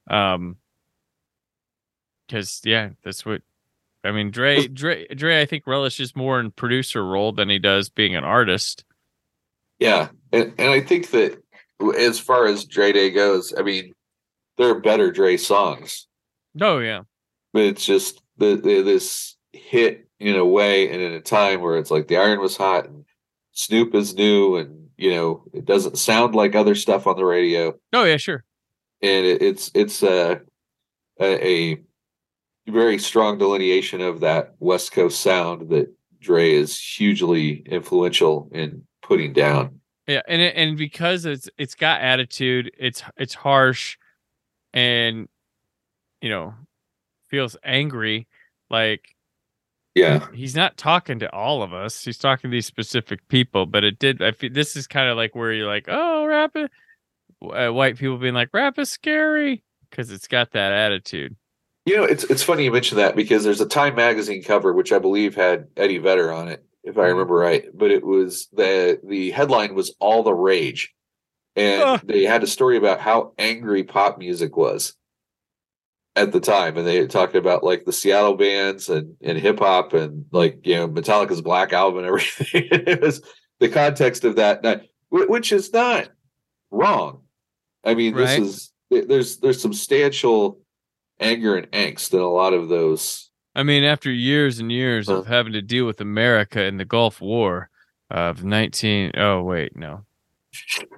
Um. 0.08 0.58
Because 2.28 2.62
yeah, 2.64 2.90
that's 3.04 3.26
what. 3.26 3.42
I 4.04 4.12
mean, 4.12 4.30
Dre, 4.30 4.68
Dre, 4.68 5.08
Dre. 5.08 5.42
I 5.42 5.48
think 5.48 5.66
relishes 5.66 6.16
more 6.16 6.40
in 6.40 6.52
producer 6.52 7.04
role 7.04 7.32
than 7.32 7.50
he 7.50 7.58
does 7.58 7.90
being 7.90 8.16
an 8.16 8.24
artist. 8.24 8.86
Yeah, 9.80 10.10
and 10.32 10.54
and 10.60 10.70
I 10.70 10.82
think 10.82 11.10
that 11.10 11.42
as 11.98 12.20
far 12.20 12.46
as 12.46 12.66
Dre 12.66 12.92
Day 12.92 13.10
goes, 13.10 13.52
I 13.58 13.64
mean, 13.64 13.94
there 14.58 14.70
are 14.70 14.80
better 14.80 15.12
Dre 15.12 15.38
songs. 15.38 16.08
Oh 16.62 16.80
yeah. 16.80 17.02
but 17.54 17.64
it's 17.64 17.86
just 17.86 18.22
the, 18.38 18.56
the 18.56 18.82
this 18.82 19.36
hit 19.54 20.08
in 20.20 20.36
a 20.36 20.46
way 20.46 20.90
and 20.92 21.02
in 21.02 21.14
a 21.14 21.22
time 21.22 21.62
where 21.62 21.78
it's 21.78 21.92
like 21.92 22.08
the 22.08 22.18
iron 22.18 22.40
was 22.40 22.56
hot 22.58 22.86
and 22.86 23.06
Snoop 23.52 23.94
is 23.96 24.16
new 24.16 24.56
and 24.58 24.88
you 24.98 25.12
know 25.12 25.44
it 25.54 25.66
doesn't 25.66 25.98
sound 25.98 26.36
like 26.36 26.56
other 26.56 26.76
stuff 26.76 27.08
on 27.08 27.16
the 27.18 27.26
radio 27.26 27.74
Oh 27.94 28.04
yeah, 28.04 28.18
sure. 28.18 28.44
and 29.02 29.26
it, 29.26 29.42
it's 29.42 29.72
it's 29.74 30.04
a, 30.04 30.42
a 31.20 31.74
a 31.74 31.82
very 32.72 32.98
strong 32.98 33.38
delineation 33.38 34.02
of 34.02 34.22
that 34.22 34.56
West 34.60 34.92
Coast 34.92 35.20
sound 35.22 35.70
that 35.70 35.94
Dre 36.20 36.52
is 36.54 36.80
hugely 36.80 37.62
influential 37.68 38.50
in 38.52 38.84
putting 39.04 39.34
down. 39.34 39.80
Yeah, 40.08 40.22
and 40.28 40.42
it, 40.42 40.56
and 40.56 40.78
because 40.78 41.26
it's 41.26 41.50
it's 41.58 41.76
got 41.76 42.02
attitude, 42.02 42.72
it's 42.78 43.04
it's 43.18 43.34
harsh, 43.36 43.98
and 44.76 45.28
you 46.22 46.30
know, 46.30 46.54
feels 47.30 47.58
angry. 47.64 48.28
Like 48.70 49.16
Yeah, 49.96 50.28
he's 50.34 50.56
not 50.56 50.78
talking 50.78 51.20
to 51.20 51.32
all 51.34 51.64
of 51.64 51.74
us; 51.74 52.04
he's 52.04 52.18
talking 52.18 52.52
to 52.52 52.56
these 52.56 52.68
specific 52.68 53.28
people. 53.28 53.66
But 53.66 53.84
it 53.84 53.98
did. 53.98 54.22
I 54.22 54.32
feel 54.32 54.52
this 54.54 54.76
is 54.76 54.86
kind 54.86 55.10
of 55.10 55.18
like 55.18 55.34
where 55.34 55.52
you're 55.52 55.68
like, 55.68 55.86
oh, 55.88 56.26
rap 56.26 56.56
it. 56.56 56.70
Uh, 57.42 57.70
white 57.72 57.98
people 57.98 58.18
being 58.18 58.34
like, 58.34 58.50
rap 58.54 58.78
is 58.78 58.90
scary 58.90 59.64
because 59.90 60.12
it's 60.12 60.28
got 60.28 60.52
that 60.52 60.72
attitude. 60.72 61.36
you 61.86 61.96
know 61.96 62.04
it's 62.04 62.24
it's 62.26 62.44
funny 62.44 62.64
you 62.64 62.72
mention 62.72 62.98
that 62.98 63.16
because 63.16 63.44
there's 63.44 63.62
a 63.62 63.68
Time 63.68 63.96
magazine 63.96 64.44
cover 64.44 64.74
which 64.74 64.92
I 64.92 65.00
believe 65.00 65.36
had 65.36 65.68
Eddie 65.78 66.00
Vedder 66.00 66.32
on 66.32 66.48
it 66.48 66.66
if 66.84 66.98
I 66.98 67.08
remember 67.08 67.36
right, 67.36 67.66
but 67.74 67.92
it 67.92 68.06
was 68.06 68.48
the 68.54 69.00
the 69.04 69.32
headline 69.32 69.74
was 69.76 69.96
all 70.00 70.24
the 70.24 70.34
rage, 70.34 70.94
and 71.56 71.82
Ugh. 71.82 72.02
they 72.04 72.24
had 72.24 72.44
a 72.44 72.48
story 72.48 72.78
about 72.78 73.00
how 73.00 73.34
angry 73.38 73.84
pop 73.84 74.18
music 74.18 74.58
was 74.58 74.94
at 76.16 76.32
the 76.32 76.40
time, 76.40 76.78
and 76.78 76.88
they 76.88 77.06
talked 77.08 77.36
about 77.36 77.64
like 77.64 77.86
the 77.86 77.94
Seattle 77.94 78.36
bands 78.36 78.90
and 78.90 79.16
and 79.22 79.38
hip 79.38 79.60
hop 79.60 79.94
and 79.94 80.26
like 80.32 80.66
you 80.66 80.76
know 80.76 80.88
Metallica's 80.88 81.42
Black 81.42 81.74
Album 81.74 82.00
and 82.00 82.08
everything. 82.10 82.68
it 82.72 83.02
was 83.02 83.22
the 83.60 83.70
context 83.70 84.24
of 84.24 84.36
that, 84.38 84.64
wh- 85.10 85.30
which 85.30 85.52
is 85.52 85.72
not 85.74 86.10
wrong. 86.72 87.22
I 87.84 87.94
mean, 87.96 88.16
Right. 88.16 88.40
this 88.40 88.72
is 88.92 89.08
there's 89.08 89.38
there's 89.38 89.62
substantial 89.62 90.60
anger 91.20 91.56
and 91.56 91.70
angst 91.72 92.14
in 92.14 92.20
a 92.20 92.30
lot 92.30 92.54
of 92.54 92.70
those. 92.70 93.30
I 93.58 93.64
mean, 93.64 93.84
after 93.86 94.12
years 94.12 94.60
and 94.60 94.72
years 94.72 95.08
of 95.08 95.20
uh-huh. 95.20 95.34
having 95.34 95.54
to 95.54 95.62
deal 95.62 95.86
with 95.86 96.02
America 96.02 96.64
in 96.64 96.78
the 96.78 96.86
Gulf 96.86 97.22
War 97.22 97.70
of 98.10 98.44
nineteen. 98.44 99.12
Oh 99.16 99.42
wait, 99.44 99.76
no. 99.76 100.06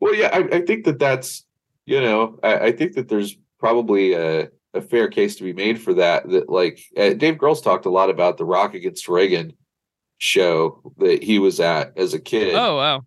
well, 0.00 0.14
yeah, 0.14 0.30
I, 0.32 0.48
I 0.52 0.60
think 0.62 0.84
that 0.84 0.98
that's 0.98 1.44
you 1.86 2.00
know 2.00 2.38
I, 2.42 2.58
I 2.58 2.72
think 2.72 2.94
that 2.94 3.08
there's 3.08 3.36
probably 3.58 4.14
a, 4.14 4.48
a 4.74 4.80
fair 4.80 5.08
case 5.08 5.36
to 5.36 5.44
be 5.44 5.52
made 5.52 5.80
for 5.80 5.94
that. 5.94 6.28
That 6.28 6.48
like 6.48 6.80
uh, 6.96 7.14
Dave 7.14 7.36
Grohl's 7.36 7.60
talked 7.60 7.86
a 7.86 7.90
lot 7.90 8.10
about 8.10 8.36
the 8.36 8.44
Rock 8.44 8.74
Against 8.74 9.08
Reagan 9.08 9.54
show 10.18 10.80
that 10.98 11.22
he 11.22 11.38
was 11.38 11.60
at 11.60 11.96
as 11.96 12.14
a 12.14 12.20
kid. 12.20 12.54
Oh 12.54 12.76
wow. 12.76 13.04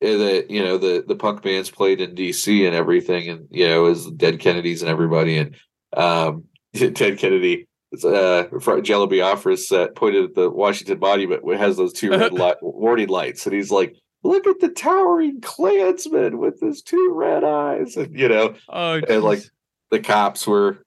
that 0.00 0.50
you 0.50 0.62
know 0.62 0.78
the 0.78 1.04
the 1.06 1.16
punk 1.16 1.42
bands 1.42 1.70
played 1.70 2.00
in 2.00 2.14
DC 2.14 2.66
and 2.66 2.74
everything, 2.74 3.28
and 3.28 3.46
you 3.50 3.68
know 3.68 3.86
as 3.86 4.06
Dead 4.10 4.40
Kennedys 4.40 4.82
and 4.82 4.90
everybody, 4.90 5.36
and 5.36 5.56
um, 5.96 6.44
Ted 6.74 7.18
Kennedy, 7.18 7.66
uh, 8.04 8.44
Jello 8.82 9.06
Biafra's 9.06 9.70
uh, 9.72 9.88
pointed 9.88 10.24
at 10.24 10.34
the 10.34 10.50
Washington 10.50 10.98
Monument, 11.00 11.42
it 11.44 11.58
has 11.58 11.76
those 11.76 11.92
two 11.92 12.10
red 12.10 12.32
light 12.44 12.56
warning 12.62 13.08
lights, 13.08 13.46
and 13.46 13.54
he's 13.54 13.70
like, 13.70 13.94
"Look 14.22 14.46
at 14.46 14.60
the 14.60 14.68
towering 14.68 15.40
Klansman 15.40 16.38
with 16.38 16.60
his 16.60 16.82
two 16.82 17.12
red 17.14 17.44
eyes," 17.44 17.96
and 17.96 18.18
you 18.18 18.28
know 18.28 18.54
Oh, 18.68 19.00
And, 19.08 19.22
like, 19.22 19.42
the 19.90 20.00
cops 20.00 20.46
were 20.46 20.82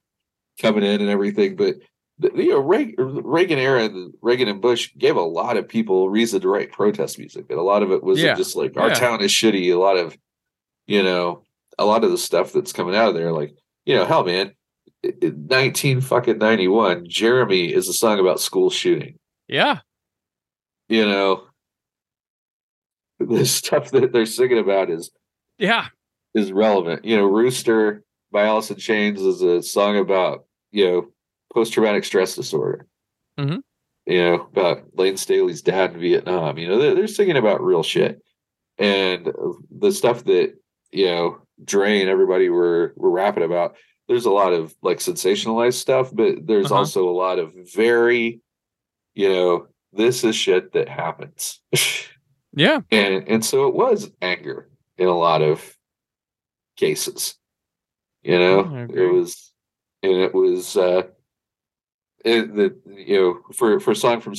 coming 0.61 0.83
in 0.83 1.01
and 1.01 1.09
everything, 1.09 1.55
but. 1.55 1.75
You 2.35 2.51
know, 2.51 2.59
Reagan, 2.59 2.95
Reagan 3.23 3.57
era, 3.57 3.85
and 3.85 4.13
Reagan 4.21 4.47
and 4.47 4.61
Bush 4.61 4.91
gave 4.97 5.15
a 5.17 5.21
lot 5.21 5.57
of 5.57 5.67
people 5.67 6.09
reason 6.09 6.39
to 6.41 6.47
write 6.47 6.71
protest 6.71 7.17
music, 7.17 7.47
and 7.49 7.57
a 7.57 7.63
lot 7.63 7.81
of 7.81 7.91
it 7.91 8.03
was 8.03 8.21
Yeah. 8.21 8.35
just 8.35 8.55
like 8.55 8.77
our 8.77 8.89
Yeah. 8.89 8.93
town 8.93 9.21
is 9.21 9.31
shitty. 9.31 9.73
A 9.73 9.79
lot 9.79 9.97
of, 9.97 10.15
you 10.85 11.01
know, 11.01 11.41
a 11.79 11.85
lot 11.85 12.03
of 12.03 12.11
the 12.11 12.17
stuff 12.19 12.53
that's 12.53 12.71
coming 12.71 12.95
out 12.95 13.09
of 13.09 13.15
there, 13.15 13.31
like 13.33 13.55
you 13.85 13.95
know, 13.95 14.05
hell, 14.05 14.23
man, 14.23 14.53
i- 15.03 15.11
i- 15.23 15.33
nineteen 15.49 15.99
fucking 16.01 16.37
ninety 16.37 16.67
one, 16.67 17.03
Jeremy 17.09 17.73
is 17.73 17.89
a 17.89 17.93
song 17.93 18.19
about 18.19 18.39
school 18.39 18.69
shooting. 18.69 19.17
yeah. 19.49 19.79
You 20.87 21.05
know, 21.05 21.45
the 23.25 23.45
stuff 23.59 23.91
that 23.91 24.11
they're 24.11 24.25
singing 24.25 24.59
about 24.59 24.89
is 24.89 25.11
Yeah. 25.57 25.87
is 26.33 26.51
relevant. 26.51 27.05
You 27.05 27.17
know, 27.17 27.25
Rooster 27.25 28.03
by 28.31 28.45
Alice 28.45 28.71
in 28.71 28.77
Chains 28.77 29.21
is 29.21 29.41
a 29.41 29.61
song 29.61 29.97
about, 29.97 30.45
you 30.71 30.85
know, 30.85 31.07
post 31.53 31.73
traumatic 31.73 32.03
stress 32.03 32.35
disorder. 32.35 32.87
Mhm. 33.39 33.61
You 34.05 34.17
know, 34.17 34.33
about 34.51 34.83
Layne 34.95 35.17
Staley's 35.17 35.61
dad 35.61 35.93
in 35.93 35.99
Vietnam. 36.01 36.57
You 36.57 36.67
know, 36.67 36.77
they're, 36.79 36.95
they're 36.95 37.07
singing 37.07 37.37
about 37.37 37.63
real 37.63 37.83
shit. 37.83 38.21
And 38.77 39.31
the 39.71 39.91
stuff 39.91 40.23
that, 40.25 40.55
you 40.91 41.05
know, 41.05 41.37
Dre 41.63 42.01
and 42.01 42.09
everybody 42.09 42.49
were 42.49 42.93
were 42.97 43.11
rapping 43.11 43.43
about, 43.43 43.75
there's 44.07 44.25
a 44.25 44.31
lot 44.31 44.51
of 44.53 44.75
like 44.81 44.97
sensationalized 44.97 45.75
stuff, 45.75 46.09
but 46.13 46.45
there's 46.45 46.65
Uh-huh. 46.65 46.77
also 46.79 47.07
a 47.07 47.11
lot 47.11 47.39
of 47.39 47.53
very 47.73 48.41
you 49.15 49.29
know, 49.29 49.67
this 49.91 50.23
is 50.23 50.35
shit 50.35 50.73
that 50.73 50.89
happens. 50.89 51.61
Yeah. 52.55 52.79
and 52.91 53.27
and 53.27 53.43
so 53.45 53.67
it 53.67 53.73
was 53.73 54.11
anger 54.21 54.69
in 54.97 55.07
a 55.07 55.17
lot 55.17 55.41
of 55.41 55.75
cases. 56.77 57.35
You 58.21 58.39
know, 58.39 58.87
it 58.93 59.11
was 59.11 59.51
and 60.01 60.13
it 60.13 60.33
was 60.33 60.77
uh 60.77 61.03
it, 62.23 62.55
the 62.55 62.75
you 62.95 63.19
know 63.19 63.39
for 63.53 63.79
for 63.79 63.91
a 63.91 63.95
song 63.95 64.21
from 64.21 64.35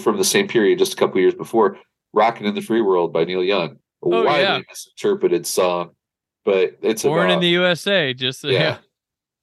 from 0.00 0.16
the 0.18 0.24
same 0.24 0.48
period 0.48 0.78
just 0.78 0.92
a 0.92 0.96
couple 0.96 1.20
years 1.20 1.34
before 1.34 1.78
rockin' 2.12 2.46
in 2.46 2.54
the 2.54 2.60
free 2.60 2.82
world 2.82 3.10
by 3.12 3.24
neil 3.24 3.42
young 3.42 3.70
a 3.70 3.76
Oh, 4.04 4.24
widely 4.24 4.42
yeah. 4.42 4.60
misinterpreted 4.68 5.46
song 5.46 5.92
but 6.44 6.76
it's 6.82 7.04
Born 7.04 7.30
in 7.30 7.40
the 7.40 7.48
USA. 7.50 8.12
Just 8.12 8.42
yeah. 8.44 8.50
yeah. 8.50 8.78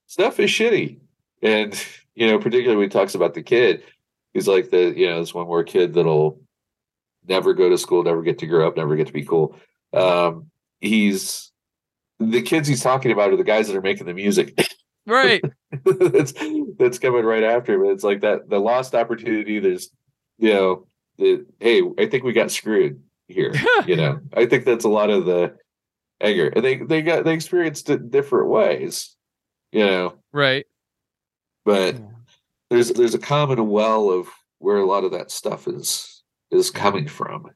Stuff 0.08 0.40
is 0.40 0.50
shitty. 0.52 1.00
And, 1.42 1.74
you 2.14 2.28
know, 2.28 2.38
particularly 2.38 2.76
when 2.76 2.90
he 2.90 2.90
talks 2.90 3.16
about 3.16 3.34
the 3.34 3.42
kid, 3.42 3.84
he's 4.34 4.50
like 4.50 4.70
the, 4.70 4.94
you 4.96 5.08
know, 5.08 5.22
this 5.22 5.34
one 5.34 5.48
more 5.48 5.64
kid 5.64 5.94
that'll 5.94 6.42
never 7.30 7.54
go 7.54 7.70
to 7.70 7.78
school, 7.78 8.04
never 8.04 8.24
get 8.24 8.40
to 8.40 8.48
grow 8.48 8.68
up, 8.68 8.76
never 8.76 8.96
get 8.96 9.08
to 9.08 9.14
be 9.14 9.24
cool. 9.24 9.56
Um, 9.94 10.48
he's 10.82 11.52
the 12.20 12.42
kids 12.42 12.68
he's 12.68 12.84
talking 12.84 13.12
about 13.12 13.32
are 13.32 13.38
the 13.38 13.44
guys 13.44 13.68
that 13.68 13.78
are 13.78 13.82
making 13.82 14.08
the 14.08 14.14
music. 14.14 14.60
Right. 15.06 15.42
that's 15.86 16.34
that's 16.78 17.00
coming 17.00 17.26
right 17.26 17.44
after 17.44 17.74
him. 17.74 17.92
It's 17.92 18.04
like 18.04 18.22
that 18.22 18.48
the 18.48 18.60
lost 18.60 18.94
opportunity. 18.94 19.60
There's 19.60 19.90
you 20.38 20.54
know, 20.54 20.88
the, 21.18 21.46
hey, 21.60 21.82
I 21.98 22.06
think 22.06 22.24
we 22.24 22.32
got 22.32 22.52
screwed 22.52 23.02
here. 23.28 23.54
you 23.88 23.96
know, 23.96 24.20
I 24.36 24.46
think 24.46 24.66
that's 24.66 24.86
a 24.86 24.90
lot 24.90 25.10
of 25.10 25.26
the 25.26 25.56
anger. 26.22 26.50
And 26.50 26.64
they 26.64 26.78
they 26.78 27.02
got 27.02 27.24
they 27.24 27.34
experienced 27.34 27.90
it 27.90 28.12
different 28.12 28.50
ways. 28.50 29.16
You 29.72 29.86
know, 29.86 30.14
right. 30.32 30.68
but 31.66 31.96
there's 32.70 32.90
there's 32.90 33.16
a 33.16 33.20
common 33.20 33.68
well 33.68 34.12
of 34.12 34.28
where 34.60 34.78
a 34.78 34.86
lot 34.86 35.06
of 35.06 35.12
that 35.14 35.32
stuff 35.32 35.68
is 35.68 36.09
is 36.52 36.72
coming 36.72 37.08
from. 37.08 37.52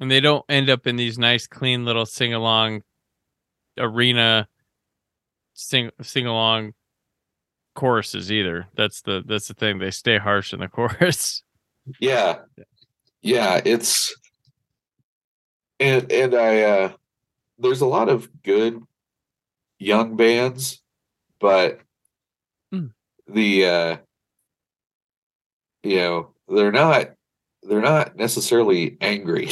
And 0.00 0.10
they 0.10 0.20
don't 0.20 0.44
end 0.48 0.70
up 0.70 0.86
in 0.86 0.96
these 0.96 1.18
nice, 1.18 1.46
clean 1.46 1.84
little 1.84 2.06
sing 2.06 2.32
along 2.32 2.82
arena 3.76 4.48
sing 5.54 5.90
sing 6.02 6.26
along 6.26 6.74
choruses 7.74 8.30
either. 8.30 8.68
That's 8.76 9.02
the 9.02 9.22
that's 9.26 9.48
the 9.48 9.54
thing. 9.54 9.78
They 9.78 9.90
stay 9.90 10.18
harsh 10.18 10.52
in 10.52 10.60
the 10.60 10.68
chorus. 10.68 11.42
Yeah. 12.00 12.40
Yeah, 13.22 13.60
it's 13.64 14.14
and 15.80 16.10
and 16.12 16.34
I 16.34 16.62
uh 16.62 16.92
there's 17.58 17.80
a 17.80 17.86
lot 17.86 18.08
of 18.08 18.28
good 18.42 18.80
young 19.80 20.16
bands, 20.16 20.80
but 21.40 21.80
Hmm. 22.70 22.86
the 23.26 23.64
uh 23.64 23.96
you 25.82 25.96
know, 25.96 26.34
they're 26.48 26.72
not 26.72 27.10
they're 27.62 27.80
not 27.80 28.16
necessarily 28.16 28.96
angry. 29.00 29.50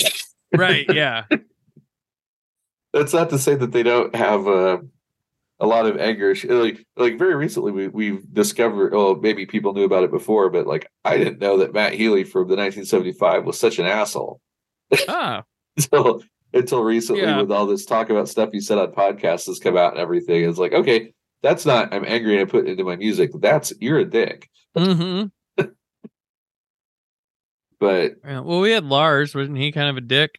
right. 0.57 0.87
Yeah. 0.93 1.25
That's 2.93 3.13
not 3.13 3.31
to 3.31 3.39
say 3.39 3.55
that 3.55 3.73
they 3.73 3.83
don't 3.83 4.15
have 4.15 4.47
uh, 4.47 4.79
a 5.61 5.67
lot 5.67 5.87
of 5.87 5.99
anger. 5.99 6.35
Like 6.49 6.85
like 6.97 7.19
very 7.19 7.35
recently 7.35 7.73
we 7.73 7.89
we've 7.89 8.33
discovered 8.33 8.95
well 8.95 9.17
maybe 9.17 9.45
people 9.47 9.75
knew 9.75 9.85
about 9.85 10.05
it 10.05 10.11
before, 10.11 10.49
but 10.51 10.67
like 10.67 10.87
I 11.05 11.19
didn't 11.19 11.41
know 11.41 11.59
that 11.59 11.75
Matt 11.75 11.93
Healy 11.95 12.25
from 12.25 12.43
the 12.49 12.57
1975 12.57 13.45
was 13.45 13.59
such 13.59 13.79
an 13.79 13.87
asshole. 13.87 14.41
Ah. 15.09 15.43
until 15.77 16.23
until 16.55 16.83
recently 16.85 17.23
Yeah. 17.23 17.41
with 17.41 17.51
all 17.53 17.67
this 17.67 17.85
talk 17.85 18.09
about 18.09 18.29
stuff 18.29 18.51
you 18.53 18.61
said 18.61 18.79
on 18.79 18.93
podcasts 18.93 19.47
has 19.47 19.59
come 19.59 19.77
out 19.77 19.93
and 19.93 20.01
everything. 20.01 20.49
It's 20.49 20.59
like, 20.59 20.73
okay, 20.73 21.13
that's 21.43 21.67
not 21.67 21.93
I'm 21.93 22.05
angry 22.07 22.39
and 22.39 22.49
I 22.49 22.51
put 22.51 22.67
it 22.67 22.71
into 22.71 22.85
my 22.85 22.97
music. 22.97 23.31
That's 23.41 23.73
you're 23.81 23.99
a 23.99 24.05
dick. 24.05 24.49
hmm 24.77 25.25
But 27.81 28.17
Well, 28.25 28.61
we 28.61 28.71
had 28.71 28.85
Lars. 28.85 29.35
Wasn't 29.35 29.59
he 29.59 29.73
kind 29.73 29.89
of 29.89 29.97
a 29.97 30.01
dick? 30.01 30.39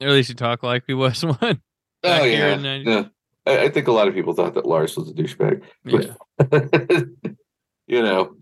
Or 0.00 0.08
at 0.08 0.12
least 0.12 0.28
he 0.28 0.34
talked 0.34 0.62
like 0.62 0.84
he 0.86 0.94
was 0.94 1.24
one. 1.40 1.60
Oh 2.04 2.24
yeah, 2.24 2.54
in 2.54 2.62
90 2.62 2.90
yeah. 2.90 3.04
I, 3.46 3.64
I 3.64 3.68
think 3.68 3.88
a 3.88 3.92
lot 3.92 4.08
of 4.08 4.14
people 4.14 4.34
thought 4.34 4.54
that 4.54 4.66
Lars 4.66 4.96
was 4.96 5.10
a 5.10 5.14
douchebag. 5.14 5.62
Yeah. 5.84 7.32
you 7.86 8.02
know, 8.02 8.34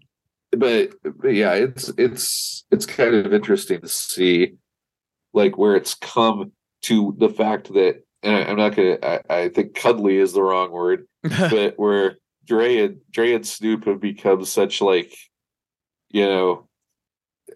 but, 0.53 0.91
but 1.03 1.35
yeah, 1.35 1.53
it's 1.55 1.91
it's 1.97 2.65
it's 2.71 2.87
kind 2.87 3.15
of 3.15 3.33
interesting 3.33 3.81
to 3.81 3.89
see 3.89 4.55
like 5.33 5.57
where 5.57 5.77
it's 5.77 5.95
come 5.95 6.53
to 6.83 7.15
the 7.19 7.29
fact 7.29 7.73
that 7.75 8.03
and 8.23 8.37
I, 8.37 8.43
I'm 8.45 8.57
not 8.57 8.75
gonna 8.75 8.99
I, 9.03 9.21
I 9.31 9.49
think 9.49 9.75
cuddly 9.75 10.17
is 10.17 10.33
the 10.33 10.43
wrong 10.43 10.71
word, 10.71 11.07
but 11.23 11.75
where 11.79 12.17
Dre 12.45 12.79
and 12.79 12.99
Dre 13.11 13.35
and 13.35 13.47
Snoop 13.47 13.85
have 13.85 14.01
become 14.01 14.45
such 14.45 14.81
like, 14.81 15.15
you 16.11 16.25
know, 16.27 16.69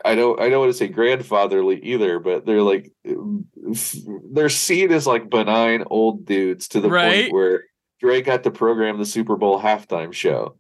I 0.05 0.15
don't 0.15 0.41
I 0.41 0.49
don't 0.49 0.61
want 0.61 0.73
to 0.73 0.79
say 0.79 0.89
grandfatherly 0.89 1.81
either, 1.83 2.19
but 2.19 2.47
they're 2.47 2.63
like 2.63 2.93
they're 4.33 4.49
seen 4.49 4.93
as 4.93 5.07
like 5.07 5.31
benign 5.31 5.85
old 5.87 6.25
dudes 6.25 6.69
to 6.69 6.81
the 6.81 6.89
Right. 6.89 7.23
point 7.25 7.33
where 7.35 7.65
Dre 8.01 8.23
got 8.23 8.43
to 8.45 8.51
program 8.51 8.99
the 8.99 9.07
Super 9.07 9.37
Bowl 9.37 9.61
halftime 9.61 10.13
show. 10.13 10.57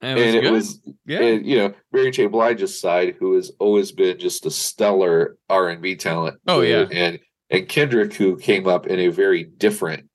And 0.00 0.18
it 0.18 0.24
was 0.24 0.34
and 0.34 0.44
it 0.44 0.50
was 0.52 0.80
yeah. 1.06 1.20
and 1.20 1.46
you 1.46 1.56
know, 1.58 1.74
Mary 1.92 2.10
J. 2.10 2.26
Blige's 2.26 2.80
side, 2.80 3.16
who 3.18 3.36
has 3.36 3.52
always 3.60 3.92
been 3.92 4.18
just 4.18 4.46
a 4.46 4.50
stellar 4.50 5.36
R 5.48 5.68
and 5.68 5.80
B 5.80 5.94
talent. 5.94 6.40
Oh, 6.48 6.60
yeah. 6.60 6.86
and 6.90 7.20
and 7.50 7.68
Kendrick, 7.68 8.14
who 8.14 8.36
came 8.36 8.66
up 8.66 8.86
in 8.86 8.98
a 8.98 9.08
very 9.08 9.44
different 9.44 10.08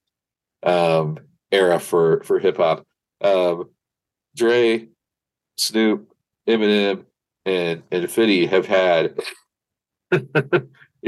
um, 0.64 1.18
era 1.52 1.80
for 1.80 2.22
for 2.24 2.39
hip 2.39 2.58
hop. 2.58 2.86
Um, 3.22 3.70
Dre, 4.36 4.88
Snoop, 5.56 6.12
Eminem, 6.48 7.06
and 7.48 7.84
and 7.91 8.10
Fiddy 8.12 8.45
have 8.45 8.66
had 8.66 9.18
a 10.12 10.22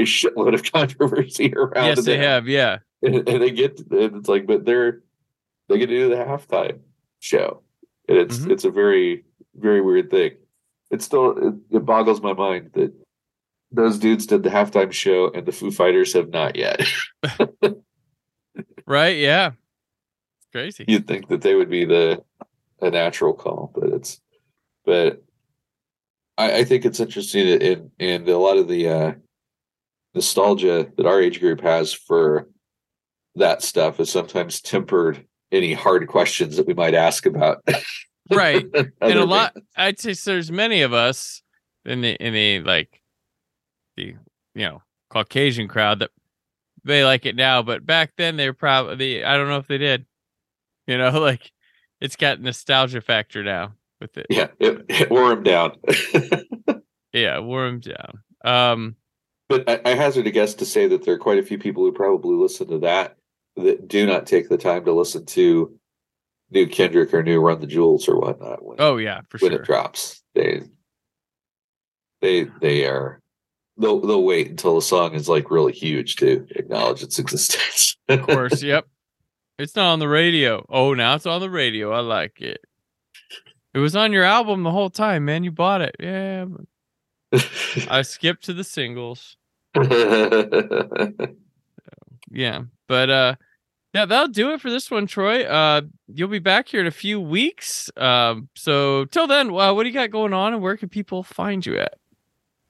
shitload 0.00 0.54
of 0.54 0.62
controversy 0.72 1.52
around. 1.54 1.86
yes, 1.86 2.04
they 2.04 2.16
them. 2.16 2.22
have. 2.22 2.48
Yeah. 2.48 2.78
and, 3.02 3.28
and 3.28 3.42
they 3.42 3.50
get 3.50 3.78
and 3.90 4.16
it's 4.16 4.28
like, 4.28 4.46
but 4.46 4.64
they're 4.64 5.02
they 5.68 5.78
get 5.78 5.86
to 5.86 5.96
do 5.96 6.08
the 6.08 6.16
halftime 6.16 6.80
show, 7.20 7.62
and 8.08 8.18
it's 8.18 8.38
Mhm. 8.38 8.50
it's 8.52 8.64
a 8.64 8.70
very 8.70 9.24
very 9.54 9.80
weird 9.80 10.10
thing. 10.10 10.32
It 10.90 11.02
still 11.02 11.36
it, 11.48 11.54
it 11.70 11.84
boggles 11.84 12.20
my 12.20 12.32
mind 12.32 12.70
that 12.74 12.92
those 13.72 13.98
dudes 13.98 14.26
did 14.26 14.42
the 14.42 14.50
halftime 14.50 14.90
show 14.92 15.30
and 15.32 15.46
the 15.46 15.52
Foo 15.52 15.70
Fighters 15.70 16.12
have 16.14 16.30
not 16.30 16.56
yet. 16.56 16.80
Right. 18.86 19.18
Yeah. 19.18 19.52
It's 20.38 20.48
crazy. 20.52 20.84
You'd 20.88 21.06
think 21.06 21.28
that 21.28 21.42
they 21.42 21.54
would 21.54 21.70
be 21.70 21.84
the 21.84 22.24
a 22.80 22.90
natural 22.90 23.32
call, 23.34 23.70
but 23.72 23.90
it's 23.90 24.20
but 24.84 25.22
I, 26.40 26.58
I 26.58 26.64
think 26.64 26.84
it's 26.84 27.00
interesting 27.00 27.46
in 27.46 27.90
in 27.98 28.28
a 28.28 28.38
lot 28.38 28.56
of 28.56 28.66
the 28.66 28.88
uh 28.88 29.12
nostalgia 30.14 30.90
that 30.96 31.06
our 31.06 31.20
age 31.20 31.38
group 31.38 31.60
has 31.60 31.92
for 31.92 32.48
that 33.36 33.62
stuff 33.62 34.00
is 34.00 34.10
sometimes 34.10 34.60
tempered 34.60 35.24
any 35.52 35.72
hard 35.72 36.08
questions 36.08 36.56
that 36.56 36.66
we 36.66 36.74
might 36.74 36.94
ask 36.94 37.26
about. 37.26 37.62
Right. 38.32 38.64
and 39.00 39.18
a 39.18 39.24
lot 39.24 39.56
i'd 39.74 39.98
say 39.98 40.14
so 40.14 40.30
there's 40.30 40.52
many 40.52 40.82
of 40.82 40.92
us 40.92 41.42
in 41.84 42.00
the 42.00 42.14
in 42.24 42.32
the 42.32 42.60
like 42.60 43.02
the 43.96 44.14
you 44.54 44.64
know 44.64 44.82
caucasian 45.08 45.66
crowd 45.66 45.98
that 45.98 46.10
they 46.84 47.04
like 47.04 47.26
it 47.26 47.34
now 47.34 47.60
but 47.62 47.84
back 47.84 48.12
then 48.16 48.36
they 48.36 48.46
were 48.46 48.54
probably 48.54 49.24
i 49.24 49.36
don't 49.36 49.48
know 49.48 49.56
if 49.56 49.66
they 49.66 49.78
did. 49.78 50.06
You 50.86 50.96
know 50.96 51.10
like 51.20 51.50
it's 52.00 52.14
got 52.14 52.40
nostalgia 52.40 53.00
factor 53.00 53.42
now 53.42 53.74
with 54.00 54.16
it. 54.16 54.26
Yeah 54.30 54.48
it, 54.58 54.84
it 54.88 55.10
wore 55.10 55.32
him 55.32 55.42
down. 55.42 55.76
Yeah 57.12 57.40
wore 57.40 57.66
'em 57.66 57.80
down. 57.80 58.22
Um 58.44 58.96
but 59.48 59.68
I, 59.68 59.80
I 59.84 59.94
hazard 59.96 60.28
a 60.28 60.30
guess 60.30 60.54
to 60.54 60.64
say 60.64 60.86
that 60.86 61.04
there 61.04 61.14
are 61.14 61.18
quite 61.18 61.38
a 61.38 61.42
few 61.42 61.58
people 61.58 61.82
who 61.82 61.90
probably 61.90 62.36
listen 62.36 62.68
to 62.68 62.78
that 62.78 63.16
that 63.56 63.88
do 63.88 64.06
not 64.06 64.26
take 64.26 64.48
the 64.48 64.56
time 64.56 64.84
to 64.84 64.92
listen 64.92 65.26
to 65.26 65.76
new 66.50 66.66
kendrick 66.66 67.12
or 67.12 67.22
new 67.22 67.40
run 67.40 67.60
the 67.60 67.66
jewels 67.66 68.08
or 68.08 68.18
whatnot 68.18 68.64
when, 68.64 68.76
oh 68.80 68.96
yeah 68.96 69.20
for 69.28 69.38
when 69.38 69.52
sure. 69.52 69.60
it 69.60 69.66
drops. 69.66 70.22
They 70.34 70.62
they 72.20 72.44
they 72.60 72.86
are 72.86 73.20
they'll 73.76 74.00
they'll 74.00 74.22
wait 74.22 74.48
until 74.48 74.76
the 74.76 74.82
song 74.82 75.14
is 75.14 75.28
like 75.28 75.50
really 75.50 75.72
huge 75.72 76.16
to 76.16 76.46
acknowledge 76.50 77.02
its 77.02 77.18
existence. 77.18 77.96
Of 78.08 78.22
course 78.22 78.62
yep. 78.62 78.86
It's 79.58 79.76
not 79.76 79.92
on 79.92 79.98
the 79.98 80.08
radio. 80.08 80.64
Oh 80.68 80.94
now 80.94 81.16
it's 81.16 81.26
on 81.26 81.40
the 81.40 81.50
radio. 81.50 81.92
I 81.92 82.00
like 82.00 82.40
it 82.40 82.60
it 83.74 83.78
was 83.78 83.96
on 83.96 84.12
your 84.12 84.24
album 84.24 84.62
the 84.62 84.70
whole 84.70 84.90
time 84.90 85.24
man. 85.24 85.44
You 85.44 85.50
bought 85.50 85.80
it. 85.80 85.96
Yeah. 85.98 86.46
I 87.90 88.02
skipped 88.02 88.44
to 88.44 88.52
the 88.52 88.64
singles. 88.64 89.36
Yeah. 92.30 92.62
But 92.86 93.10
uh 93.10 93.34
yeah 93.92 94.04
that'll 94.06 94.28
do 94.28 94.52
it 94.52 94.60
for 94.60 94.70
this 94.70 94.90
one 94.90 95.06
troy. 95.08 95.42
Uh 95.42 95.82
you'll 96.06 96.28
be 96.28 96.38
back 96.38 96.68
here 96.68 96.80
in 96.80 96.86
a 96.86 96.92
few 96.92 97.20
weeks. 97.20 97.90
Um 97.96 98.48
so 98.54 99.04
till 99.06 99.26
then 99.26 99.48
uh, 99.48 99.74
what 99.74 99.82
do 99.82 99.88
you 99.88 99.94
got 99.94 100.12
going 100.12 100.32
on 100.32 100.54
and 100.54 100.62
where 100.62 100.76
can 100.76 100.88
people 100.88 101.22
find 101.22 101.66
you 101.66 101.78
at? 101.78 101.94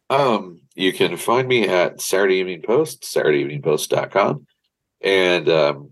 Um, 0.09 0.63
you 0.75 0.93
can 0.93 1.17
find 1.17 1.47
me 1.47 1.69
at 1.69 2.01
Saturday 2.01 2.37
Evening 2.37 2.63
Post, 2.63 3.03
SaturdayEveningPost.com. 3.03 4.45
And 5.03 5.49
um, 5.49 5.91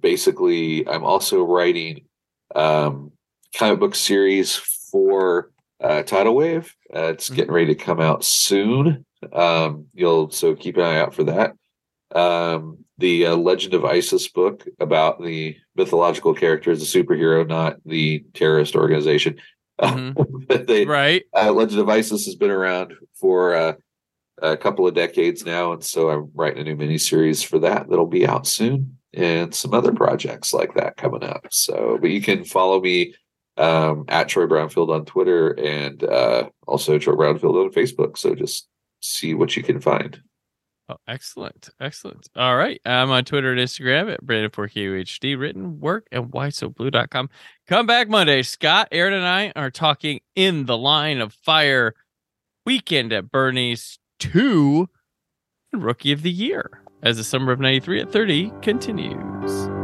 basically, 0.00 0.88
I'm 0.88 1.04
also 1.04 1.44
writing 1.44 2.06
um, 2.54 3.12
comic 3.54 3.78
book 3.80 3.94
series 3.94 4.56
for 4.90 5.50
uh, 5.80 6.02
Tidal 6.02 6.34
Wave. 6.34 6.74
Uh, 6.94 7.04
it's 7.12 7.28
Mhm. 7.28 7.36
getting 7.36 7.52
ready 7.52 7.74
to 7.74 7.74
come 7.74 8.00
out 8.00 8.24
soon. 8.24 9.04
Um, 9.32 9.86
you'll 9.94 10.30
so 10.30 10.54
keep 10.54 10.76
an 10.76 10.82
eye 10.82 10.98
out 10.98 11.14
for 11.14 11.24
that. 11.24 11.52
Um, 12.14 12.78
the 12.98 13.26
uh, 13.26 13.36
Legend 13.36 13.74
of 13.74 13.84
Isis 13.84 14.28
book 14.28 14.64
about 14.78 15.20
the 15.22 15.56
mythological 15.76 16.32
character 16.34 16.70
as 16.70 16.82
a 16.82 16.98
superhero, 16.98 17.46
not 17.46 17.78
the 17.84 18.24
terrorist 18.34 18.76
organization. 18.76 19.36
but 19.78 20.14
they, 20.68 20.84
Right. 20.86 21.24
uh, 21.36 21.52
Legend 21.52 21.80
of 21.80 21.88
Isis 21.88 22.26
has 22.26 22.36
been 22.36 22.50
around 22.50 22.94
for 23.20 23.54
uh, 23.54 23.72
a 24.40 24.56
couple 24.56 24.86
of 24.86 24.94
decades 24.94 25.44
now, 25.44 25.72
and 25.72 25.82
so 25.82 26.10
I'm 26.10 26.30
writing 26.34 26.60
a 26.68 26.74
new 26.74 26.76
miniseries 26.76 27.44
for 27.44 27.58
that 27.60 27.88
that'll 27.88 28.06
be 28.06 28.26
out 28.26 28.46
soon, 28.46 28.98
and 29.12 29.52
some 29.54 29.74
other 29.74 29.92
projects 29.92 30.52
like 30.54 30.74
that 30.74 30.96
coming 30.96 31.24
up. 31.24 31.46
So, 31.50 31.98
but 32.00 32.10
you 32.10 32.20
can 32.20 32.44
follow 32.44 32.80
me 32.80 33.14
um, 33.56 34.04
at 34.08 34.28
Troy 34.28 34.46
Brownfield 34.46 34.94
on 34.94 35.04
Twitter 35.04 35.50
and 35.52 36.02
uh, 36.04 36.48
also 36.66 36.98
Troy 36.98 37.14
Brownfield 37.14 37.64
on 37.64 37.72
Facebook. 37.72 38.18
So 38.18 38.34
just 38.34 38.68
see 39.00 39.34
what 39.34 39.56
you 39.56 39.62
can 39.62 39.80
find. 39.80 40.20
Oh, 40.88 40.96
excellent. 41.08 41.70
Excellent. 41.80 42.28
All 42.36 42.56
right. 42.56 42.80
I'm 42.84 43.10
on 43.10 43.24
Twitter 43.24 43.52
and 43.52 43.60
Instagram 43.60 44.12
at 44.12 44.22
Brandon4KUHD, 44.22 45.38
written 45.38 45.80
work 45.80 46.06
at 46.12 46.22
whysoblue.com. 46.22 47.30
Come 47.66 47.86
back 47.86 48.08
Monday. 48.08 48.42
Scott, 48.42 48.88
Aaron, 48.92 49.14
and 49.14 49.24
I 49.24 49.52
are 49.56 49.70
talking 49.70 50.20
in 50.34 50.66
the 50.66 50.76
line 50.76 51.20
of 51.20 51.32
fire 51.32 51.94
weekend 52.66 53.14
at 53.14 53.30
Bernie's 53.30 53.98
2 54.20 54.88
Rookie 55.72 56.12
of 56.12 56.22
the 56.22 56.30
Year 56.30 56.82
as 57.02 57.16
the 57.16 57.24
summer 57.24 57.52
of 57.52 57.60
93 57.60 58.00
at 58.00 58.12
30 58.12 58.52
continues. 58.60 59.83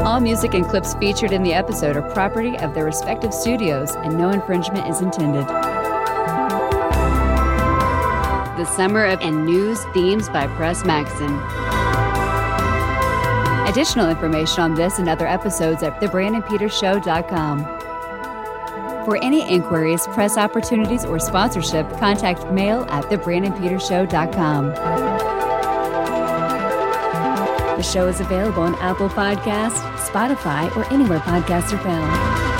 All 0.00 0.20
music 0.20 0.54
and 0.54 0.66
clips 0.66 0.94
featured 0.94 1.32
in 1.32 1.42
the 1.42 1.54
episode 1.54 1.96
are 1.96 2.02
property 2.10 2.58
of 2.58 2.74
their 2.74 2.84
respective 2.84 3.32
studios, 3.32 3.94
and 3.96 4.18
no 4.18 4.30
infringement 4.30 4.88
is 4.88 5.00
intended. 5.00 5.46
The 8.56 8.64
Summer 8.64 9.04
of 9.04 9.20
and 9.20 9.46
News 9.46 9.78
Themes 9.94 10.28
by 10.28 10.46
Press 10.56 10.84
Maxon. 10.84 11.38
Additional 13.68 14.10
information 14.10 14.62
on 14.62 14.74
this 14.74 14.98
and 14.98 15.08
other 15.08 15.26
episodes 15.26 15.82
at 15.82 16.00
thebrandonpetershow.com. 16.00 17.64
For 19.04 19.16
any 19.22 19.48
inquiries, 19.48 20.06
press 20.08 20.36
opportunities, 20.36 21.04
or 21.04 21.18
sponsorship, 21.18 21.88
contact 21.98 22.50
mail 22.52 22.84
at 22.88 23.04
thebrandonpetershow.com. 23.04 24.74
The 27.82 27.88
show 27.88 28.06
is 28.06 28.20
available 28.20 28.62
on 28.62 28.76
Apple 28.76 29.08
Podcasts, 29.08 29.82
Spotify, 30.06 30.70
or 30.76 30.84
anywhere 30.92 31.18
podcasts 31.18 31.72
are 31.72 31.78
found. 31.78 32.51